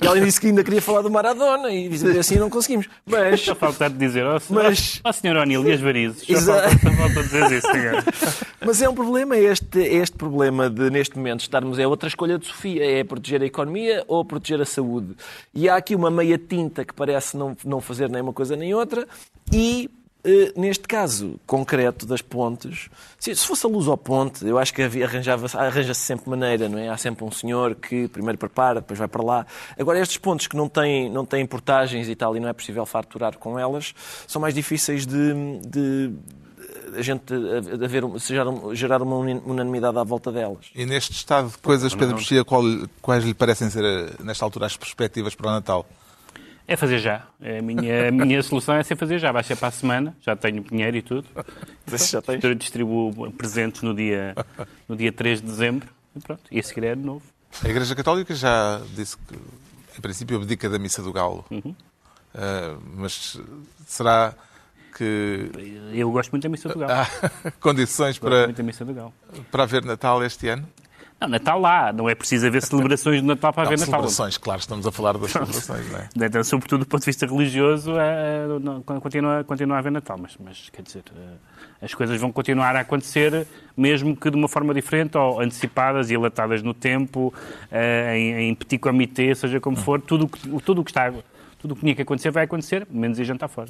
E 0.00 0.06
ela 0.06 0.20
disse 0.20 0.40
que 0.40 0.48
ainda 0.48 0.62
queria 0.62 0.82
falar 0.82 1.02
do 1.02 1.10
Maradona 1.10 1.70
e 1.70 1.88
dizer 1.88 2.18
assim 2.18 2.36
não 2.36 2.50
conseguimos. 2.50 2.88
Mas. 3.06 3.40
Só 3.40 3.54
falta 3.54 3.88
dizer, 3.88 4.24
ó 4.24 4.36
oh, 4.36 4.40
mas... 4.52 5.00
oh, 5.04 5.12
senhor 5.12 5.36
O'Neill 5.36 5.66
e 5.66 5.72
as 5.72 5.80
varizes. 5.80 6.24
Só 6.26 6.52
falta, 6.52 6.90
falta 6.90 7.22
dizer 7.22 7.52
isso 7.52 7.68
agora. 7.68 8.04
Mas 8.60 8.82
é 8.82 8.88
um 8.88 8.94
problema, 8.94 9.36
este, 9.36 9.78
este 9.78 10.16
problema 10.16 10.68
de 10.68 10.90
neste 10.90 11.16
momento 11.16 11.40
estarmos. 11.40 11.78
É 11.78 11.86
outra 11.86 12.08
escolha 12.08 12.38
de 12.38 12.46
Sofia, 12.46 12.84
é 12.84 13.04
proteger 13.04 13.40
a 13.40 13.46
economia 13.46 14.04
ou 14.08 14.24
proteger 14.24 14.60
a 14.60 14.64
saúde. 14.64 15.14
E 15.54 15.68
há 15.68 15.76
aqui 15.76 15.94
uma 15.94 16.10
meia 16.10 16.27
meia 16.28 16.38
tinta 16.38 16.84
que 16.84 16.92
parece 16.92 17.36
não, 17.36 17.56
não 17.64 17.80
fazer 17.80 18.10
nem 18.10 18.20
uma 18.20 18.32
coisa 18.32 18.54
nem 18.54 18.74
outra, 18.74 19.06
e 19.50 19.90
eh, 20.22 20.52
neste 20.56 20.86
caso 20.86 21.40
concreto 21.46 22.04
das 22.04 22.20
pontes, 22.20 22.90
se, 23.18 23.34
fosse 23.34 23.64
a 23.64 23.68
luz 23.68 23.88
ao 23.88 23.96
ponte, 23.96 24.46
eu 24.46 24.58
acho 24.58 24.74
que 24.74 24.82
arranjava-se 24.82 25.56
arranja 25.56 25.94
sempre 25.94 26.28
maneira, 26.28 26.68
não 26.68 26.78
é? 26.78 26.88
Há 26.88 26.96
sempre 26.96 27.24
um 27.24 27.30
senhor 27.30 27.74
que 27.74 28.08
primeiro 28.08 28.36
prepara, 28.36 28.80
depois 28.80 28.98
vai 28.98 29.08
para 29.08 29.22
lá. 29.22 29.46
Agora, 29.78 29.98
estes 29.98 30.18
pontos 30.18 30.46
que 30.46 30.56
não 30.56 30.68
têm, 30.68 31.10
não 31.10 31.24
têm 31.24 31.46
portagens 31.46 32.08
e 32.08 32.14
tal, 32.14 32.36
e 32.36 32.40
não 32.40 32.48
é 32.48 32.52
possível 32.52 32.84
faturar 32.84 33.38
com 33.38 33.58
elas, 33.58 33.94
são 34.26 34.40
mais 34.40 34.54
difíceis 34.54 35.06
de, 35.06 35.60
de 35.66 36.12
a 36.96 37.02
gente 37.02 37.32
a, 37.32 37.84
a 37.84 37.88
ver, 37.88 38.02
gerar 38.74 39.02
uma 39.02 39.16
unanimidade 39.16 39.98
à 39.98 40.04
volta 40.04 40.32
delas. 40.32 40.66
E 40.74 40.84
neste 40.84 41.12
estado 41.12 41.48
de 41.48 41.58
coisas, 41.58 41.94
Pedro 41.94 42.16
Mexia, 42.16 42.44
quais 42.44 43.24
lhe 43.24 43.34
parecem 43.34 43.70
ser, 43.70 43.84
eh, 43.84 44.10
nesta 44.22 44.44
altura, 44.44 44.66
as 44.66 44.76
perspectivas 44.76 45.34
para 45.34 45.48
o 45.48 45.52
Natal? 45.52 45.86
É 46.68 46.76
fazer 46.76 46.98
já. 46.98 47.26
A 47.40 47.62
minha, 47.62 48.08
a 48.08 48.12
minha 48.12 48.42
solução 48.42 48.74
é 48.74 48.82
ser 48.82 48.94
fazer 48.94 49.18
já. 49.18 49.32
Vai 49.32 49.42
ser 49.42 49.56
para 49.56 49.68
a 49.68 49.70
semana, 49.70 50.14
já 50.20 50.36
tenho 50.36 50.62
dinheiro 50.62 50.98
e 50.98 51.02
tudo. 51.02 51.26
Já 51.86 52.20
tens. 52.20 52.42
Distribuo 52.58 53.32
presentes 53.32 53.80
no 53.80 53.94
dia, 53.94 54.34
no 54.86 54.94
dia 54.94 55.10
3 55.10 55.40
de 55.40 55.46
dezembro 55.46 55.88
e 56.14 56.20
pronto. 56.20 56.42
E 56.50 56.60
a 56.60 56.62
seguir 56.62 56.84
é 56.84 56.94
de 56.94 57.00
novo. 57.00 57.22
A 57.64 57.68
Igreja 57.70 57.94
Católica 57.94 58.34
já 58.34 58.82
disse 58.94 59.16
que, 59.16 59.34
em 59.96 60.00
princípio, 60.02 60.36
abdica 60.36 60.68
da 60.68 60.78
Missa 60.78 61.02
do 61.02 61.10
Galo. 61.10 61.42
Uhum. 61.50 61.74
Uh, 62.34 62.82
mas 62.96 63.40
será 63.86 64.34
que. 64.94 65.50
Eu 65.94 66.10
gosto 66.10 66.30
muito 66.32 66.42
da 66.42 66.50
Missa 66.50 66.68
do 66.68 66.78
Galo. 66.78 66.92
Há 66.92 67.50
condições 67.58 68.18
gosto 68.18 68.30
para, 68.30 68.44
muito 68.44 68.58
da 68.58 68.62
Missa 68.62 68.84
do 68.84 68.92
Galo. 68.92 69.14
para 69.50 69.62
haver 69.62 69.86
Natal 69.86 70.22
este 70.22 70.48
ano? 70.48 70.68
Não, 71.20 71.28
Natal 71.28 71.60
lá. 71.60 71.92
Não 71.92 72.08
é 72.08 72.14
preciso 72.14 72.46
haver 72.46 72.62
celebrações 72.62 73.20
de 73.20 73.26
Natal 73.26 73.52
para 73.52 73.64
não, 73.64 73.68
haver 73.68 73.78
Natal. 73.78 73.92
celebrações, 73.94 74.38
claro, 74.38 74.60
estamos 74.60 74.86
a 74.86 74.92
falar 74.92 75.18
das 75.18 75.32
celebrações, 75.32 75.90
não 75.90 75.98
é? 75.98 76.08
Então, 76.26 76.44
sobretudo 76.44 76.80
do 76.80 76.86
ponto 76.86 77.00
de 77.00 77.06
vista 77.06 77.26
religioso, 77.26 77.92
é, 77.98 78.44
continua, 79.00 79.44
continua 79.44 79.76
a 79.76 79.78
haver 79.80 79.92
Natal. 79.92 80.16
Mas, 80.20 80.36
mas, 80.38 80.70
quer 80.70 80.82
dizer, 80.82 81.02
é, 81.16 81.84
as 81.84 81.94
coisas 81.94 82.20
vão 82.20 82.30
continuar 82.30 82.76
a 82.76 82.80
acontecer, 82.80 83.46
mesmo 83.76 84.16
que 84.16 84.30
de 84.30 84.36
uma 84.36 84.48
forma 84.48 84.72
diferente, 84.72 85.18
ou 85.18 85.40
antecipadas 85.40 86.10
e 86.10 86.14
alatadas 86.14 86.62
no 86.62 86.72
tempo, 86.72 87.34
é, 87.70 88.16
em, 88.16 88.50
em 88.50 88.54
petit 88.54 88.78
comité, 88.78 89.34
seja 89.34 89.60
como 89.60 89.76
for. 89.76 90.00
Tudo 90.00 90.30
o 90.52 90.60
tudo 90.60 90.84
que 90.84 90.90
está... 90.90 91.12
Tudo 91.58 91.72
o 91.72 91.74
que 91.74 91.80
tinha 91.80 91.94
que 91.96 92.02
acontecer 92.02 92.30
vai 92.30 92.44
acontecer, 92.44 92.86
menos 92.88 93.18
ir 93.18 93.24
jantar 93.24 93.48
fora. 93.48 93.68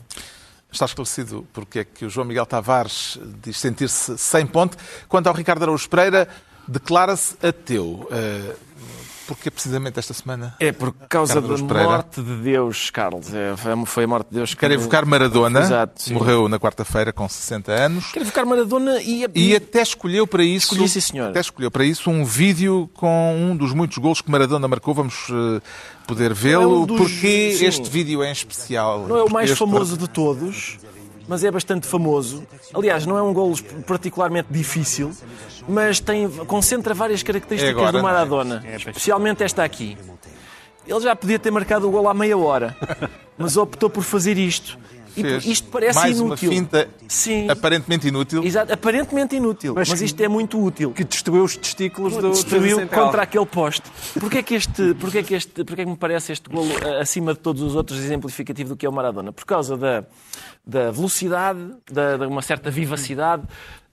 Está 0.70 0.84
esclarecido 0.84 1.46
porque 1.54 1.78
é 1.78 1.84
que 1.84 2.04
o 2.04 2.10
João 2.10 2.26
Miguel 2.26 2.44
Tavares 2.44 3.18
diz 3.42 3.56
sentir-se 3.56 4.18
sem 4.18 4.46
ponte. 4.46 4.76
Quanto 5.08 5.26
ao 5.26 5.34
Ricardo 5.34 5.62
Araújo 5.62 5.88
Pereira, 5.88 6.28
declara-se 6.68 7.34
ateu. 7.42 8.08
Uh, 8.10 8.68
Porquê 9.28 9.50
precisamente 9.50 9.98
esta 9.98 10.14
semana? 10.14 10.56
É 10.58 10.72
por 10.72 10.90
causa 10.90 11.38
da 11.38 11.58
morte 11.58 12.22
de 12.22 12.34
Deus, 12.36 12.88
Carlos. 12.88 13.26
É, 13.34 13.54
foi 13.84 14.04
a 14.04 14.06
morte 14.06 14.30
de 14.30 14.36
Deus 14.36 14.54
que... 14.54 14.60
Quer 14.60 14.70
evocar 14.70 15.04
Maradona, 15.04 15.60
Exato, 15.60 16.14
morreu 16.14 16.48
na 16.48 16.58
quarta-feira 16.58 17.12
com 17.12 17.28
60 17.28 17.70
anos. 17.70 18.10
Quer 18.10 18.22
evocar 18.22 18.46
Maradona 18.46 19.02
e... 19.02 19.26
E 19.34 19.54
até 19.54 19.82
escolheu 19.82 20.26
para 20.26 20.42
isso... 20.42 20.72
Escolhi, 20.72 20.88
sim, 20.88 21.00
senhor. 21.00 21.28
Até 21.28 21.40
escolheu 21.40 21.70
para 21.70 21.84
isso 21.84 22.08
um 22.08 22.24
vídeo 22.24 22.88
com 22.94 23.36
um 23.36 23.54
dos 23.54 23.74
muitos 23.74 23.98
gols 23.98 24.22
que 24.22 24.30
Maradona 24.30 24.66
marcou. 24.66 24.94
Vamos 24.94 25.28
uh, 25.28 25.60
poder 26.06 26.32
vê-lo. 26.32 26.62
É 26.62 26.66
um 26.66 26.86
dos... 26.86 26.96
Porquê 26.96 27.54
sim. 27.54 27.66
este 27.66 27.90
vídeo 27.90 28.22
é 28.22 28.30
em 28.30 28.32
especial? 28.32 29.06
Não 29.06 29.18
é 29.18 29.24
o 29.24 29.30
mais 29.30 29.50
famoso 29.50 29.98
de 29.98 30.08
todos 30.08 30.78
mas 31.28 31.44
é 31.44 31.50
bastante 31.50 31.86
famoso. 31.86 32.44
Aliás, 32.74 33.04
não 33.04 33.18
é 33.18 33.22
um 33.22 33.32
golo 33.32 33.54
particularmente 33.86 34.48
difícil, 34.50 35.12
mas 35.68 36.00
tem, 36.00 36.28
concentra 36.46 36.94
várias 36.94 37.22
características 37.22 37.88
é 37.88 37.92
do 37.92 38.02
Maradona, 38.02 38.64
é, 38.66 38.76
especialmente 38.76 39.44
esta 39.44 39.62
aqui. 39.62 39.96
Ele 40.86 41.00
já 41.00 41.14
podia 41.14 41.38
ter 41.38 41.50
marcado 41.50 41.86
o 41.86 41.90
gol 41.90 42.08
há 42.08 42.14
meia 42.14 42.36
hora, 42.36 42.74
mas 43.36 43.58
optou 43.58 43.90
por 43.90 44.02
fazer 44.02 44.38
isto. 44.38 44.78
E 45.16 45.50
isto 45.50 45.68
parece 45.68 45.98
Mais 45.98 46.18
inútil. 46.18 46.50
uma 46.50 46.56
finta 46.56 46.88
Sim. 47.08 47.50
aparentemente 47.50 48.06
inútil. 48.06 48.44
Exato, 48.44 48.72
aparentemente 48.72 49.36
inútil, 49.36 49.74
mas, 49.74 49.88
mas 49.88 50.00
isto 50.00 50.20
é 50.20 50.28
muito 50.28 50.62
útil. 50.62 50.92
Que 50.92 51.04
destruiu 51.04 51.44
os 51.44 51.56
testículos 51.56 52.16
do 52.16 52.30
Destruiu 52.30 52.86
contra 52.88 53.22
aquele 53.22 53.46
poste. 53.46 53.82
Porquê 54.18 54.38
é 54.38 54.42
que, 54.42 54.54
este, 54.54 54.94
porquê 54.94 55.18
é 55.18 55.22
que, 55.22 55.34
este, 55.34 55.64
porquê 55.64 55.82
é 55.82 55.84
que 55.84 55.90
me 55.90 55.96
parece 55.96 56.32
este 56.32 56.48
golo 56.48 56.70
acima 57.00 57.34
de 57.34 57.40
todos 57.40 57.62
os 57.62 57.74
outros 57.74 57.98
exemplificativo 57.98 58.70
do 58.70 58.76
que 58.76 58.86
é 58.86 58.88
o 58.88 58.92
Maradona? 58.92 59.32
Por 59.32 59.44
causa 59.44 59.76
da, 59.76 60.04
da 60.68 60.90
velocidade, 60.90 61.58
da, 61.90 62.18
de 62.18 62.26
uma 62.26 62.42
certa 62.42 62.70
vivacidade, 62.70 63.42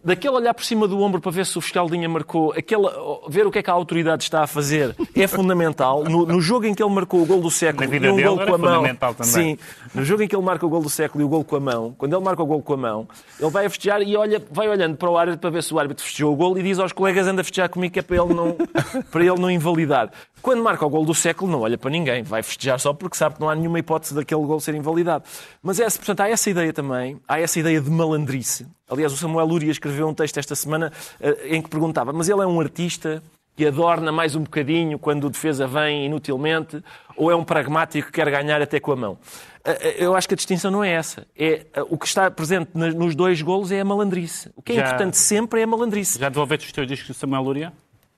daquele 0.05 0.35
olhar 0.35 0.53
por 0.53 0.63
cima 0.63 0.87
do 0.87 0.99
ombro 1.01 1.19
para 1.19 1.31
ver 1.31 1.45
se 1.45 1.57
o 1.57 1.61
fiscal 1.61 1.87
de 1.87 1.93
linha 1.93 2.07
marcou, 2.07 2.53
aquele, 2.55 2.83
ver 3.27 3.47
o 3.47 3.51
que 3.51 3.59
é 3.59 3.63
que 3.63 3.69
a 3.69 3.73
autoridade 3.73 4.23
está 4.23 4.43
a 4.43 4.47
fazer, 4.47 4.95
é 5.15 5.27
fundamental. 5.27 6.03
No, 6.03 6.25
no 6.25 6.39
jogo 6.39 6.65
em 6.65 6.75
que 6.75 6.83
ele 6.83 6.93
marcou 6.93 7.23
o 7.23 7.25
gol 7.25 7.41
do 7.41 7.49
século 7.49 7.83
e 7.83 7.99
dele 7.99 8.23
gol 8.23 8.37
com 8.37 8.53
a 8.53 8.57
mão. 8.57 8.83
Sim, 9.21 9.57
no 9.93 10.05
jogo 10.05 10.21
em 10.21 10.27
que 10.27 10.35
ele 10.35 10.43
marca 10.43 10.65
o 10.65 10.69
gol 10.69 10.81
do 10.81 10.89
século 10.89 11.23
e 11.23 11.25
o 11.25 11.27
gol 11.27 11.43
com 11.43 11.55
a 11.55 11.59
mão, 11.59 11.95
quando 11.97 12.15
ele 12.15 12.23
marca 12.23 12.43
o 12.43 12.45
gol 12.45 12.61
com 12.61 12.73
a 12.73 12.77
mão, 12.77 13.07
ele 13.39 13.49
vai 13.49 13.65
a 13.65 13.69
festejar 13.69 14.01
e 14.03 14.15
olha, 14.15 14.41
vai 14.51 14.69
olhando 14.69 14.95
para 14.95 15.09
o 15.09 15.17
árbitro 15.17 15.41
para 15.41 15.49
ver 15.49 15.63
se 15.63 15.73
o 15.73 15.79
árbitro 15.79 16.03
festejou 16.03 16.31
o 16.31 16.35
gol 16.35 16.57
e 16.57 16.61
diz 16.61 16.77
aos 16.77 16.91
colegas 16.91 17.27
anda 17.27 17.41
a 17.41 17.43
festejar 17.43 17.69
comigo 17.69 17.93
que 17.93 17.99
é 17.99 18.03
para 18.03 18.17
ele 18.17 18.33
não, 18.33 18.55
para 19.11 19.25
ele 19.25 19.39
não 19.39 19.49
invalidar. 19.49 20.11
Quando 20.41 20.61
marca 20.61 20.85
o 20.85 20.89
gol 20.89 21.03
do 21.03 21.15
século, 21.15 21.51
não 21.51 21.61
olha 21.61 21.75
para 21.75 21.89
ninguém, 21.89 22.21
vai 22.21 22.43
festejar 22.43 22.79
só 22.79 22.93
porque 22.93 23.17
sabe 23.17 23.33
que 23.33 23.41
não 23.41 23.49
há 23.49 23.55
nenhuma 23.55 23.79
hipótese 23.79 24.13
daquele 24.13 24.45
gol 24.45 24.59
ser 24.59 24.75
invalidado. 24.75 25.23
Mas, 25.63 25.79
é, 25.79 25.85
portanto, 25.85 26.19
há 26.19 26.29
essa 26.29 26.47
ideia 26.51 26.71
também, 26.71 27.19
há 27.27 27.39
essa 27.39 27.59
ideia 27.59 27.81
de 27.81 27.89
malandrice. 27.89 28.67
Aliás, 28.89 29.11
o 29.11 29.17
Samuel 29.17 29.45
Luria 29.47 29.71
escreveu 29.71 30.07
um 30.07 30.13
texto 30.13 30.37
esta 30.37 30.55
semana 30.55 30.91
eh, 31.19 31.55
em 31.55 31.61
que 31.61 31.69
perguntava, 31.69 32.13
mas 32.13 32.29
ele 32.29 32.41
é 32.41 32.45
um 32.45 32.59
artista 32.59 33.21
que 33.55 33.65
adorna 33.65 34.11
mais 34.11 34.35
um 34.35 34.41
bocadinho 34.43 34.99
quando 34.99 35.23
o 35.25 35.29
defesa 35.29 35.65
vem 35.65 36.05
inutilmente, 36.07 36.83
ou 37.15 37.31
é 37.31 37.35
um 37.35 37.43
pragmático 37.43 38.07
que 38.07 38.13
quer 38.13 38.29
ganhar 38.29 38.61
até 38.61 38.79
com 38.81 38.91
a 38.91 38.95
mão? 38.97 39.17
Eh, 39.63 39.95
eh, 39.99 40.05
Eu 40.05 40.15
acho 40.15 40.27
que 40.27 40.33
a 40.33 40.37
distinção 40.37 40.69
não 40.69 40.83
é 40.83 40.91
essa. 40.91 41.25
É, 41.37 41.65
o 41.89 41.97
que 41.97 42.05
está 42.05 42.29
presente 42.29 42.71
nos 42.75 43.15
dois 43.15 43.41
golos 43.41 43.71
é 43.71 43.79
a 43.79 43.85
malandrice. 43.85 44.51
O 44.55 44.61
que 44.61 44.73
é 44.73 44.75
Já- 44.75 44.81
importante 44.81 45.17
sempre 45.17 45.61
é 45.61 45.63
a 45.63 45.67
malandrice. 45.67 46.19
Já 46.19 46.29
devolveste 46.29 46.67
os 46.67 46.71
teus 46.73 46.85
discos 46.87 47.07
do 47.07 47.13
Samuel 47.13 47.41
Luria? 47.43 47.73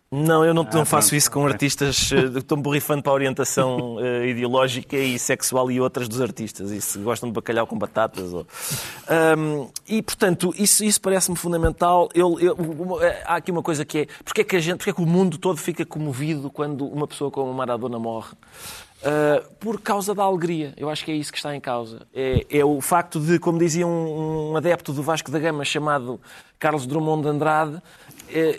Não, 0.09 0.45
eu 0.45 0.53
não, 0.53 0.63
Ah, 0.63 0.73
não 0.75 0.85
faço 0.85 1.15
isso 1.15 1.29
com 1.29 1.45
artistas. 1.45 2.09
eh, 2.13 2.37
Estou-me 2.39 2.63
borrifando 2.63 3.03
para 3.03 3.11
a 3.11 3.15
orientação 3.15 3.97
eh, 3.99 4.27
ideológica 4.29 4.95
e 4.95 5.19
sexual 5.19 5.69
e 5.69 5.81
outras 5.81 6.07
dos 6.07 6.21
artistas. 6.21 6.71
E 6.71 6.79
se 6.79 6.97
gostam 6.99 7.27
de 7.27 7.33
bacalhau 7.35 7.67
com 7.67 7.77
batatas. 7.77 8.31
Ou... 8.33 8.47
Ahm, 9.09 9.67
e, 9.87 10.01
portanto, 10.01 10.53
isso, 10.57 10.81
isso 10.85 11.01
parece-me 11.01 11.35
fundamental. 11.35 12.07
Eu, 12.15 12.39
eu- 12.39 12.55
eh, 13.01 13.21
há 13.25 13.35
aqui 13.35 13.51
uma 13.51 13.61
coisa 13.61 13.83
que 13.83 13.97
é. 13.99 14.07
Porque 14.23 14.41
é 14.41 14.43
que, 14.45 14.55
a 14.55 14.59
gente, 14.61 14.77
porque 14.77 14.91
é 14.91 14.93
que 14.93 15.01
o 15.01 15.05
mundo 15.05 15.37
todo 15.37 15.57
fica 15.57 15.85
comovido 15.85 16.49
quando 16.49 16.85
uma 16.87 17.05
pessoa 17.05 17.29
como 17.29 17.53
Maradona 17.53 17.99
morre? 17.99 18.33
Ah, 19.03 19.43
por 19.59 19.79
causa 19.81 20.15
da 20.15 20.23
alegria. 20.23 20.73
Eu 20.77 20.89
acho 20.89 21.03
que 21.05 21.11
é 21.11 21.15
isso 21.15 21.31
que 21.33 21.37
está 21.37 21.53
em 21.55 21.59
causa. 21.59 22.07
É, 22.15 22.45
é 22.49 22.65
o 22.65 22.79
facto 22.81 23.19
de, 23.19 23.37
como 23.39 23.59
dizia 23.59 23.85
um, 23.85 24.51
um 24.51 24.57
adepto 24.57 24.91
do 24.93 25.03
Vasco 25.03 25.29
da 25.29 25.37
Gama 25.37 25.63
chamado 25.65 26.19
Carlos 26.57 26.87
Drummond 26.87 27.21
de 27.23 27.29
Andrade, 27.29 27.81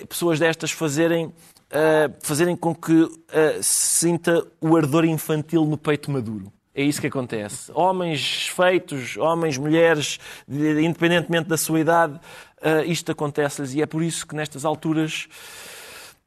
pessoas 0.09 0.39
destas 0.39 0.71
fazerem, 0.71 1.33
ah, 1.71 2.11
fazerem 2.21 2.57
com 2.57 2.75
que 2.75 3.09
ah, 3.29 3.63
se 3.63 3.99
sinta 4.01 4.47
o 4.61 4.77
ardor 4.77 5.05
infantil 5.05 5.65
no 5.65 5.77
peito 5.77 6.11
maduro. 6.11 6.53
É 6.75 6.83
isso 6.83 7.01
que 7.01 7.09
acontece. 7.09 7.73
Homens 7.75 8.49
feitos, 8.49 9.17
homens, 9.17 9.59
mulheres, 9.59 10.21
de- 10.47 10.81
independentemente 10.83 11.49
da 11.49 11.57
sua 11.57 11.81
idade, 11.81 12.19
ah, 12.63 12.85
isto 12.85 13.11
acontece-lhes 13.13 13.75
e 13.75 13.83
é 13.83 13.87
por 13.87 14.03
isso 14.03 14.27
que 14.27 14.35
nestas 14.35 14.65
alturas 14.65 15.27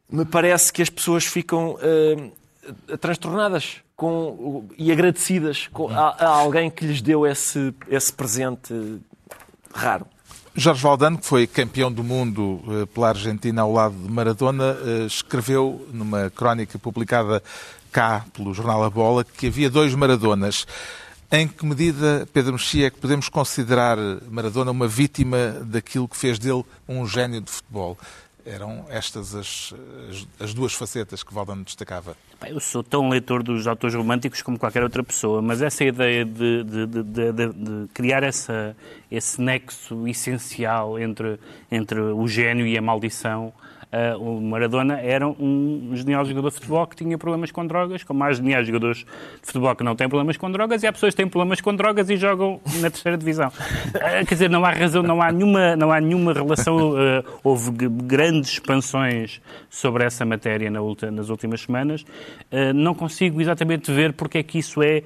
me 0.09 0.25
parece 0.25 0.73
que 0.73 0.81
as 0.81 0.89
pessoas 0.89 1.25
ficam 1.25 1.77
eh, 1.81 2.97
transtornadas 2.97 3.77
com, 3.95 4.67
e 4.77 4.91
agradecidas 4.91 5.67
com, 5.67 5.87
a, 5.87 6.09
a 6.19 6.27
alguém 6.27 6.69
que 6.69 6.85
lhes 6.85 7.01
deu 7.01 7.25
esse, 7.25 7.73
esse 7.87 8.11
presente 8.11 8.99
raro. 9.73 10.05
Jorge 10.53 10.83
Valdano, 10.83 11.17
que 11.17 11.25
foi 11.25 11.47
campeão 11.47 11.89
do 11.89 12.03
mundo 12.03 12.61
eh, 12.67 12.85
pela 12.87 13.09
Argentina 13.09 13.61
ao 13.61 13.71
lado 13.71 13.95
de 13.95 14.11
Maradona, 14.11 14.77
eh, 14.83 15.05
escreveu 15.05 15.87
numa 15.93 16.29
crónica 16.29 16.77
publicada 16.77 17.41
cá 17.89 18.25
pelo 18.33 18.53
jornal 18.53 18.83
A 18.83 18.89
Bola 18.89 19.23
que 19.23 19.47
havia 19.47 19.69
dois 19.69 19.95
Maradonas. 19.95 20.67
Em 21.31 21.47
que 21.47 21.65
medida, 21.65 22.27
Pedro 22.33 22.53
Mexia, 22.53 22.87
é 22.87 22.89
que 22.89 22.99
podemos 22.99 23.29
considerar 23.29 23.97
Maradona 24.29 24.71
uma 24.71 24.89
vítima 24.89 25.55
daquilo 25.63 26.05
que 26.05 26.17
fez 26.17 26.37
dele 26.37 26.65
um 26.85 27.07
gênio 27.07 27.39
de 27.39 27.49
futebol? 27.49 27.97
Eram 28.45 28.85
estas 28.89 29.35
as, 29.35 29.73
as- 30.09 30.27
as 30.39 30.53
duas 30.53 30.73
facetas 30.73 31.21
que 31.23 31.33
Valdano 31.33 31.63
destacava. 31.63 32.15
Eu 32.47 32.59
sou 32.59 32.81
tão 32.83 33.07
leitor 33.07 33.43
dos 33.43 33.67
autores 33.67 33.95
românticos 33.95 34.41
como 34.41 34.57
qualquer 34.57 34.81
outra 34.83 35.03
pessoa, 35.03 35.41
mas 35.41 35.61
essa 35.61 35.83
ideia 35.83 36.25
de, 36.25 36.63
de- 36.63 36.87
de- 36.87 37.03
de- 37.03 37.31
de- 37.33 37.53
de 37.53 37.87
criar 37.93 38.23
essa, 38.23 38.75
esse 39.11 39.39
nexo 39.39 40.07
essencial 40.07 40.97
entre, 40.99 41.39
entre 41.71 41.99
o 41.99 42.27
gênio 42.27 42.65
e 42.65 42.77
a 42.77 42.81
maldição. 42.81 43.53
Ah, 43.91 44.17
o 44.17 44.39
Maradona 44.41 44.99
era 44.99 45.27
um 45.27 45.91
genial 45.93 46.23
jogador 46.25 46.49
de 46.49 46.55
futebol 46.55 46.87
que 46.87 46.95
tinha 46.95 47.17
problemas 47.17 47.51
com 47.51 47.65
drogas, 47.65 48.03
como 48.03 48.23
há 48.23 48.31
geniais 48.31 48.65
jogadores 48.65 48.99
de 48.99 49.05
futebol 49.43 49.75
que 49.75 49.83
não 49.83 49.95
têm 49.95 50.07
problemas 50.07 50.37
com 50.37 50.51
drogas, 50.51 50.83
e 50.83 50.87
há 50.87 50.93
pessoas 50.93 51.13
que 51.13 51.17
têm 51.21 51.27
problemas 51.27 51.61
com 51.61 51.75
drogas 51.75 52.09
e 52.09 52.17
jogam 52.17 52.59
na 52.79 52.89
terceira 52.89 53.17
divisão. 53.17 53.51
Ah, 53.95 54.23
quer 54.25 54.33
dizer, 54.35 54.49
não 54.49 54.63
há 54.65 54.71
razão, 54.71 55.03
não 55.03 55.21
há 55.21 55.31
nenhuma, 55.31 55.75
não 55.75 55.91
há 55.91 55.99
nenhuma 55.99 56.33
relação. 56.33 56.93
ah, 56.95 57.23
houve 57.43 57.71
grandes 57.71 58.51
expansões 58.51 59.41
sobre 59.69 60.03
essa 60.03 60.25
matéria 60.25 60.69
na 60.69 60.81
ulti- 60.81 61.11
nas 61.11 61.29
últimas 61.29 61.61
semanas. 61.61 62.05
Não 62.75 62.93
consigo 62.93 63.41
exatamente 63.41 63.91
ver 63.91 64.13
porque 64.13 64.37
é 64.39 64.43
que 64.43 64.59
isso 64.59 64.81
é 64.81 65.03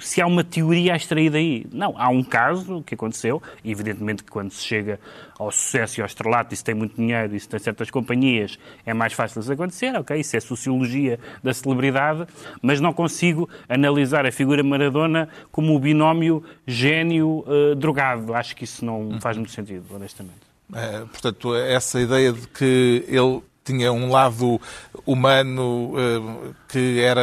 se 0.00 0.20
há 0.20 0.26
uma 0.26 0.44
teoria 0.44 0.92
a 0.92 0.96
extrair 0.96 1.30
daí. 1.30 1.66
Não, 1.72 1.94
há 1.98 2.08
um 2.08 2.22
caso 2.22 2.82
que 2.82 2.94
aconteceu, 2.94 3.42
e 3.64 3.70
evidentemente 3.70 4.22
que 4.22 4.30
quando 4.30 4.52
se 4.52 4.64
chega 4.64 5.00
ao 5.38 5.50
sucesso 5.50 5.98
e 5.98 6.02
ao 6.02 6.06
estrelato, 6.06 6.54
se 6.54 6.62
tem 6.62 6.74
muito 6.74 6.94
dinheiro, 6.94 7.38
se 7.38 7.48
tem 7.48 7.58
certas 7.58 7.90
companhias, 7.90 8.58
é 8.86 8.94
mais 8.94 9.12
fácil 9.12 9.40
isso 9.40 9.52
acontecer, 9.52 9.94
ok, 9.96 10.18
isso 10.18 10.36
é 10.36 10.40
sociologia 10.40 11.18
da 11.42 11.52
celebridade, 11.52 12.26
mas 12.62 12.80
não 12.80 12.92
consigo 12.92 13.48
analisar 13.68 14.24
a 14.24 14.32
figura 14.32 14.62
Maradona 14.62 15.28
como 15.50 15.74
o 15.74 15.78
binómio 15.78 16.44
gênio-drogado. 16.66 18.34
Acho 18.34 18.54
que 18.54 18.64
isso 18.64 18.84
não 18.84 19.20
faz 19.20 19.36
muito 19.36 19.52
sentido, 19.52 19.84
honestamente. 19.90 20.50
Eh, 20.72 21.04
portanto, 21.10 21.54
essa 21.56 22.00
ideia 22.00 22.32
de 22.32 22.46
que 22.46 23.04
ele 23.08 23.42
tinha 23.64 23.92
um 23.92 24.10
lado 24.10 24.60
humano 25.06 25.92
eh, 25.96 26.52
que 26.68 27.00
era 27.00 27.22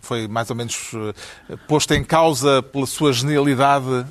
foi 0.00 0.26
mais 0.26 0.48
ou 0.50 0.56
menos 0.56 0.92
eh, 1.50 1.56
posto 1.68 1.94
em 1.94 2.02
causa 2.02 2.62
pela 2.62 2.86
sua 2.86 3.12
genialidade. 3.12 4.06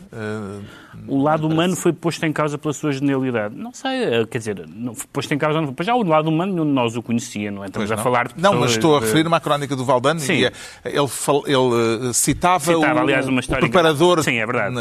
O 1.07 1.21
lado 1.21 1.47
humano 1.47 1.75
foi 1.75 1.93
posto 1.93 2.25
em 2.25 2.33
causa 2.33 2.57
pela 2.57 2.73
sua 2.73 2.91
genialidade. 2.91 3.55
Não 3.55 3.73
sei, 3.73 4.03
eh, 4.03 4.25
quer 4.25 4.37
dizer, 4.39 4.65
não 4.67 4.95
foi 4.95 5.05
posto 5.11 5.33
em 5.33 5.37
causa, 5.37 5.61
não 5.61 5.73
já 5.81 5.95
o 5.95 6.03
lado 6.03 6.29
humano 6.29 6.53
nenhum 6.53 6.65
de 6.65 6.71
nós 6.71 6.95
o 6.95 7.01
conhecia, 7.03 7.51
não 7.51 7.63
é? 7.63 7.67
Estamos 7.67 7.89
Pois 7.89 7.99
a 7.99 8.03
falar 8.03 8.27
de 8.29 8.33
Não, 8.41 8.53
mas 8.53 8.71
pessoas 8.71 8.75
estou 8.75 8.97
a 8.97 8.99
referir-me 9.01 9.35
à 9.35 9.39
crónica 9.39 9.75
do 9.75 9.85
Valdano 9.85 10.19
Sim. 10.19 10.33
e 10.33 10.45
eh, 10.45 10.51
ele, 10.85 11.07
fal- 11.07 11.43
ele 11.45 12.09
eh, 12.09 12.13
citava, 12.13 12.73
Citava, 12.73 12.99
o, 12.99 13.03
aliás, 13.03 13.27
uma 13.27 13.37
o 13.37 13.39
história- 13.39 13.61
preparador 13.61 14.23
Sim, 14.23 14.35
é 14.37 14.45
verdade. 14.45 14.75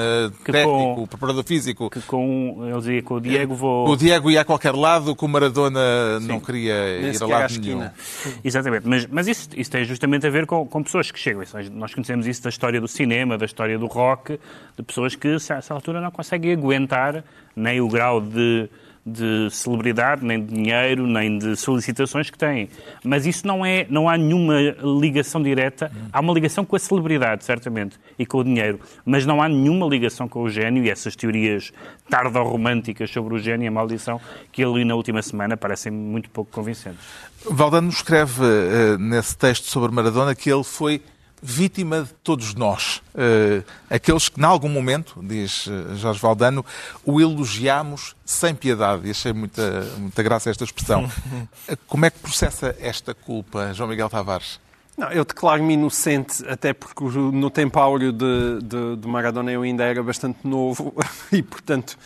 técnico, 0.44 0.68
com- 0.94 1.02
o 1.02 1.06
preparador 1.06 1.44
físico. 1.44 1.90
que 1.90 2.00
com, 2.02 2.58
ele 2.66 2.78
dizia 2.78 3.02
com 3.02 3.14
o 3.14 3.20
Diego 3.20 3.54
vou... 3.54 3.88
O 3.88 3.96
Diego 3.96 4.30
ia 4.30 4.40
a 4.40 4.44
qualquer 4.44 4.74
lado, 4.74 5.14
que 5.14 5.24
o 5.24 5.28
Maradona 5.28 6.20
não 6.20 6.40
queria 6.40 7.00
Nem 7.00 7.12
ir 7.12 7.22
a 7.22 7.26
lado 7.26 7.60
nenhum. 7.60 7.88
Exatamente, 8.42 8.86
mas, 8.88 9.06
mas 9.06 9.28
isso, 9.28 9.48
isso 9.56 9.70
tem 9.70 9.84
justamente 9.84 10.26
a 10.26 10.30
ver 10.30 10.46
com, 10.46 10.66
com 10.66 10.82
pessoas 10.82 11.10
que 11.10 11.18
chegam. 11.18 11.42
Nós 11.72 11.92
conhecemos 11.94 12.26
isso 12.26 12.42
da 12.42 12.48
história 12.50 12.80
do 12.80 12.88
cinema, 12.88 13.36
da 13.38 13.44
história 13.44 13.78
do 13.78 13.86
rock, 13.86 14.38
de 14.76 14.82
pessoas 14.82 15.14
que, 15.14 15.28
a 15.28 15.54
essa 15.56 15.74
altura, 15.74 16.00
não 16.04 16.10
conseguem 16.10 16.52
aguentar 16.52 17.24
nem 17.56 17.80
o 17.80 17.88
grau 17.88 18.20
de, 18.20 18.68
de 19.04 19.48
celebridade, 19.50 20.24
nem 20.24 20.44
de 20.44 20.54
dinheiro, 20.54 21.06
nem 21.06 21.38
de 21.38 21.56
solicitações 21.56 22.30
que 22.30 22.38
têm. 22.38 22.68
Mas 23.02 23.26
isso 23.26 23.46
não 23.46 23.64
é, 23.64 23.86
não 23.90 24.08
há 24.08 24.16
nenhuma 24.16 24.58
ligação 25.00 25.42
direta. 25.42 25.90
Há 26.12 26.20
uma 26.20 26.32
ligação 26.32 26.64
com 26.64 26.74
a 26.74 26.78
celebridade, 26.78 27.44
certamente, 27.44 27.98
e 28.18 28.24
com 28.24 28.38
o 28.38 28.44
dinheiro, 28.44 28.80
mas 29.04 29.26
não 29.26 29.42
há 29.42 29.48
nenhuma 29.48 29.86
ligação 29.86 30.28
com 30.28 30.42
o 30.42 30.48
gênio 30.48 30.84
e 30.84 30.90
essas 30.90 31.14
teorias 31.14 31.72
tardo-românticas 32.08 33.10
sobre 33.10 33.34
o 33.34 33.38
gênio 33.38 33.64
e 33.64 33.68
a 33.68 33.70
maldição 33.70 34.20
que 34.50 34.62
ele 34.62 34.78
li 34.78 34.84
na 34.84 34.94
última 34.94 35.22
semana 35.22 35.56
parecem 35.56 35.92
muito 35.92 36.30
pouco 36.30 36.50
convincentes. 36.50 37.00
Valdano 37.50 37.90
escreve 37.90 38.42
eh, 38.42 38.96
nesse 38.98 39.36
texto 39.36 39.66
sobre 39.66 39.92
Maradona 39.92 40.34
que 40.34 40.50
ele 40.50 40.64
foi 40.64 41.02
vítima 41.46 42.04
de 42.04 42.14
todos 42.22 42.54
nós. 42.54 43.02
Eh, 43.14 43.62
aqueles 43.90 44.30
que, 44.30 44.40
em 44.40 44.44
algum 44.44 44.70
momento, 44.70 45.20
diz 45.22 45.68
eh, 45.68 45.94
Jorge 45.94 46.18
Valdano, 46.18 46.64
o 47.04 47.20
elogiamos 47.20 48.16
sem 48.24 48.54
piedade. 48.54 49.06
E 49.06 49.10
achei 49.10 49.34
muita, 49.34 49.82
muita 49.98 50.22
graça 50.22 50.48
esta 50.48 50.64
expressão. 50.64 51.06
Como 51.86 52.06
é 52.06 52.10
que 52.10 52.18
processa 52.18 52.74
esta 52.80 53.12
culpa, 53.12 53.74
João 53.74 53.90
Miguel 53.90 54.08
Tavares? 54.08 54.58
Não, 54.96 55.10
eu 55.10 55.22
declaro-me 55.22 55.74
inocente, 55.74 56.42
até 56.48 56.72
porque 56.72 57.04
no 57.04 57.50
tempo 57.50 57.78
áureo 57.78 58.10
de, 58.10 58.60
de, 58.62 58.96
de 58.96 59.06
Maradona 59.06 59.52
eu 59.52 59.62
ainda 59.62 59.84
era 59.84 60.02
bastante 60.02 60.46
novo 60.46 60.94
e, 61.30 61.42
portanto, 61.42 61.98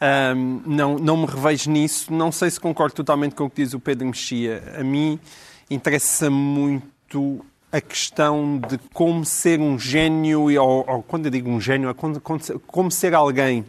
ahm, 0.00 0.62
não, 0.64 0.98
não 0.98 1.16
me 1.18 1.26
revejo 1.26 1.70
nisso. 1.70 2.10
Não 2.10 2.32
sei 2.32 2.50
se 2.50 2.58
concordo 2.58 2.94
totalmente 2.94 3.34
com 3.34 3.44
o 3.44 3.50
que 3.50 3.62
diz 3.62 3.74
o 3.74 3.80
Pedro 3.80 4.06
Mexia. 4.06 4.62
A 4.78 4.82
mim 4.82 5.20
interessa 5.68 6.30
muito 6.30 7.44
a 7.70 7.80
questão 7.80 8.58
de 8.58 8.78
como 8.92 9.24
ser 9.24 9.60
um 9.60 9.78
gênio, 9.78 10.42
ou, 10.60 10.84
ou 10.88 11.02
quando 11.02 11.26
eu 11.26 11.30
digo 11.30 11.50
um 11.50 11.60
gênio, 11.60 11.88
é 11.90 11.94
quando- 11.94 12.20
como 12.66 12.90
ser 12.90 13.14
alguém 13.14 13.64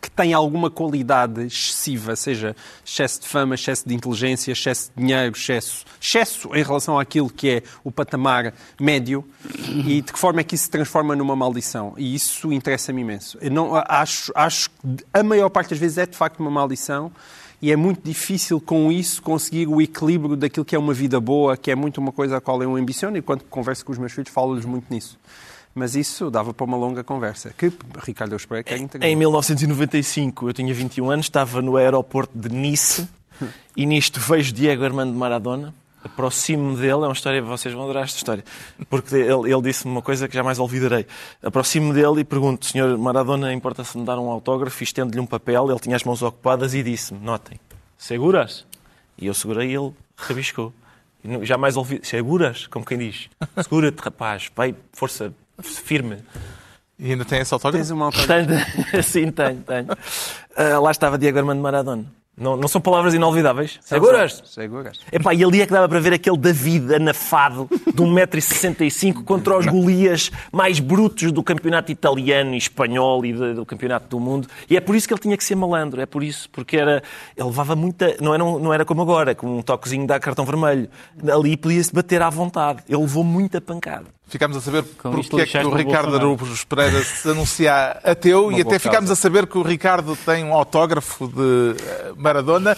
que 0.00 0.10
tem 0.10 0.34
alguma 0.34 0.70
qualidade 0.70 1.46
excessiva, 1.46 2.14
seja 2.14 2.54
excesso 2.84 3.22
de 3.22 3.26
fama, 3.26 3.54
excesso 3.54 3.88
de 3.88 3.94
inteligência, 3.94 4.52
excesso 4.52 4.90
de 4.94 5.02
dinheiro, 5.02 5.34
excesso, 5.34 5.84
excesso 6.00 6.54
em 6.54 6.62
relação 6.62 6.98
àquilo 6.98 7.30
que 7.30 7.48
é 7.48 7.62
o 7.82 7.90
patamar 7.90 8.52
médio, 8.78 9.24
e 9.68 10.02
de 10.02 10.12
que 10.12 10.18
forma 10.18 10.40
é 10.40 10.44
que 10.44 10.54
isso 10.54 10.64
se 10.64 10.70
transforma 10.70 11.16
numa 11.16 11.34
maldição. 11.34 11.94
E 11.96 12.14
isso 12.14 12.52
interessa-me 12.52 13.00
imenso. 13.00 13.38
Eu 13.40 13.50
não, 13.50 13.72
acho, 13.74 14.30
acho 14.36 14.70
que 14.70 14.76
a 15.12 15.22
maior 15.22 15.48
parte 15.48 15.70
das 15.70 15.78
vezes 15.78 15.98
é 15.98 16.06
de 16.06 16.16
facto 16.16 16.38
uma 16.40 16.50
maldição 16.50 17.10
e 17.60 17.72
é 17.72 17.76
muito 17.76 18.02
difícil 18.04 18.60
com 18.60 18.92
isso 18.92 19.22
conseguir 19.22 19.66
o 19.66 19.80
equilíbrio 19.80 20.36
daquilo 20.36 20.64
que 20.64 20.76
é 20.76 20.78
uma 20.78 20.92
vida 20.92 21.18
boa, 21.20 21.56
que 21.56 21.70
é 21.70 21.74
muito 21.74 21.98
uma 21.98 22.12
coisa 22.12 22.36
a 22.36 22.40
qual 22.40 22.62
eu 22.62 22.76
ambiciono 22.76 23.16
e 23.16 23.22
quando 23.22 23.44
converso 23.44 23.84
com 23.84 23.92
os 23.92 23.98
meus 23.98 24.12
filhos 24.12 24.30
falo-lhes 24.30 24.64
muito 24.64 24.92
nisso. 24.92 25.18
Mas 25.74 25.94
isso 25.94 26.30
dava 26.30 26.54
para 26.54 26.64
uma 26.64 26.76
longa 26.76 27.04
conversa. 27.04 27.52
Que 27.56 27.70
Ricardo 28.02 28.32
eu 28.32 28.36
espero 28.36 28.64
que 28.64 28.72
é 28.72 29.08
Em 29.08 29.16
1995, 29.16 30.48
eu 30.48 30.52
tinha 30.54 30.72
21 30.72 31.10
anos, 31.10 31.26
estava 31.26 31.60
no 31.60 31.76
aeroporto 31.76 32.32
de 32.36 32.48
Nice 32.48 33.06
e 33.76 33.84
nisto 33.84 34.20
vejo 34.20 34.52
Diego 34.52 34.84
Armando 34.84 35.12
Maradona, 35.14 35.74
aproximo-me 36.06 36.76
dele, 36.76 36.90
é 36.90 36.96
uma 36.96 37.12
história, 37.12 37.42
vocês 37.42 37.74
vão 37.74 37.84
adorar 37.84 38.04
esta 38.04 38.16
história, 38.16 38.44
porque 38.88 39.14
ele, 39.14 39.52
ele 39.52 39.62
disse-me 39.62 39.92
uma 39.92 40.02
coisa 40.02 40.26
que 40.26 40.34
jamais 40.34 40.58
olvidarei. 40.58 41.06
Aproximo-me 41.42 41.94
dele 41.94 42.20
e 42.20 42.24
pergunto, 42.24 42.66
senhor 42.66 42.96
Maradona, 42.96 43.52
importa-se 43.52 43.96
me 43.98 44.04
dar 44.04 44.18
um 44.18 44.30
autógrafo? 44.30 44.82
E 44.82 44.84
estendo-lhe 44.84 45.20
um 45.20 45.26
papel, 45.26 45.70
ele 45.70 45.80
tinha 45.80 45.96
as 45.96 46.04
mãos 46.04 46.22
ocupadas 46.22 46.74
e 46.74 46.82
disse-me, 46.82 47.20
notem, 47.20 47.58
seguras? 47.96 48.66
E 49.18 49.26
eu 49.26 49.34
segurei 49.34 49.70
e 49.70 49.74
ele 49.74 49.92
rabiscou. 50.16 50.72
E 51.22 51.44
jamais 51.44 51.76
ouvi, 51.76 52.00
seguras? 52.02 52.66
Como 52.66 52.84
quem 52.84 52.98
diz, 52.98 53.28
segura-te 53.62 54.00
rapaz, 54.00 54.50
vai, 54.54 54.74
força, 54.92 55.32
firme. 55.62 56.18
E 56.98 57.10
ainda 57.10 57.24
tem 57.24 57.40
esse 57.40 57.52
autógrafo? 57.52 57.84
Tens 57.84 57.90
uma 57.90 58.06
autógrafo. 58.06 59.02
Sim, 59.02 59.30
tenho, 59.30 59.62
tenho. 59.62 59.88
Ah, 60.56 60.78
lá 60.78 60.90
estava 60.90 61.18
Diego 61.18 61.38
Armando 61.38 61.60
Maradona. 61.60 62.06
Não, 62.38 62.54
não 62.54 62.68
são 62.68 62.80
palavras 62.82 63.14
inolvidáveis? 63.14 63.78
Seguras? 63.80 64.42
Seguras. 64.44 65.00
Epá, 65.10 65.32
e 65.32 65.42
ali 65.42 65.62
é 65.62 65.66
que 65.66 65.72
dava 65.72 65.88
para 65.88 65.98
ver 66.00 66.12
aquele 66.12 66.36
David 66.36 66.94
anafado 66.96 67.66
de 67.70 68.02
1,65m 68.02 69.24
contra 69.24 69.56
os 69.58 69.64
Golias 69.66 70.30
mais 70.52 70.78
brutos 70.78 71.32
do 71.32 71.42
campeonato 71.42 71.90
italiano 71.90 72.54
e 72.54 72.58
espanhol 72.58 73.24
e 73.24 73.32
de- 73.32 73.54
do 73.54 73.64
campeonato 73.64 74.06
do 74.08 74.20
mundo. 74.20 74.48
E 74.68 74.76
é 74.76 74.80
por 74.80 74.94
isso 74.94 75.08
que 75.08 75.14
ele 75.14 75.20
tinha 75.20 75.36
que 75.36 75.44
ser 75.44 75.54
malandro, 75.54 76.00
é 76.00 76.04
por 76.06 76.22
isso, 76.22 76.48
porque 76.50 76.76
era, 76.76 77.02
ele 77.36 77.46
levava 77.46 77.74
muita. 77.74 78.14
Não 78.20 78.34
era, 78.34 78.44
não 78.44 78.72
era 78.74 78.84
como 78.84 79.00
agora, 79.02 79.34
com 79.34 79.58
um 79.58 79.62
toquezinho 79.62 80.06
dá 80.06 80.20
cartão 80.20 80.44
vermelho. 80.44 80.88
Ali 81.34 81.56
podia-se 81.56 81.92
bater 81.92 82.20
à 82.20 82.28
vontade. 82.28 82.82
Ele 82.88 83.00
levou 83.00 83.24
muita 83.24 83.60
pancada. 83.62 84.15
Ficámos 84.28 84.56
a 84.56 84.60
saber 84.60 84.82
Com 84.98 85.10
porque 85.10 85.20
isto 85.20 85.38
é 85.38 85.46
que 85.46 85.66
o 85.66 85.72
Ricardo. 85.72 86.16
Araújo 86.16 86.66
Pereira 86.66 87.00
se 87.02 87.30
anuncia 87.30 87.92
ateu 88.02 88.50
e 88.50 88.62
boa 88.62 88.74
até 88.74 88.78
ficámos 88.78 89.08
causa. 89.08 89.12
a 89.12 89.16
saber 89.16 89.46
que 89.46 89.56
o 89.56 89.62
Ricardo 89.62 90.16
tem 90.16 90.44
um 90.44 90.52
autógrafo 90.52 91.28
de 91.28 91.76
eh, 91.80 92.12
Maradona. 92.16 92.76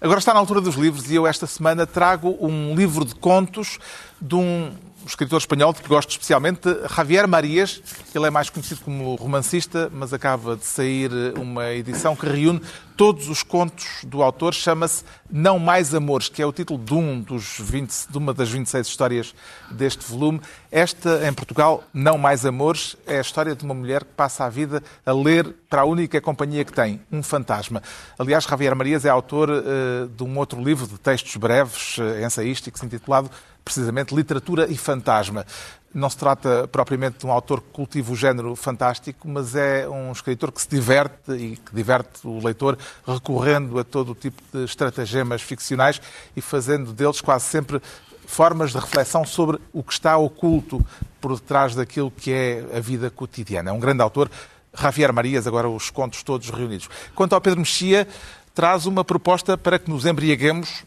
Agora 0.00 0.18
está 0.18 0.32
na 0.32 0.40
altura 0.40 0.60
dos 0.60 0.74
livros 0.76 1.10
e 1.10 1.14
eu 1.14 1.26
esta 1.26 1.46
semana 1.46 1.86
trago 1.86 2.36
um 2.40 2.74
livro 2.74 3.04
de 3.04 3.14
contos 3.14 3.78
de 4.20 4.34
um 4.34 4.72
escritor 5.08 5.38
espanhol 5.38 5.72
que 5.72 5.86
gosto 5.88 6.10
especialmente, 6.10 6.68
Javier 6.94 7.28
Marias. 7.28 7.80
Ele 8.14 8.26
é 8.26 8.30
mais 8.30 8.50
conhecido 8.50 8.80
como 8.80 9.14
romancista, 9.14 9.90
mas 9.92 10.12
acaba 10.12 10.56
de 10.56 10.64
sair 10.64 11.10
uma 11.38 11.72
edição 11.72 12.16
que 12.16 12.26
reúne 12.26 12.60
todos 12.96 13.28
os 13.28 13.42
contos 13.42 14.04
do 14.04 14.22
autor. 14.22 14.54
Chama-se 14.54 15.04
Não 15.30 15.58
Mais 15.58 15.94
Amores, 15.94 16.28
que 16.28 16.42
é 16.42 16.46
o 16.46 16.52
título 16.52 16.82
de, 16.82 16.94
um 16.94 17.20
dos 17.20 17.56
20, 17.60 18.08
de 18.08 18.18
uma 18.18 18.32
das 18.32 18.50
26 18.50 18.86
histórias 18.86 19.34
deste 19.70 20.04
volume. 20.10 20.40
Esta, 20.70 21.26
em 21.28 21.32
Portugal, 21.32 21.84
Não 21.92 22.18
Mais 22.18 22.44
Amores, 22.44 22.96
é 23.06 23.18
a 23.18 23.20
história 23.20 23.54
de 23.54 23.64
uma 23.64 23.74
mulher 23.74 24.02
que 24.02 24.12
passa 24.12 24.44
a 24.44 24.48
vida 24.48 24.82
a 25.04 25.12
ler 25.12 25.54
para 25.68 25.82
a 25.82 25.84
única 25.84 26.20
companhia 26.20 26.64
que 26.64 26.72
tem, 26.72 27.00
um 27.12 27.22
fantasma. 27.22 27.82
Aliás, 28.18 28.44
Javier 28.44 28.74
Marias 28.74 29.04
é 29.04 29.08
autor 29.08 29.50
eh, 29.50 30.08
de 30.16 30.24
um 30.24 30.38
outro 30.38 30.62
livro 30.62 30.86
de 30.86 30.98
textos 30.98 31.36
breves, 31.36 31.98
eh, 31.98 32.24
ensaísticos, 32.24 32.82
intitulado 32.82 33.30
precisamente 33.66 34.14
Literatura 34.14 34.70
e 34.70 34.76
Fantasma. 34.76 35.44
Não 35.92 36.08
se 36.08 36.16
trata 36.16 36.68
propriamente 36.68 37.18
de 37.18 37.26
um 37.26 37.32
autor 37.32 37.60
que 37.60 37.68
cultiva 37.72 38.12
o 38.12 38.16
género 38.16 38.54
fantástico, 38.54 39.26
mas 39.26 39.56
é 39.56 39.88
um 39.88 40.12
escritor 40.12 40.52
que 40.52 40.62
se 40.62 40.68
diverte 40.68 41.32
e 41.32 41.56
que 41.56 41.74
diverte 41.74 42.24
o 42.24 42.38
leitor 42.38 42.78
recorrendo 43.04 43.76
a 43.78 43.82
todo 43.82 44.12
o 44.12 44.14
tipo 44.14 44.40
de 44.52 44.64
estratagemas 44.64 45.42
ficcionais 45.42 46.00
e 46.36 46.40
fazendo 46.40 46.92
deles 46.92 47.20
quase 47.20 47.46
sempre 47.46 47.82
formas 48.24 48.70
de 48.70 48.78
reflexão 48.78 49.24
sobre 49.24 49.58
o 49.72 49.82
que 49.82 49.92
está 49.92 50.16
oculto 50.16 50.84
por 51.20 51.34
detrás 51.34 51.74
daquilo 51.74 52.10
que 52.10 52.32
é 52.32 52.64
a 52.76 52.78
vida 52.78 53.10
cotidiana. 53.10 53.70
É 53.70 53.72
um 53.72 53.80
grande 53.80 54.02
autor. 54.02 54.30
Javier 54.78 55.12
Marias, 55.12 55.46
agora 55.46 55.68
os 55.68 55.90
contos 55.90 56.22
todos 56.22 56.50
reunidos. 56.50 56.88
Quanto 57.14 57.34
ao 57.34 57.40
Pedro 57.40 57.60
Mexia, 57.60 58.06
traz 58.54 58.86
uma 58.86 59.04
proposta 59.04 59.58
para 59.58 59.78
que 59.78 59.90
nos 59.90 60.04
embriaguemos 60.04 60.84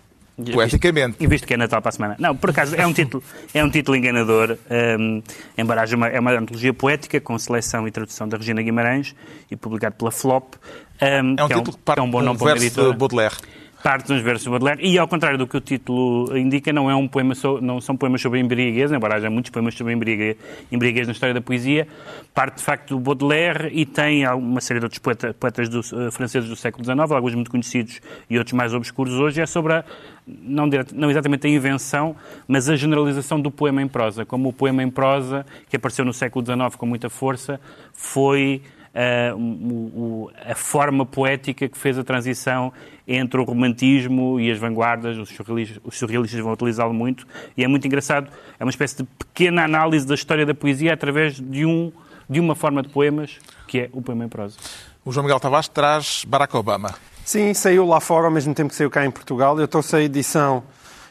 poeticamente. 0.54 1.16
E 1.20 1.28
visto 1.28 1.46
que 1.48 1.54
é 1.54 1.58
Natal 1.58 1.82
para 1.82 1.90
a 1.90 1.92
semana. 1.92 2.16
Não, 2.20 2.36
por 2.36 2.50
acaso, 2.50 2.76
é 2.76 2.86
um 2.86 2.94
título, 2.94 3.24
é 3.54 3.64
um 3.64 3.70
título 3.70 3.98
enganador, 3.98 4.58
um, 5.00 5.22
embora 5.58 5.82
haja 5.82 5.96
uma, 5.96 6.08
é 6.08 6.20
uma 6.20 6.32
antologia 6.32 6.74
poética 6.74 7.20
com 7.20 7.38
seleção 7.38 7.88
e 7.88 7.92
tradução 7.92 8.28
da 8.28 8.38
Regina 8.38 8.62
Guimarães 8.62 9.16
e 9.50 9.56
publicado 9.56 9.96
pela 9.96 10.12
Flop. 10.12 10.56
um, 11.02 11.06
É 11.38 11.44
um 11.44 11.48
que 11.48 11.54
título 11.56 11.78
que 11.78 11.84
parte 11.84 12.00
é 12.00 12.02
um 12.02 12.10
bom 12.10 12.20
um 12.22 12.26
nome 12.26 12.40
para 12.40 12.48
verso 12.48 12.66
editora. 12.66 12.92
de 12.92 12.98
Baudelaire. 12.98 13.36
Parte 13.84 14.10
nos 14.12 14.22
versos 14.22 14.44
de 14.44 14.50
Baudelaire. 14.50 14.86
E 14.86 14.98
ao 14.98 15.08
contrário 15.08 15.38
do 15.38 15.48
que 15.48 15.56
o 15.56 15.62
título 15.62 16.38
indica 16.38 16.72
não 16.74 16.90
é 16.90 16.96
um 16.96 17.08
poema 17.08 17.34
so- 17.34 17.60
não 17.62 17.80
são 17.80 17.96
poemas 17.96 18.22
sobre 18.22 18.40
a 18.40 18.42
embriaguez 18.44 18.92
embora 18.92 19.16
haja 19.16 19.30
muitos 19.30 19.52
poemas 19.52 19.74
sobre 19.74 19.94
a 19.94 19.96
embriague- 19.96 20.38
embriaguez 20.72 21.08
na 21.08 21.14
história 21.14 21.34
da 21.34 21.42
poesia. 21.42 21.88
Parte 22.34 22.58
de 22.58 22.64
facto 22.64 22.90
do 22.96 23.00
Baudelaire 23.00 23.70
e 23.74 23.86
tem 23.86 24.28
uma 24.28 24.60
série 24.62 24.80
de 24.80 24.86
outros 24.86 25.00
poeta- 25.00 25.34
poetas 25.34 25.70
do- 25.70 25.80
eh, 25.80 26.12
franceses 26.12 26.50
do 26.50 26.56
século 26.56 26.84
XIX 26.84 27.12
alguns 27.12 27.34
muito 27.36 27.50
conhecidos 27.52 28.02
e 28.30 28.38
outros 28.38 28.54
mais 28.54 28.74
obscuros. 28.74 29.14
Hoje 29.14 29.42
é 29.42 29.46
sobre 29.46 29.74
a 29.74 29.84
não, 30.28 30.70
direta- 30.70 30.94
não 30.96 31.10
exatamente 31.10 31.48
a 31.48 31.50
invenção, 31.50 32.16
mas 32.48 32.70
a 32.70 32.76
generalização 32.76 33.40
do 33.42 33.50
poema 33.50 33.82
em 33.82 33.88
prosa. 33.88 34.26
Como 34.26 34.50
o 34.50 34.54
poema 34.54 34.84
em 34.84 34.90
prosa, 34.90 35.46
que 35.70 35.76
apareceu 35.76 36.06
no 36.06 36.14
século 36.14 36.46
XIX 36.46 36.76
com 36.76 36.86
muita 36.86 37.10
força, 37.10 37.60
foi 37.94 38.62
ah, 38.94 39.34
o- 39.36 39.40
o- 39.40 40.32
a 40.46 40.56
forma 40.56 41.06
poética 41.06 41.68
que 41.68 41.78
fez 41.78 41.98
a 41.98 42.04
transição 42.04 42.72
entre 43.08 43.40
o 43.40 43.44
romantismo 43.44 44.40
e 44.40 44.52
as 44.52 44.58
vanguardas. 44.60 45.18
Os 45.18 45.30
surrealistas, 45.30 45.80
os 45.84 45.98
surrealistas 45.98 46.40
vão 46.42 46.54
utilizá-lo 46.54 46.94
muito. 46.94 47.26
E 47.58 47.64
é 47.64 47.68
muito 47.68 47.86
engraçado. 47.88 48.30
É 48.60 48.64
uma 48.64 48.70
espécie 48.70 48.98
de 48.98 49.04
pequena 49.04 49.64
análise 49.64 50.06
da 50.06 50.14
história 50.16 50.46
da 50.46 50.54
poesia 50.54 50.94
através 50.94 51.36
de, 51.40 51.66
um, 51.66 51.92
de 52.30 52.40
uma 52.40 52.56
forma 52.56 52.82
de 52.84 52.90
poemas, 52.90 53.38
que 53.68 53.80
é 53.82 53.90
o 53.94 54.02
poema 54.02 54.26
em 54.26 54.30
prosa. 54.30 54.58
O 55.06 55.12
João 55.12 55.24
Miguel 55.24 55.40
Tavares 55.40 55.68
traz 55.68 56.24
Barack 56.28 56.56
Obama. 56.56 56.94
Sim, 57.26 57.54
saiu 57.54 57.86
lá 57.86 58.00
fora 58.00 58.26
ao 58.26 58.32
mesmo 58.32 58.54
tempo 58.54 58.70
que 58.70 58.76
saiu 58.76 58.90
cá 58.90 59.06
em 59.06 59.12
Portugal. 59.12 59.60
Eu 59.60 59.68
trouxe 59.68 59.96
a 59.96 60.02
edição, 60.02 60.64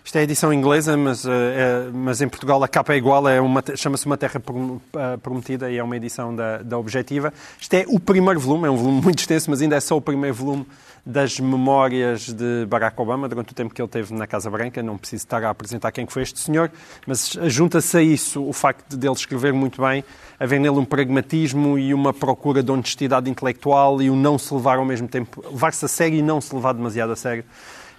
isto 0.09 0.17
é 0.17 0.21
a 0.21 0.25
edição 0.25 0.51
inglesa, 0.55 0.97
mas, 0.97 1.27
eh, 1.27 1.31
é- 1.31 1.91
mas 1.93 2.23
em 2.23 2.29
Portugal 2.31 2.65
a 2.65 2.67
capa 2.67 2.95
é 2.95 2.97
igual, 2.97 3.29
é 3.29 3.39
uma, 3.43 3.63
chama-se 3.77 4.07
Uma 4.07 4.17
Terra 4.17 4.41
eh, 4.41 5.17
Prometida 5.19 5.71
e 5.71 5.77
é 5.77 5.85
uma 5.85 5.95
edição 5.99 6.35
da, 6.35 6.63
da 6.63 6.79
Objetiva. 6.79 7.31
Isto 7.61 7.75
é 7.75 7.85
o 7.87 8.01
primeiro 8.01 8.41
volume, 8.41 8.69
é 8.69 8.71
um 8.71 8.77
volume 8.79 9.03
muito 9.05 9.19
extenso, 9.19 9.51
mas 9.51 9.61
ainda 9.61 9.77
é 9.77 9.81
só 9.81 9.99
o 9.99 10.01
primeiro 10.01 10.35
volume 10.35 10.67
das 11.05 11.39
memórias 11.39 12.33
de 12.33 12.65
Barack 12.67 12.99
Obama 12.99 13.29
durante 13.29 13.53
o 13.53 13.55
tempo 13.55 13.75
que 13.75 13.83
ele 13.83 13.89
teve 13.89 14.15
na 14.15 14.27
Casa 14.27 14.49
Branca. 14.49 14.83
Não 14.83 14.97
preciso 14.97 15.25
estar 15.25 15.45
a 15.45 15.51
apresentar 15.51 15.93
quem 15.93 16.07
foi 16.07 16.23
este 16.23 16.41
senhor, 16.41 16.71
mas 17.07 17.37
junta-se 17.45 17.99
a 17.99 18.03
isso 18.03 18.43
o 18.43 18.53
facto 18.55 18.97
de 18.97 19.07
ele 19.07 19.15
escrever 19.15 19.53
muito 19.53 19.83
bem, 19.83 20.03
haver 20.41 20.59
nele 20.59 20.79
um 20.79 20.87
pragmatismo 20.87 21.79
e 21.79 21.93
uma 21.93 22.15
procura 22.15 22.63
de 22.63 22.73
honestidade 22.73 23.29
intelectual 23.29 24.01
e 24.01 24.09
o 24.09 24.17
não 24.17 24.39
se 24.39 24.55
levar 24.55 24.79
ao 24.79 24.87
mesmo 24.87 25.07
tempo, 25.07 25.45
levar-se 25.51 25.85
a 25.85 25.89
sério 25.89 26.19
e 26.19 26.23
não 26.23 26.41
se 26.41 26.55
levar 26.55 26.73
demasiado 26.73 27.13
a 27.13 27.17
sério. 27.17 27.45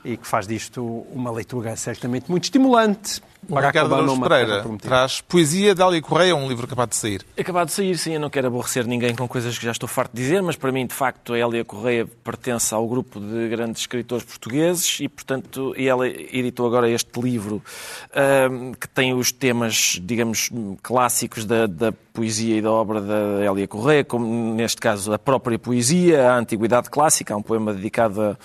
E 0.04 0.18
que 0.18 0.28
faz 0.28 0.48
disto 0.48 1.06
uma 1.12 1.32
leitura 1.32 1.76
certamente 1.76 2.30
muito 2.30 2.46
estimulante. 2.46 3.22
O 3.48 3.60
Ricardo 3.60 3.96
Araújo 3.96 4.22
Pereira 4.22 4.64
traz 4.80 5.22
Poesia 5.22 5.74
de 5.74 5.80
Dália 5.80 6.02
Correia, 6.02 6.36
um 6.36 6.48
livro 6.48 6.66
acabado 6.66 6.90
de 6.90 6.96
sair. 6.98 7.26
Acabado 7.38 7.68
de 7.68 7.74
sair, 7.74 7.98
sim, 7.98 8.14
eu 8.14 8.20
não 8.20 8.30
quero 8.30 8.48
aborrecer 8.48 8.86
ninguém 8.86 9.16
com 9.16 9.28
coisas 9.28 9.58
que 9.58 9.66
já 9.66 9.72
estou 9.72 9.88
farto 9.88 10.14
de 10.14 10.22
dizer, 10.22 10.42
mas 10.42 10.56
para 10.56 10.72
mim, 10.72 10.86
de 10.86 10.94
facto, 10.94 11.34
a 11.34 11.40
Hélia 11.40 11.64
Correia 11.66 12.06
pertence 12.24 12.74
ao 12.74 12.88
grupo 12.88 13.20
de 13.20 13.48
grandes 13.50 13.82
escritores 13.82 14.24
portugueses 14.24 15.00
e, 15.00 15.08
portanto, 15.08 15.74
e 15.78 15.88
ela 15.88 16.08
editou 16.08 16.68
agora 16.68 16.90
este 16.90 17.20
livro 17.20 17.64
ahm, 18.14 18.74
que 18.74 18.88
tem 18.88 19.14
os 19.14 19.32
temas, 19.32 20.00
digamos, 20.04 20.52
clássicos 20.84 21.46
da, 21.46 21.66
da 21.66 21.92
poesia 22.14 22.58
e 22.58 22.62
da 22.62 22.72
obra 22.72 23.02
da 23.02 23.44
Hélia 23.44 23.68
Correia, 23.68 24.04
como 24.04 24.54
neste 24.54 24.78
caso 24.78 25.12
a 25.14 25.18
própria 25.18 25.58
poesia, 25.58 26.30
a 26.30 26.38
antiguidade 26.38 26.90
clássica, 26.90 27.34
há 27.34 27.38
um 27.38 27.42
poema 27.42 27.74
dedicado 27.74 28.22
a 28.22 28.38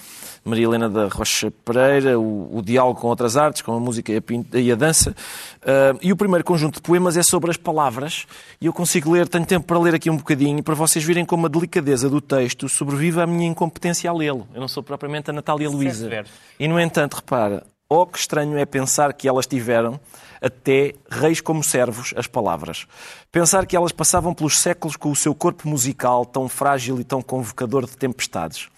Maria 0.44 0.64
Helena 0.64 0.90
da 0.90 1.08
Rocha 1.08 1.50
Pereira, 1.64 2.18
o, 2.18 2.58
o 2.58 2.62
diálogo 2.62 3.00
com 3.00 3.08
outras 3.08 3.34
artes, 3.36 3.62
com 3.62 3.72
a 3.72 3.80
música 3.80 4.12
e 4.12 4.16
a, 4.16 4.20
pin- 4.20 4.46
e 4.52 4.70
a 4.70 4.74
dança. 4.74 5.16
Ah, 5.62 5.96
e 6.02 6.12
o 6.12 6.16
primeiro 6.16 6.44
conjunto 6.44 6.74
de 6.76 6.82
poemas 6.82 7.16
é 7.16 7.22
sobre 7.22 7.50
as 7.50 7.56
palavras, 7.56 8.26
e 8.60 8.66
eu 8.66 8.72
consigo 8.72 9.12
ler, 9.12 9.26
tenho 9.26 9.46
tempo 9.46 9.66
para 9.66 9.78
ler 9.78 9.94
aqui 9.94 10.10
um 10.10 10.16
bocadinho, 10.16 10.62
para 10.62 10.74
vocês 10.74 11.02
verem 11.02 11.24
como 11.24 11.46
a 11.46 11.48
delicadeza 11.48 12.10
do 12.10 12.20
texto 12.20 12.68
sobrevive 12.68 13.20
à 13.20 13.26
minha 13.26 13.48
incompetência 13.48 14.10
a 14.10 14.12
lê-lo. 14.12 14.46
Eu 14.52 14.60
não 14.60 14.68
sou 14.68 14.82
propriamente 14.82 15.30
a 15.30 15.32
Natália 15.32 15.70
Luísa. 15.70 16.24
E, 16.60 16.68
no 16.68 16.78
entanto, 16.78 17.14
repara, 17.14 17.64
oh, 17.88 18.06
que 18.06 18.18
estranho 18.18 18.58
é 18.58 18.66
pensar 18.66 19.14
que 19.14 19.26
elas 19.26 19.46
tiveram 19.46 19.98
até 20.42 20.94
reis 21.10 21.40
como 21.40 21.64
servos, 21.64 22.12
as 22.18 22.26
palavras. 22.26 22.86
Pensar 23.32 23.64
que 23.64 23.74
elas 23.74 23.92
passavam 23.92 24.34
pelos 24.34 24.58
séculos 24.58 24.94
com 24.94 25.10
o 25.10 25.16
seu 25.16 25.34
corpo 25.34 25.66
musical 25.66 26.26
tão 26.26 26.50
frágil 26.50 27.00
e 27.00 27.04
tão 27.04 27.22
convocador 27.22 27.86
de 27.86 27.96
tempestades. 27.96 28.68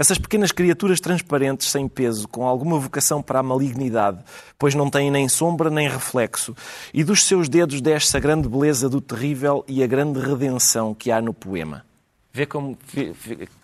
Essas 0.00 0.16
pequenas 0.16 0.50
criaturas 0.50 0.98
transparentes, 0.98 1.66
sem 1.68 1.86
peso, 1.86 2.26
com 2.26 2.46
alguma 2.46 2.78
vocação 2.78 3.20
para 3.20 3.40
a 3.40 3.42
malignidade, 3.42 4.24
pois 4.58 4.74
não 4.74 4.88
têm 4.88 5.10
nem 5.10 5.28
sombra 5.28 5.68
nem 5.68 5.90
reflexo, 5.90 6.56
e 6.94 7.04
dos 7.04 7.22
seus 7.26 7.50
dedos 7.50 7.82
desce 7.82 8.16
a 8.16 8.20
grande 8.20 8.48
beleza 8.48 8.88
do 8.88 8.98
terrível 8.98 9.62
e 9.68 9.82
a 9.82 9.86
grande 9.86 10.18
redenção 10.18 10.94
que 10.94 11.10
há 11.10 11.20
no 11.20 11.34
poema. 11.34 11.84
Vê 12.32 12.46
como 12.46 12.78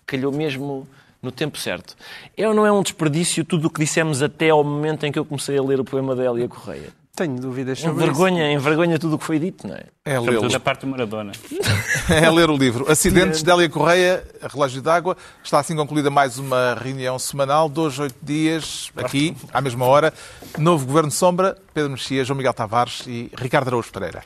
calhou 0.05 0.31
mesmo 0.31 0.87
no 1.23 1.31
tempo 1.31 1.57
certo. 1.57 1.97
É 2.37 2.47
ou 2.47 2.53
não 2.53 2.67
é 2.67 2.71
um 2.71 2.83
desperdício 2.83 3.43
tudo 3.43 3.65
o 3.65 3.71
que 3.71 3.79
dissemos 3.79 4.21
até 4.21 4.51
ao 4.51 4.63
momento 4.63 5.07
em 5.07 5.11
que 5.11 5.17
eu 5.17 5.25
comecei 5.25 5.57
a 5.57 5.63
ler 5.63 5.79
o 5.79 5.83
poema 5.83 6.15
da 6.15 6.23
Hélia 6.23 6.47
Correia? 6.47 6.93
Tenho 7.17 7.41
dúvidas 7.41 7.79
sobre 7.79 8.03
isso. 8.11 8.27
Envergonha, 8.27 8.99
tudo 8.99 9.15
o 9.15 9.17
que 9.17 9.25
foi 9.25 9.39
dito, 9.39 9.67
não 9.67 9.73
é? 9.73 9.85
É 10.05 10.19
lê-lo. 10.19 10.47
da 10.49 10.59
parte 10.59 10.81
do 10.81 10.87
Maradona. 10.87 11.31
É 12.09 12.29
ler 12.29 12.47
o 12.47 12.55
livro. 12.55 12.89
Acidentes 12.89 13.41
de 13.41 13.51
Hélia 13.51 13.67
Correia, 13.67 14.23
Relógio 14.41 14.83
d'Água. 14.83 15.17
Está 15.43 15.59
assim 15.59 15.75
concluída 15.75 16.11
mais 16.11 16.37
uma 16.37 16.75
reunião 16.75 17.17
semanal, 17.17 17.67
dois, 17.67 17.97
oito 17.97 18.15
dias, 18.21 18.91
aqui, 18.95 19.35
à 19.51 19.59
mesma 19.59 19.85
hora. 19.85 20.13
Novo 20.59 20.85
Governo 20.85 21.09
Sombra, 21.09 21.57
Pedro 21.73 21.89
Mexia, 21.89 22.23
João 22.23 22.37
Miguel 22.37 22.53
Tavares 22.53 23.03
e 23.07 23.31
Ricardo 23.35 23.69
Araújo 23.69 23.91
Pereira. 23.91 24.21